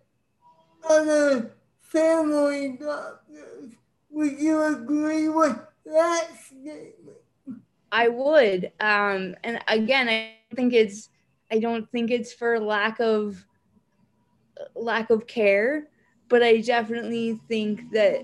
other 0.88 1.54
family 1.80 2.78
doctors. 2.80 3.72
Would 4.10 4.38
you 4.38 4.62
agree 4.62 5.28
with 5.28 5.58
that 5.86 6.28
statement? 6.46 7.18
I 7.90 8.08
would. 8.08 8.72
Um, 8.80 9.36
and 9.44 9.60
again, 9.68 10.08
I 10.08 10.54
think 10.54 10.72
it's 10.72 11.10
I 11.50 11.58
don't 11.58 11.90
think 11.90 12.10
it's 12.10 12.32
for 12.32 12.58
lack 12.58 13.00
of 13.00 13.44
lack 14.74 15.10
of 15.10 15.26
care, 15.26 15.88
but 16.28 16.42
I 16.42 16.60
definitely 16.60 17.40
think 17.48 17.90
that 17.92 18.22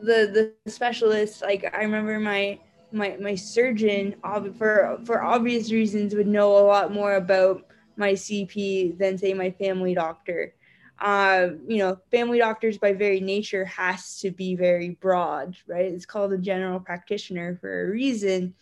the 0.00 0.54
the 0.64 0.70
specialists 0.70 1.42
like 1.42 1.68
I 1.74 1.82
remember 1.82 2.18
my 2.20 2.58
my 2.92 3.16
my 3.20 3.34
surgeon 3.34 4.14
for 4.56 4.98
for 5.04 5.22
obvious 5.22 5.72
reasons 5.72 6.14
would 6.14 6.26
know 6.26 6.56
a 6.56 6.66
lot 6.66 6.92
more 6.92 7.14
about 7.14 7.66
my 7.96 8.12
CP 8.12 8.98
than 8.98 9.18
say 9.18 9.34
my 9.34 9.50
family 9.50 9.94
doctor. 9.94 10.54
Uh, 10.98 11.50
you 11.66 11.78
know, 11.78 11.96
family 12.10 12.38
doctors 12.38 12.76
by 12.76 12.92
very 12.92 13.20
nature 13.20 13.64
has 13.64 14.18
to 14.20 14.30
be 14.30 14.54
very 14.54 14.90
broad, 14.90 15.56
right? 15.66 15.86
It's 15.86 16.04
called 16.04 16.32
a 16.32 16.38
general 16.38 16.78
practitioner 16.78 17.56
for 17.60 17.84
a 17.84 17.90
reason. 17.90 18.54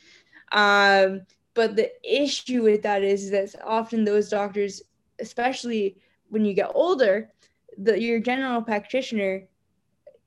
Um, 0.53 1.23
but 1.55 1.75
the 1.75 1.91
issue 2.05 2.63
with 2.63 2.83
that 2.83 3.03
is 3.03 3.31
that 3.33 3.55
often 3.65 4.05
those 4.05 4.29
doctors, 4.29 4.83
especially 5.19 5.97
when 6.29 6.45
you 6.45 6.55
get 6.55 6.71
older, 6.75 7.33
the 7.77 8.01
your 8.01 8.21
general 8.21 8.63
practitioner 8.63 9.49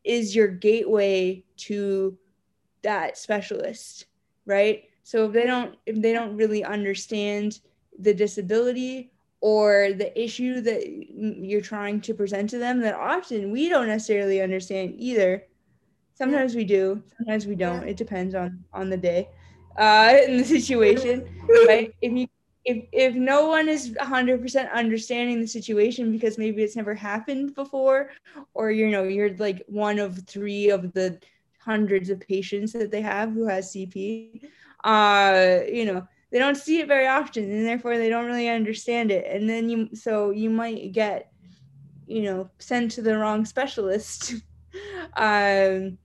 is 0.04 0.36
your 0.36 0.48
gateway 0.48 1.44
to 1.56 2.18
that 2.84 3.18
specialist, 3.18 4.06
right? 4.46 4.84
So 5.04 5.26
if 5.26 5.34
they 5.34 5.46
don't 5.46 5.76
if 5.86 6.02
they 6.02 6.14
don't 6.14 6.36
really 6.36 6.64
understand 6.64 7.60
the 8.00 8.14
disability 8.14 9.12
or 9.42 9.94
the 9.94 10.12
issue 10.20 10.62
that 10.62 10.88
you're 10.88 11.62
trying 11.62 12.02
to 12.02 12.14
present 12.14 12.50
to 12.52 12.58
them 12.58 12.80
that 12.82 12.96
often 12.96 13.52
we 13.52 13.70
don't 13.70 13.88
necessarily 13.88 14.42
understand 14.42 14.94
either. 14.98 15.44
Sometimes 16.14 16.56
we 16.56 16.64
do 16.66 17.02
sometimes 17.18 17.48
we 17.48 17.56
don't. 17.56 17.88
It 17.88 17.98
depends 17.98 18.36
on 18.36 18.64
on 18.74 18.90
the 18.90 18.98
day 18.98 19.30
uh 19.78 20.16
in 20.28 20.38
the 20.38 20.44
situation 20.44 21.26
right? 21.68 21.94
If 22.02 22.14
you 22.14 22.28
if 22.66 22.86
if 22.92 23.16
no 23.16 23.48
one 23.48 23.68
is 23.68 23.92
100% 24.00 24.72
understanding 24.72 25.40
the 25.42 25.48
situation 25.48 26.12
because 26.12 26.38
maybe 26.38 26.62
it's 26.64 26.76
never 26.76 26.94
happened 26.94 27.56
before 27.56 28.10
or 28.54 28.72
you 28.72 28.90
know 28.90 29.04
you're 29.04 29.36
like 29.38 29.64
one 29.68 30.00
of 30.00 30.20
three 30.28 30.70
of 30.70 30.94
the 30.94 31.20
hundreds 31.64 32.10
of 32.10 32.20
patients 32.20 32.74
that 32.74 32.92
they 32.92 33.02
have 33.02 33.32
who 33.32 33.48
has 33.48 33.72
cp 33.74 34.42
uh 34.84 35.60
you 35.72 35.86
know 35.86 36.08
they 36.32 36.40
don't 36.40 36.56
see 36.56 36.80
it 36.80 36.88
very 36.88 37.08
often 37.08 37.44
and 37.44 37.66
therefore 37.66 37.98
they 37.98 38.10
don't 38.10 38.26
really 38.26 38.48
understand 38.50 39.12
it. 39.12 39.26
And 39.30 39.50
then 39.50 39.70
you 39.70 39.90
so 39.94 40.32
you 40.32 40.50
might 40.50 40.92
get 40.94 41.32
you 42.08 42.24
know 42.24 42.50
sent 42.60 42.92
to 42.92 43.02
the 43.02 43.18
wrong 43.18 43.46
specialist. 43.46 44.36
Um 45.18 45.98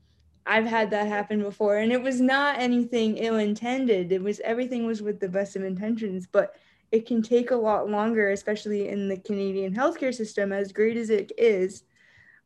i've 0.44 0.64
had 0.66 0.90
that 0.90 1.06
happen 1.06 1.40
before 1.40 1.76
and 1.76 1.92
it 1.92 2.02
was 2.02 2.20
not 2.20 2.58
anything 2.58 3.16
ill 3.16 3.36
intended. 3.36 4.10
It 4.10 4.20
was 4.20 4.40
everything 4.40 4.86
was 4.86 5.02
with 5.02 5.20
the 5.20 5.28
best 5.28 5.54
of 5.54 5.62
intentions 5.62 6.26
but 6.26 6.56
it 6.90 7.06
can 7.06 7.22
take 7.22 7.52
a 7.52 7.56
lot 7.56 7.88
longer 7.88 8.30
especially 8.30 8.88
in 8.88 9.08
the 9.08 9.18
canadian 9.18 9.72
healthcare 9.72 10.12
system 10.12 10.52
as 10.52 10.72
great 10.72 10.96
as 10.96 11.10
it 11.10 11.30
is. 11.38 11.84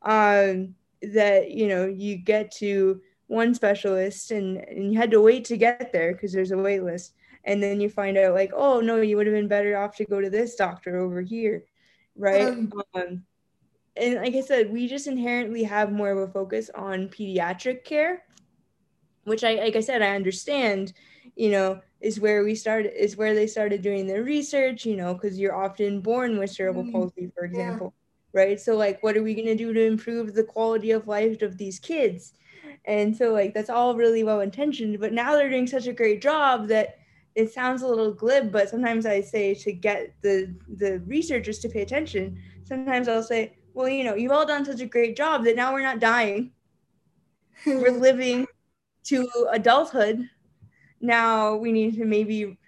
Um 0.03 0.75
that 1.03 1.51
you 1.51 1.67
know 1.67 1.87
you 1.87 2.17
get 2.17 2.51
to 2.51 3.01
one 3.27 3.55
specialist 3.55 4.33
and, 4.33 4.59
and 4.59 4.93
you 4.93 4.99
had 4.99 5.11
to 5.11 5.21
wait 5.21 5.45
to 5.45 5.57
get 5.57 5.93
there 5.93 6.13
because 6.13 6.33
there's 6.33 6.51
a 6.51 6.59
wait 6.59 6.83
list 6.83 7.15
and 7.45 7.63
then 7.63 7.81
you 7.81 7.89
find 7.89 8.19
out 8.19 8.35
like 8.35 8.51
oh 8.55 8.81
no 8.81 9.01
you 9.01 9.17
would 9.17 9.27
have 9.27 9.35
been 9.35 9.49
better 9.49 9.77
off 9.77 9.97
to 9.97 10.05
go 10.05 10.21
to 10.21 10.29
this 10.29 10.57
doctor 10.57 10.99
over 10.99 11.23
here 11.23 11.65
right 12.17 12.49
um, 12.49 12.73
um, 12.95 13.23
and 13.97 14.17
like 14.17 14.35
i 14.35 14.41
said 14.41 14.73
we 14.73 14.89
just 14.89 15.07
inherently 15.07 15.63
have 15.63 15.93
more 15.93 16.11
of 16.11 16.29
a 16.29 16.33
focus 16.33 16.71
on 16.75 17.09
pediatric 17.09 17.85
care 17.85 18.25
which 19.25 19.45
i 19.45 19.55
like 19.55 19.77
i 19.77 19.81
said 19.81 20.03
i 20.03 20.15
understand 20.15 20.93
you 21.37 21.51
know 21.51 21.81
is 22.01 22.19
where 22.19 22.43
we 22.43 22.55
started 22.55 22.93
is 23.01 23.17
where 23.17 23.35
they 23.35 23.47
started 23.47 23.81
doing 23.81 24.07
their 24.07 24.23
research 24.23 24.85
you 24.85 24.97
know 24.97 25.15
because 25.15 25.39
you're 25.39 25.55
often 25.55 26.01
born 26.01 26.39
with 26.39 26.51
cerebral 26.51 26.83
mm-hmm. 26.83 26.93
palsy 26.93 27.31
for 27.35 27.45
example. 27.45 27.95
Right 28.33 28.61
so 28.61 28.77
like 28.77 29.03
what 29.03 29.17
are 29.17 29.23
we 29.23 29.35
going 29.35 29.47
to 29.47 29.55
do 29.55 29.73
to 29.73 29.85
improve 29.85 30.35
the 30.35 30.45
quality 30.45 30.91
of 30.91 31.09
life 31.09 31.43
of 31.43 31.59
these 31.59 31.79
kids 31.79 32.33
and 32.85 33.17
so 33.17 33.33
like 33.33 33.53
that's 33.55 33.71
all 33.71 33.97
really 33.97 34.25
well 34.25 34.41
intentioned 34.41 34.99
but 35.01 35.13
now 35.13 35.35
they're 35.35 35.51
doing 35.51 35.67
such 35.67 35.87
a 35.87 35.93
great 35.93 36.23
job 36.23 36.69
that 36.69 36.97
it 37.35 37.53
sounds 37.53 37.83
a 37.83 37.87
little 37.87 38.13
glib, 38.13 38.51
but 38.51 38.69
sometimes 38.69 39.07
I 39.07 39.21
say 39.21 39.55
to 39.55 39.73
get 39.73 40.15
the 40.23 40.55
the 40.69 41.01
researchers 41.07 41.59
to 41.61 41.69
pay 41.69 41.83
attention. 41.83 42.39
Sometimes 42.65 43.09
I'll 43.09 43.23
say, 43.23 43.57
well, 43.75 43.89
you 43.89 44.05
know, 44.05 44.15
you've 44.15 44.33
all 44.33 44.47
done 44.47 44.65
such 44.65 44.81
a 44.81 44.87
great 44.87 45.17
job 45.17 45.45
that 45.45 45.57
now 45.57 45.73
we're 45.73 45.83
not 45.83 46.01
dying. 46.01 46.53
we're 47.67 47.93
living 47.93 48.47
to 49.05 49.29
adulthood. 49.51 50.29
Now 51.01 51.57
we 51.57 51.73
need 51.73 51.95
to 51.97 52.05
maybe 52.05 52.59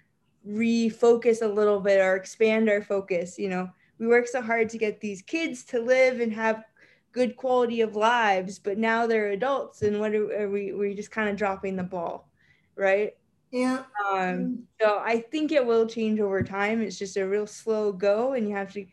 refocus 0.47 1.41
a 1.41 1.47
little 1.47 1.79
bit 1.79 1.99
or 1.99 2.15
expand 2.15 2.69
our 2.69 2.81
focus. 2.81 3.37
You 3.37 3.49
know, 3.49 3.69
we 3.99 4.07
work 4.07 4.27
so 4.27 4.41
hard 4.41 4.69
to 4.69 4.77
get 4.77 4.99
these 4.99 5.21
kids 5.21 5.63
to 5.65 5.79
live 5.79 6.19
and 6.19 6.33
have 6.33 6.63
good 7.11 7.37
quality 7.37 7.81
of 7.81 7.95
lives, 7.95 8.59
but 8.59 8.77
now 8.77 9.07
they're 9.07 9.31
adults, 9.31 9.81
and 9.83 9.99
what 9.99 10.13
are, 10.13 10.43
are 10.43 10.49
we? 10.49 10.73
We're 10.73 10.95
just 10.95 11.11
kind 11.11 11.29
of 11.29 11.37
dropping 11.37 11.75
the 11.75 11.83
ball, 11.83 12.29
right? 12.75 13.13
Yeah. 13.51 13.83
Um, 14.11 14.63
so 14.81 14.99
I 14.99 15.19
think 15.19 15.51
it 15.51 15.65
will 15.65 15.85
change 15.85 16.19
over 16.19 16.41
time. 16.41 16.81
It's 16.81 16.97
just 16.97 17.17
a 17.17 17.27
real 17.27 17.47
slow 17.47 17.91
go, 17.91 18.33
and 18.33 18.49
you 18.49 18.55
have 18.55 18.73
to 18.73 18.85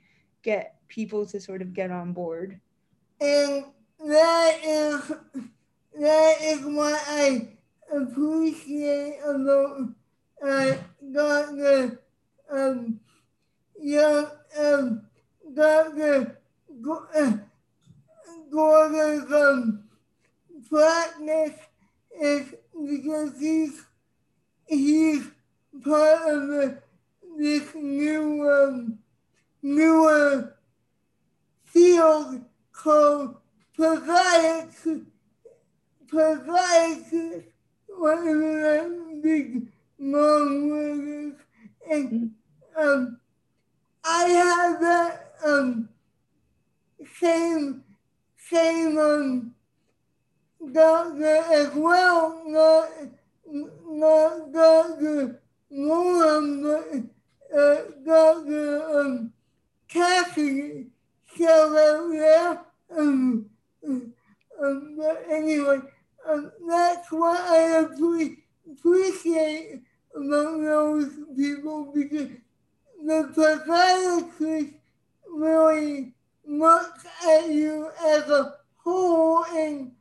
get 0.42 0.76
people 0.88 1.24
to 1.26 1.40
sort 1.40 1.62
of 1.62 1.72
get 1.72 1.90
on 1.90 2.12
board. 2.12 2.60
And 3.20 3.64
that 4.06 4.58
is 4.62 5.12
that 5.98 6.36
is 6.42 6.64
what 6.64 7.02
I 7.06 7.48
appreciate 7.90 9.18
about 9.24 9.88
uh, 10.42 10.76
Dr. 11.12 12.02
Um, 12.50 13.00
Jan 13.82 14.26
um, 14.58 15.02
Dr. 15.54 16.38
Uh, 16.88 17.32
Gorter's 18.50 19.32
um, 19.32 19.84
practice 20.68 21.58
is 22.20 22.54
because 22.88 23.38
he's 23.38 23.84
he's 24.66 25.26
part 25.84 26.28
of 26.28 26.48
the, 26.48 26.78
this 27.38 27.74
new 27.74 28.48
um, 28.50 28.98
newer 29.62 30.56
field 31.64 32.44
called 32.72 33.36
podiatrics. 33.78 35.06
Podiatrics, 36.06 37.44
whatever 37.88 38.62
that 38.62 39.20
big 39.22 39.68
long 39.98 40.70
word 40.70 41.34
is, 41.34 41.34
and 41.88 42.32
um, 42.76 43.19
I 44.04 44.24
have 44.28 44.80
that 44.80 45.34
um 45.44 45.88
same 47.18 47.84
same 48.36 48.98
um 48.98 49.54
doctor 50.72 51.36
as 51.52 51.74
well, 51.74 52.42
not 52.46 52.88
not 53.52 54.52
Dr. 54.52 55.40
Moore, 55.70 56.40
but 56.62 57.58
uh, 57.58 57.76
Dr. 58.04 59.00
Um, 59.00 59.32
Cassidy 59.88 60.86
showed 61.36 61.76
up 61.76 62.10
there. 62.10 62.60
Um, 62.96 63.46
um, 63.84 64.96
but 64.96 65.24
anyway, 65.30 65.78
um, 66.28 66.52
that's 66.68 67.10
what 67.10 67.40
I 67.40 67.86
appreciate 68.68 69.80
about 70.14 70.60
those 70.60 71.12
people 71.36 71.92
because 71.94 72.30
the 73.04 73.32
podiatrist 73.66 74.74
really 75.28 76.12
looks 76.46 77.06
at 77.26 77.48
you 77.48 77.90
as 78.04 78.28
a 78.28 78.54
whole 78.76 79.44
and 79.44 79.92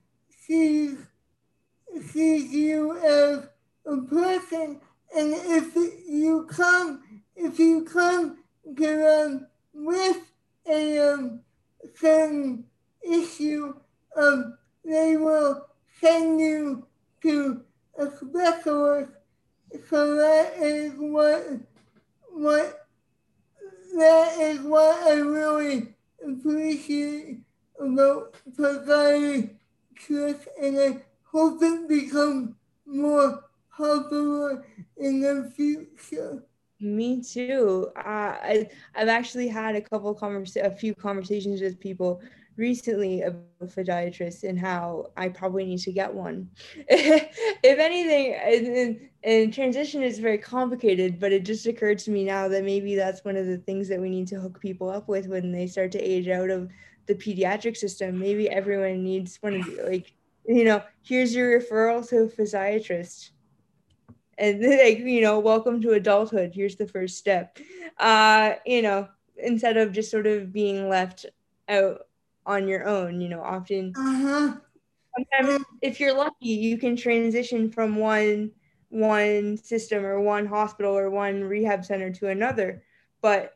sees 0.50 0.98
sees 2.12 2.52
you 2.52 2.98
as 2.98 3.48
a 3.86 3.98
person, 4.08 4.80
and 5.16 5.34
if 5.34 5.76
you 5.76 6.48
come, 6.50 7.04
if 7.36 7.60
you 7.60 7.84
come 7.84 8.38
to 8.66 8.74
them 8.74 9.48
with 9.74 10.18
a 10.68 11.00
um, 11.00 11.42
certain 11.96 12.66
issue, 13.02 13.74
um, 14.16 14.58
they 14.86 15.18
will 15.18 15.68
send 16.00 16.40
you 16.40 16.86
to 17.22 17.62
a 17.98 18.08
specialist. 18.12 19.12
So 19.90 20.16
that 20.16 20.54
is 20.58 20.94
what 20.98 21.46
what 22.32 22.88
that 23.96 24.40
is 24.40 24.62
what 24.62 25.08
I 25.08 25.14
really 25.14 25.94
appreciate 26.26 27.40
about 27.80 28.36
providing 28.56 29.60
trust 29.96 30.48
and 30.62 30.80
I 30.80 31.02
hope 31.24 31.62
it 31.62 31.88
becomes 31.88 32.56
more 32.86 33.44
popular 33.76 34.66
in 34.98 35.22
the 35.22 35.52
future. 35.56 36.44
Me 36.80 37.22
too. 37.22 37.92
Uh, 37.98 38.00
I 38.42 38.70
I've 38.96 39.10
actually 39.10 39.50
had 39.50 39.69
a 39.80 39.90
couple 39.90 40.14
convers 40.14 40.56
a 40.56 40.72
few 40.72 40.94
conversations 40.94 41.62
with 41.62 41.80
people 41.80 42.22
recently 42.58 43.22
about 43.22 43.46
podiatrists 43.62 44.44
and 44.44 44.60
how 44.60 45.12
I 45.16 45.30
probably 45.30 45.66
need 45.66 45.80
to 45.80 45.94
get 45.94 46.14
one. 46.14 46.50
if 46.90 47.80
anything, 47.80 48.34
and, 48.34 49.10
and 49.24 49.54
transition 49.54 50.04
is 50.04 50.20
very 50.20 50.38
complicated, 50.38 51.20
but 51.20 51.32
it 51.32 51.46
just 51.46 51.66
occurred 51.66 52.00
to 52.00 52.12
me 52.12 52.26
now 52.26 52.48
that 52.50 52.64
maybe 52.64 52.96
that's 52.96 53.24
one 53.24 53.38
of 53.38 53.48
the 53.48 53.58
things 53.58 53.88
that 53.88 54.02
we 54.02 54.10
need 54.10 54.28
to 54.28 54.40
hook 54.40 54.60
people 54.60 54.90
up 54.90 55.08
with 55.08 55.28
when 55.28 55.52
they 55.52 55.68
start 55.68 55.92
to 55.94 56.00
age 56.00 56.28
out 56.28 56.50
of 56.50 56.70
the 57.08 57.16
pediatric 57.16 57.78
system. 57.78 58.20
Maybe 58.20 58.50
everyone 58.50 59.04
needs 59.04 59.38
one 59.38 59.56
of 59.56 59.66
the, 59.66 59.84
like, 59.90 60.14
you 60.46 60.66
know, 60.66 60.84
here's 61.02 61.34
your 61.34 61.60
referral 61.60 62.08
to 62.10 62.24
a 62.24 62.28
physiatrist 62.28 63.32
and 64.40 64.62
like 64.84 65.00
you 65.00 65.22
know 65.22 65.38
welcome 65.40 65.82
to 65.82 65.92
adulthood 65.92 66.52
here's 66.54 66.78
the 66.78 66.88
first 66.88 67.18
step 67.18 67.58
uh 68.00 68.54
you 68.66 68.82
know 68.82 69.08
instead 69.44 69.78
of 69.78 69.92
just 69.92 70.12
sort 70.12 70.28
of 70.28 70.52
being 70.52 70.90
left 70.90 71.26
out 71.68 72.08
on 72.46 72.68
your 72.68 72.88
own 72.88 73.22
you 73.22 73.30
know 73.30 73.42
often 73.42 73.94
uh-huh. 73.96 74.54
sometimes 75.16 75.64
if 75.82 76.00
you're 76.00 76.16
lucky 76.16 76.48
you 76.48 76.78
can 76.78 76.96
transition 76.96 77.72
from 77.72 77.96
one 77.96 78.52
one 78.90 79.56
system 79.56 80.06
or 80.06 80.20
one 80.20 80.46
hospital 80.46 80.98
or 80.98 81.10
one 81.10 81.44
rehab 81.44 81.86
center 81.86 82.10
to 82.10 82.30
another 82.30 82.84
but 83.22 83.56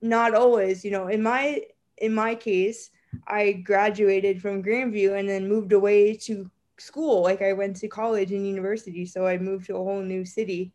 not 0.00 0.34
always 0.34 0.84
you 0.84 0.90
know 0.90 1.06
in 1.06 1.22
my 1.22 1.60
in 1.98 2.12
my 2.12 2.34
case 2.34 2.90
i 3.28 3.52
graduated 3.52 4.42
from 4.42 4.62
grandview 4.62 5.16
and 5.16 5.28
then 5.28 5.48
moved 5.48 5.72
away 5.72 6.14
to 6.14 6.50
school. 6.82 7.22
Like 7.22 7.42
I 7.42 7.52
went 7.52 7.76
to 7.76 7.88
college 7.88 8.32
and 8.32 8.46
university, 8.46 9.06
so 9.06 9.26
I 9.26 9.38
moved 9.38 9.66
to 9.66 9.76
a 9.76 9.84
whole 9.84 10.02
new 10.02 10.24
city 10.24 10.72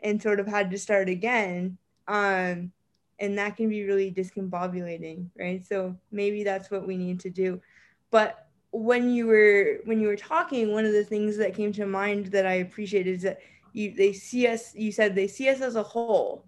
and 0.00 0.20
sort 0.20 0.40
of 0.40 0.46
had 0.46 0.70
to 0.70 0.78
start 0.78 1.08
again. 1.08 1.78
Um, 2.08 2.72
and 3.18 3.38
that 3.38 3.56
can 3.56 3.68
be 3.68 3.84
really 3.84 4.12
discombobulating, 4.12 5.28
right? 5.38 5.64
So 5.66 5.96
maybe 6.10 6.44
that's 6.44 6.70
what 6.70 6.86
we 6.86 6.96
need 6.96 7.20
to 7.20 7.30
do. 7.30 7.60
But 8.10 8.46
when 8.72 9.10
you 9.10 9.26
were 9.26 9.78
when 9.84 10.00
you 10.00 10.08
were 10.08 10.16
talking, 10.16 10.72
one 10.72 10.84
of 10.84 10.92
the 10.92 11.04
things 11.04 11.36
that 11.38 11.54
came 11.54 11.72
to 11.72 11.86
mind 11.86 12.26
that 12.26 12.46
I 12.46 12.54
appreciated 12.54 13.14
is 13.14 13.22
that 13.22 13.40
you 13.72 13.94
they 13.94 14.12
see 14.12 14.46
us. 14.46 14.74
You 14.74 14.92
said 14.92 15.14
they 15.14 15.28
see 15.28 15.48
us 15.48 15.60
as 15.60 15.76
a 15.76 15.82
whole, 15.82 16.44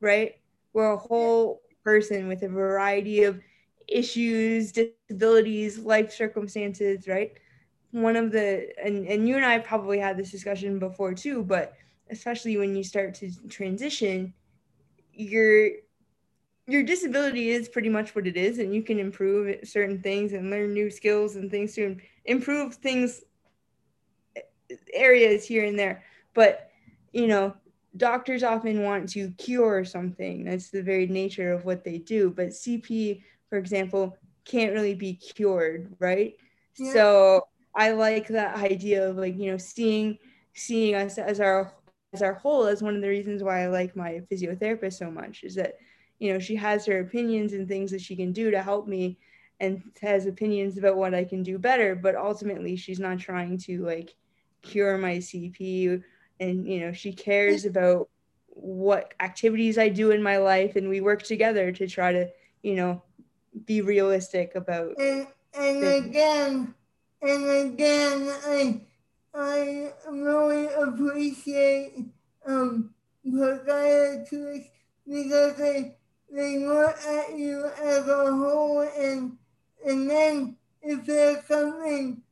right? 0.00 0.36
We're 0.72 0.92
a 0.92 0.96
whole 0.96 1.62
person 1.84 2.28
with 2.28 2.42
a 2.42 2.48
variety 2.48 3.24
of 3.24 3.40
issues, 3.88 4.72
disabilities, 4.72 5.78
life 5.78 6.12
circumstances, 6.12 7.06
right? 7.06 7.32
one 7.92 8.16
of 8.16 8.32
the 8.32 8.68
and, 8.82 9.06
and 9.06 9.28
you 9.28 9.36
and 9.36 9.44
I 9.44 9.58
probably 9.58 9.98
had 9.98 10.16
this 10.16 10.30
discussion 10.30 10.78
before 10.78 11.14
too, 11.14 11.44
but 11.44 11.74
especially 12.10 12.56
when 12.56 12.74
you 12.74 12.82
start 12.82 13.14
to 13.16 13.30
transition, 13.48 14.32
your 15.12 15.70
your 16.72 16.82
disability 16.82 17.50
is 17.50 17.68
pretty 17.68 17.90
much 17.90 18.14
what 18.14 18.26
it 18.26 18.36
is, 18.36 18.58
and 18.58 18.74
you 18.74 18.82
can 18.82 18.98
improve 18.98 19.56
certain 19.64 20.00
things 20.00 20.32
and 20.32 20.50
learn 20.50 20.72
new 20.72 20.90
skills 20.90 21.36
and 21.36 21.50
things 21.50 21.74
to 21.74 21.96
improve 22.24 22.74
things 22.76 23.22
eh, 24.36 24.76
areas 24.94 25.46
here 25.46 25.64
and 25.64 25.78
there. 25.78 26.02
But 26.34 26.70
you 27.12 27.26
know, 27.26 27.54
doctors 27.98 28.42
often 28.42 28.84
want 28.84 29.10
to 29.10 29.30
cure 29.32 29.84
something. 29.84 30.44
That's 30.44 30.70
the 30.70 30.82
very 30.82 31.06
nature 31.06 31.52
of 31.52 31.66
what 31.66 31.84
they 31.84 31.98
do. 31.98 32.30
But 32.30 32.48
CP, 32.48 33.22
for 33.50 33.58
example, 33.58 34.16
can't 34.46 34.72
really 34.72 34.94
be 34.94 35.14
cured, 35.14 35.94
right? 35.98 36.34
Yeah. 36.78 36.92
So 36.94 37.42
I 37.74 37.90
like 37.92 38.28
that 38.28 38.56
idea 38.56 39.10
of 39.10 39.18
like, 39.18 39.36
you 39.36 39.50
know, 39.50 39.58
seeing 39.58 40.18
seeing 40.54 40.94
us 40.94 41.18
as 41.18 41.38
our 41.38 41.74
as 42.14 42.22
our 42.22 42.34
whole 42.34 42.66
is 42.66 42.82
one 42.82 42.96
of 42.96 43.02
the 43.02 43.08
reasons 43.08 43.42
why 43.42 43.62
I 43.62 43.66
like 43.66 43.94
my 43.94 44.22
physiotherapist 44.30 44.94
so 44.94 45.10
much 45.10 45.44
is 45.44 45.54
that, 45.56 45.74
you 46.22 46.32
know, 46.32 46.38
she 46.38 46.54
has 46.54 46.86
her 46.86 47.00
opinions 47.00 47.52
and 47.52 47.66
things 47.66 47.90
that 47.90 48.00
she 48.00 48.14
can 48.14 48.30
do 48.30 48.52
to 48.52 48.62
help 48.62 48.86
me 48.86 49.18
and 49.58 49.82
has 50.00 50.26
opinions 50.26 50.78
about 50.78 50.96
what 50.96 51.14
I 51.14 51.24
can 51.24 51.42
do 51.42 51.58
better, 51.58 51.96
but 51.96 52.14
ultimately 52.14 52.76
she's 52.76 53.00
not 53.00 53.18
trying 53.18 53.58
to 53.58 53.84
like 53.84 54.14
cure 54.62 54.96
my 54.98 55.16
CP 55.16 56.00
and 56.38 56.68
you 56.68 56.78
know, 56.78 56.92
she 56.92 57.12
cares 57.12 57.64
about 57.64 58.08
what 58.46 59.14
activities 59.18 59.78
I 59.78 59.88
do 59.88 60.12
in 60.12 60.22
my 60.22 60.36
life 60.36 60.76
and 60.76 60.88
we 60.88 61.00
work 61.00 61.24
together 61.24 61.72
to 61.72 61.88
try 61.88 62.12
to, 62.12 62.28
you 62.62 62.76
know, 62.76 63.02
be 63.66 63.80
realistic 63.80 64.54
about 64.54 64.94
and, 65.00 65.26
and 65.58 65.82
again 65.82 66.74
and 67.20 67.72
again, 67.72 68.30
I 68.46 68.80
I 69.34 69.92
really 70.08 70.66
appreciate 70.72 71.94
um 72.46 72.94
podiatrists 73.26 74.68
because 75.04 75.56
they 75.56 75.96
they 76.32 76.58
look 76.58 76.96
at 77.06 77.36
you 77.36 77.70
as 77.82 78.08
a 78.08 78.32
whole 78.32 78.80
and 78.80 79.36
and 79.84 80.08
then 80.08 80.56
if 80.80 81.04
there's 81.04 81.44
something 81.46 82.22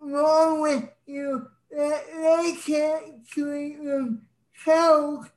wrong 0.00 0.60
with 0.60 0.88
you 1.06 1.48
that 1.70 2.02
they 2.06 2.54
can't 2.64 3.28
treat 3.28 3.78
themselves, 3.82 5.28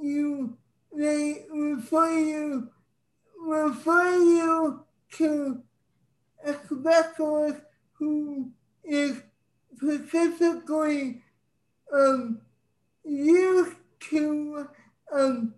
you 0.00 0.56
they 0.94 1.46
refer 1.50 2.18
you 2.18 2.68
refer 3.40 4.14
you 4.14 4.84
to 5.12 5.62
a 6.44 6.54
specialist 6.54 7.60
who 7.94 8.50
is 8.84 9.22
specifically 9.76 11.22
um, 11.92 12.40
used 13.04 13.76
to 14.00 14.68
um, 15.12 15.54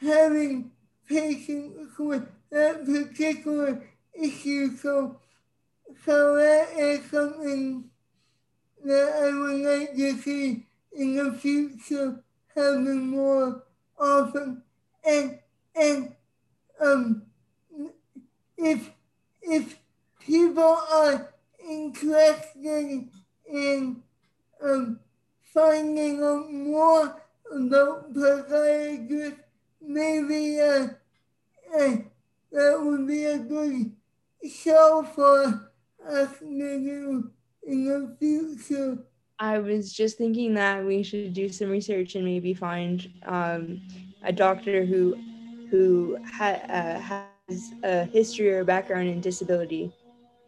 having 0.00 0.70
patients 1.08 1.98
with 1.98 2.28
that 2.50 2.84
particular 2.84 3.82
issue. 4.14 4.76
So, 4.76 5.20
so 6.04 6.36
that 6.36 6.68
is 6.76 7.10
something 7.10 7.84
that 8.84 9.12
I 9.22 9.38
would 9.38 9.60
like 9.60 9.96
to 9.96 10.18
see 10.18 10.66
in 10.92 11.16
the 11.16 11.32
future 11.32 12.22
having 12.54 13.08
more 13.08 13.62
often. 13.98 14.62
And 15.04 15.38
and 15.74 16.12
um, 16.80 17.22
if 18.56 18.90
if 19.42 19.78
people 20.20 20.78
are 20.92 21.32
interested 21.68 23.08
in 23.50 24.02
um, 24.62 25.00
finding 25.54 26.22
out 26.22 26.52
more 26.52 27.22
about 27.50 28.12
podiatrists, 28.12 29.38
maybe 29.80 30.60
uh, 30.60 30.88
uh, 31.76 31.96
that 32.52 32.80
would 32.80 33.06
be 33.06 33.24
a 33.24 33.38
good 33.38 33.92
show 34.50 35.06
for 35.14 35.70
us 36.06 36.38
to 36.38 36.46
do 36.46 37.30
in 37.66 37.84
the 37.84 38.16
future. 38.18 38.98
I 39.38 39.58
was 39.58 39.92
just 39.92 40.18
thinking 40.18 40.54
that 40.54 40.84
we 40.84 41.02
should 41.02 41.32
do 41.32 41.48
some 41.48 41.70
research 41.70 42.16
and 42.16 42.24
maybe 42.24 42.54
find 42.54 43.08
um, 43.24 43.80
a 44.24 44.32
doctor 44.32 44.84
who 44.84 45.16
who 45.70 46.18
ha- 46.26 46.62
uh, 46.68 46.98
has 46.98 47.72
a 47.84 48.04
history 48.04 48.50
or 48.50 48.64
background 48.64 49.08
in 49.08 49.20
disability. 49.20 49.92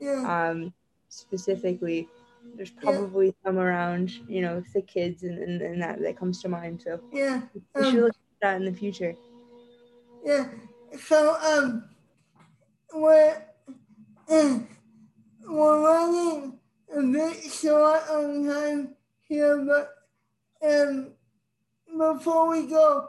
Yeah. 0.01 0.49
Um, 0.51 0.73
specifically. 1.09 2.09
There's 2.57 2.71
probably 2.71 3.27
yeah. 3.27 3.33
some 3.45 3.59
around, 3.59 4.13
you 4.29 4.41
know, 4.41 4.63
the 4.75 4.83
kids 4.83 5.23
and, 5.23 5.39
and, 5.39 5.61
and, 5.61 5.83
that 5.83 6.01
that 6.01 6.19
comes 6.19 6.41
to 6.43 6.49
mind. 6.49 6.83
So 6.83 7.01
yeah, 7.13 7.43
we 7.75 7.83
um, 7.83 7.93
should 7.93 8.01
look 8.01 8.11
at 8.11 8.30
that 8.43 8.57
in 8.57 8.65
the 8.65 8.73
future. 8.73 9.15
Yeah. 10.25 10.49
So 10.99 11.37
um, 11.41 11.85
we're 12.93 13.43
uh, 14.29 14.59
we're 15.49 15.83
running 15.83 16.59
a 16.95 17.03
bit 17.03 17.43
short 17.53 18.03
on 18.11 18.47
time 18.47 18.95
here, 19.29 19.65
but 19.65 20.69
um, 20.69 21.13
before 21.97 22.51
we 22.51 22.67
go, 22.67 23.09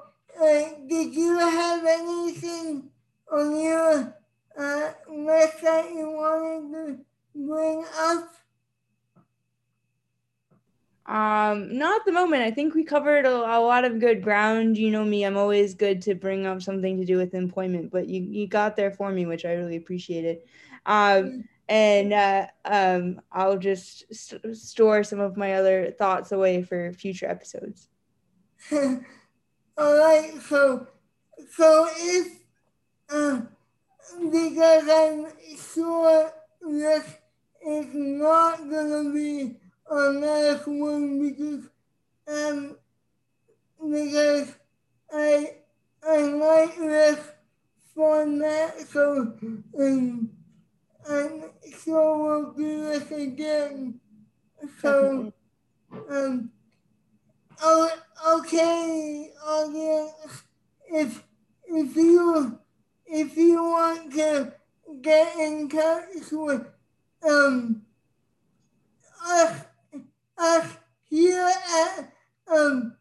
did 0.87 1.15
you 1.15 1.37
have 1.37 1.85
anything 1.85 2.89
on 3.31 3.59
your 3.59 4.15
uh, 4.57 4.91
list 5.09 5.61
that 5.61 5.91
you 5.91 6.09
wanted 6.11 6.71
to 6.71 6.99
bring 7.35 7.85
up? 7.97 8.33
Um, 11.05 11.77
not 11.77 12.01
at 12.01 12.05
the 12.05 12.11
moment. 12.11 12.43
I 12.43 12.51
think 12.51 12.75
we 12.75 12.83
covered 12.83 13.25
a, 13.25 13.31
a, 13.31 13.59
lot 13.59 13.85
of 13.85 13.99
good 13.99 14.21
ground. 14.21 14.77
You 14.77 14.91
know 14.91 15.03
me, 15.03 15.25
I'm 15.25 15.35
always 15.35 15.73
good 15.73 16.01
to 16.03 16.15
bring 16.15 16.45
up 16.45 16.61
something 16.61 16.97
to 16.97 17.05
do 17.05 17.17
with 17.17 17.33
employment, 17.33 17.91
but 17.91 18.07
you, 18.07 18.21
you 18.21 18.47
got 18.47 18.75
there 18.75 18.91
for 18.91 19.11
me, 19.11 19.25
which 19.25 19.43
I 19.43 19.53
really 19.53 19.77
appreciated. 19.77 20.39
Um, 20.85 21.45
and 21.67 22.13
uh, 22.13 22.47
um, 22.65 23.21
I'll 23.31 23.57
just 23.57 24.13
st- 24.13 24.55
store 24.55 25.03
some 25.03 25.19
of 25.19 25.37
my 25.37 25.55
other 25.55 25.91
thoughts 25.91 26.31
away 26.31 26.61
for 26.63 26.93
future 26.93 27.27
episodes. 27.27 27.89
All 28.71 29.97
right. 29.97 30.33
So, 30.47 30.87
so 31.49 31.87
if 31.97 32.39
uh, 33.09 33.41
because 34.31 34.87
I'm 34.89 35.27
sure 35.57 36.31
this 36.61 37.05
is 37.65 37.87
not 37.93 38.57
gonna 38.69 39.13
be 39.13 39.55
our 39.89 40.11
last 40.13 40.67
one 40.67 41.29
because 41.29 41.65
I'm 42.27 42.75
because 43.89 44.53
I 45.13 45.55
I 46.03 46.17
like 46.21 46.77
this 46.77 47.19
format, 47.93 48.79
so 48.87 49.37
um, 49.79 50.29
I'm 51.07 51.43
sure 51.83 52.17
we'll 52.17 52.51
do 52.53 52.85
this 52.87 53.11
again. 53.11 53.99
So, 54.81 55.33
um, 56.09 56.51
oh, 57.61 57.91
okay, 58.37 59.31
audience, 59.45 60.43
if 60.89 61.23
if 61.67 61.95
you 61.95 62.59
if 63.05 63.37
you 63.37 63.63
want 63.63 64.13
to 64.13 64.53
get 65.01 65.35
in 65.37 65.69
touch 65.69 66.31
with 66.31 66.67
um 67.27 67.81
us 69.23 69.61
here 71.09 71.51
at 71.75 72.13
um 72.47 72.95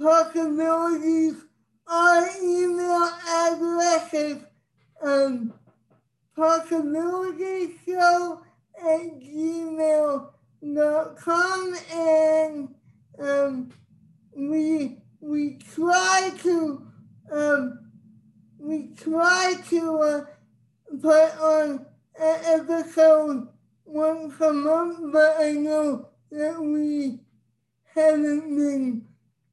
possibilities 0.00 1.34
our 1.86 2.28
email 2.42 3.10
addresses 3.28 4.38
um 5.02 5.52
possibilities 6.34 7.70
show 7.84 8.40
at 8.78 9.20
gmail.com 9.20 10.30
and 11.92 12.74
um 13.18 13.68
we 14.36 14.98
we 15.20 15.58
try 15.74 16.30
to 16.42 16.86
um 17.32 17.86
we 18.58 18.88
try 18.96 19.54
to 19.70 19.98
uh, 20.00 20.24
put 21.00 21.40
on 21.40 21.86
an 22.18 22.60
episode 22.60 23.48
once 23.84 24.40
a 24.40 24.52
month, 24.52 25.12
but 25.12 25.36
I 25.38 25.52
know 25.52 26.08
that 26.30 26.60
we 26.60 27.20
haven't 27.94 28.56
been 28.56 29.06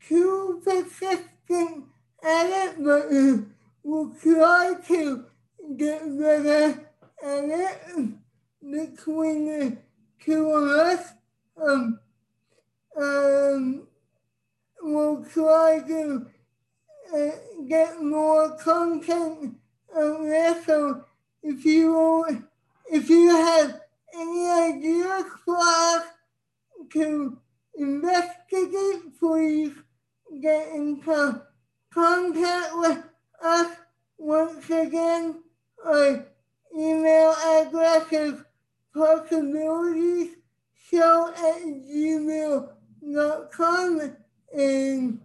too 0.08 0.62
persistent 0.64 1.86
at 2.24 2.46
it, 2.46 2.84
but 2.84 3.06
uh, 3.12 3.38
we'll 3.84 4.14
try 4.22 4.74
to 4.88 5.26
get 5.78 6.02
better 6.20 6.90
at 7.24 7.44
it 7.46 8.10
between 8.62 9.46
the 9.46 9.78
two 10.24 10.50
of 10.50 10.70
us. 10.70 11.14
Um, 11.62 12.00
um, 12.96 13.88
we'll 14.82 15.24
try 15.26 15.82
to 15.88 16.28
uh, 17.16 17.30
get 17.68 18.02
more 18.02 18.58
content 18.58 19.56
out 19.96 20.22
there. 20.24 20.64
So 20.64 21.06
if 21.42 21.66
you 21.66 22.46
if 22.92 23.10
you 23.10 23.30
have 23.30 23.82
any 24.14 24.48
ideas 24.48 25.26
for 25.44 25.58
us 25.58 26.06
to 26.94 27.38
investigate, 27.76 29.20
please 29.20 29.74
get 30.42 30.70
in 30.70 31.02
contact 31.02 32.70
with 32.76 33.04
us. 33.44 33.76
Once 34.18 34.70
again, 34.70 35.44
our 35.86 36.26
email 36.76 37.32
address 37.32 38.12
is 38.12 38.42
possibilities 38.94 40.36
show 40.90 41.30
at 41.30 41.62
gmail.com 41.88 42.72
and 44.56 45.20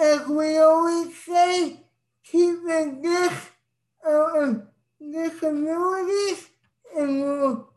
as 0.00 0.26
we 0.28 0.58
always 0.58 1.16
say, 1.24 1.80
keep 2.24 2.62
the 2.62 2.98
gifts 3.02 3.50
of 4.06 4.62
disabilities 5.00 6.48
and 6.96 7.22
we'll 7.22 7.70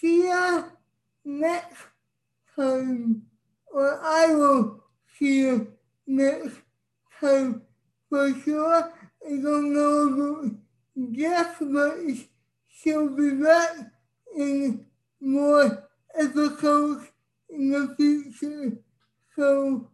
see 0.00 0.22
you 0.24 0.64
next 1.24 1.86
time. 2.56 3.22
Or 3.72 4.00
I 4.02 4.32
will 4.34 4.84
see 5.18 5.38
you 5.38 5.72
next 6.06 6.56
time 7.20 7.62
for 8.08 8.32
sure. 8.40 8.92
I 9.26 9.30
don't 9.42 9.72
know 9.72 10.08
about 10.08 10.52
Jeff, 11.12 11.56
but 11.60 11.96
she'll 12.68 13.08
be 13.08 13.30
back 13.42 13.70
in 14.36 14.86
more 15.20 15.88
episodes 16.14 17.06
in 17.48 17.70
the 17.70 17.94
future. 17.96 18.78
So 19.34 19.88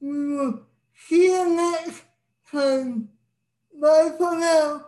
we 0.00 0.36
will 0.36 0.66
see 1.08 1.26
you 1.26 1.56
next 1.56 2.02
time. 2.50 3.08
Bye 3.80 4.10
for 4.18 4.38
now. 4.38 4.85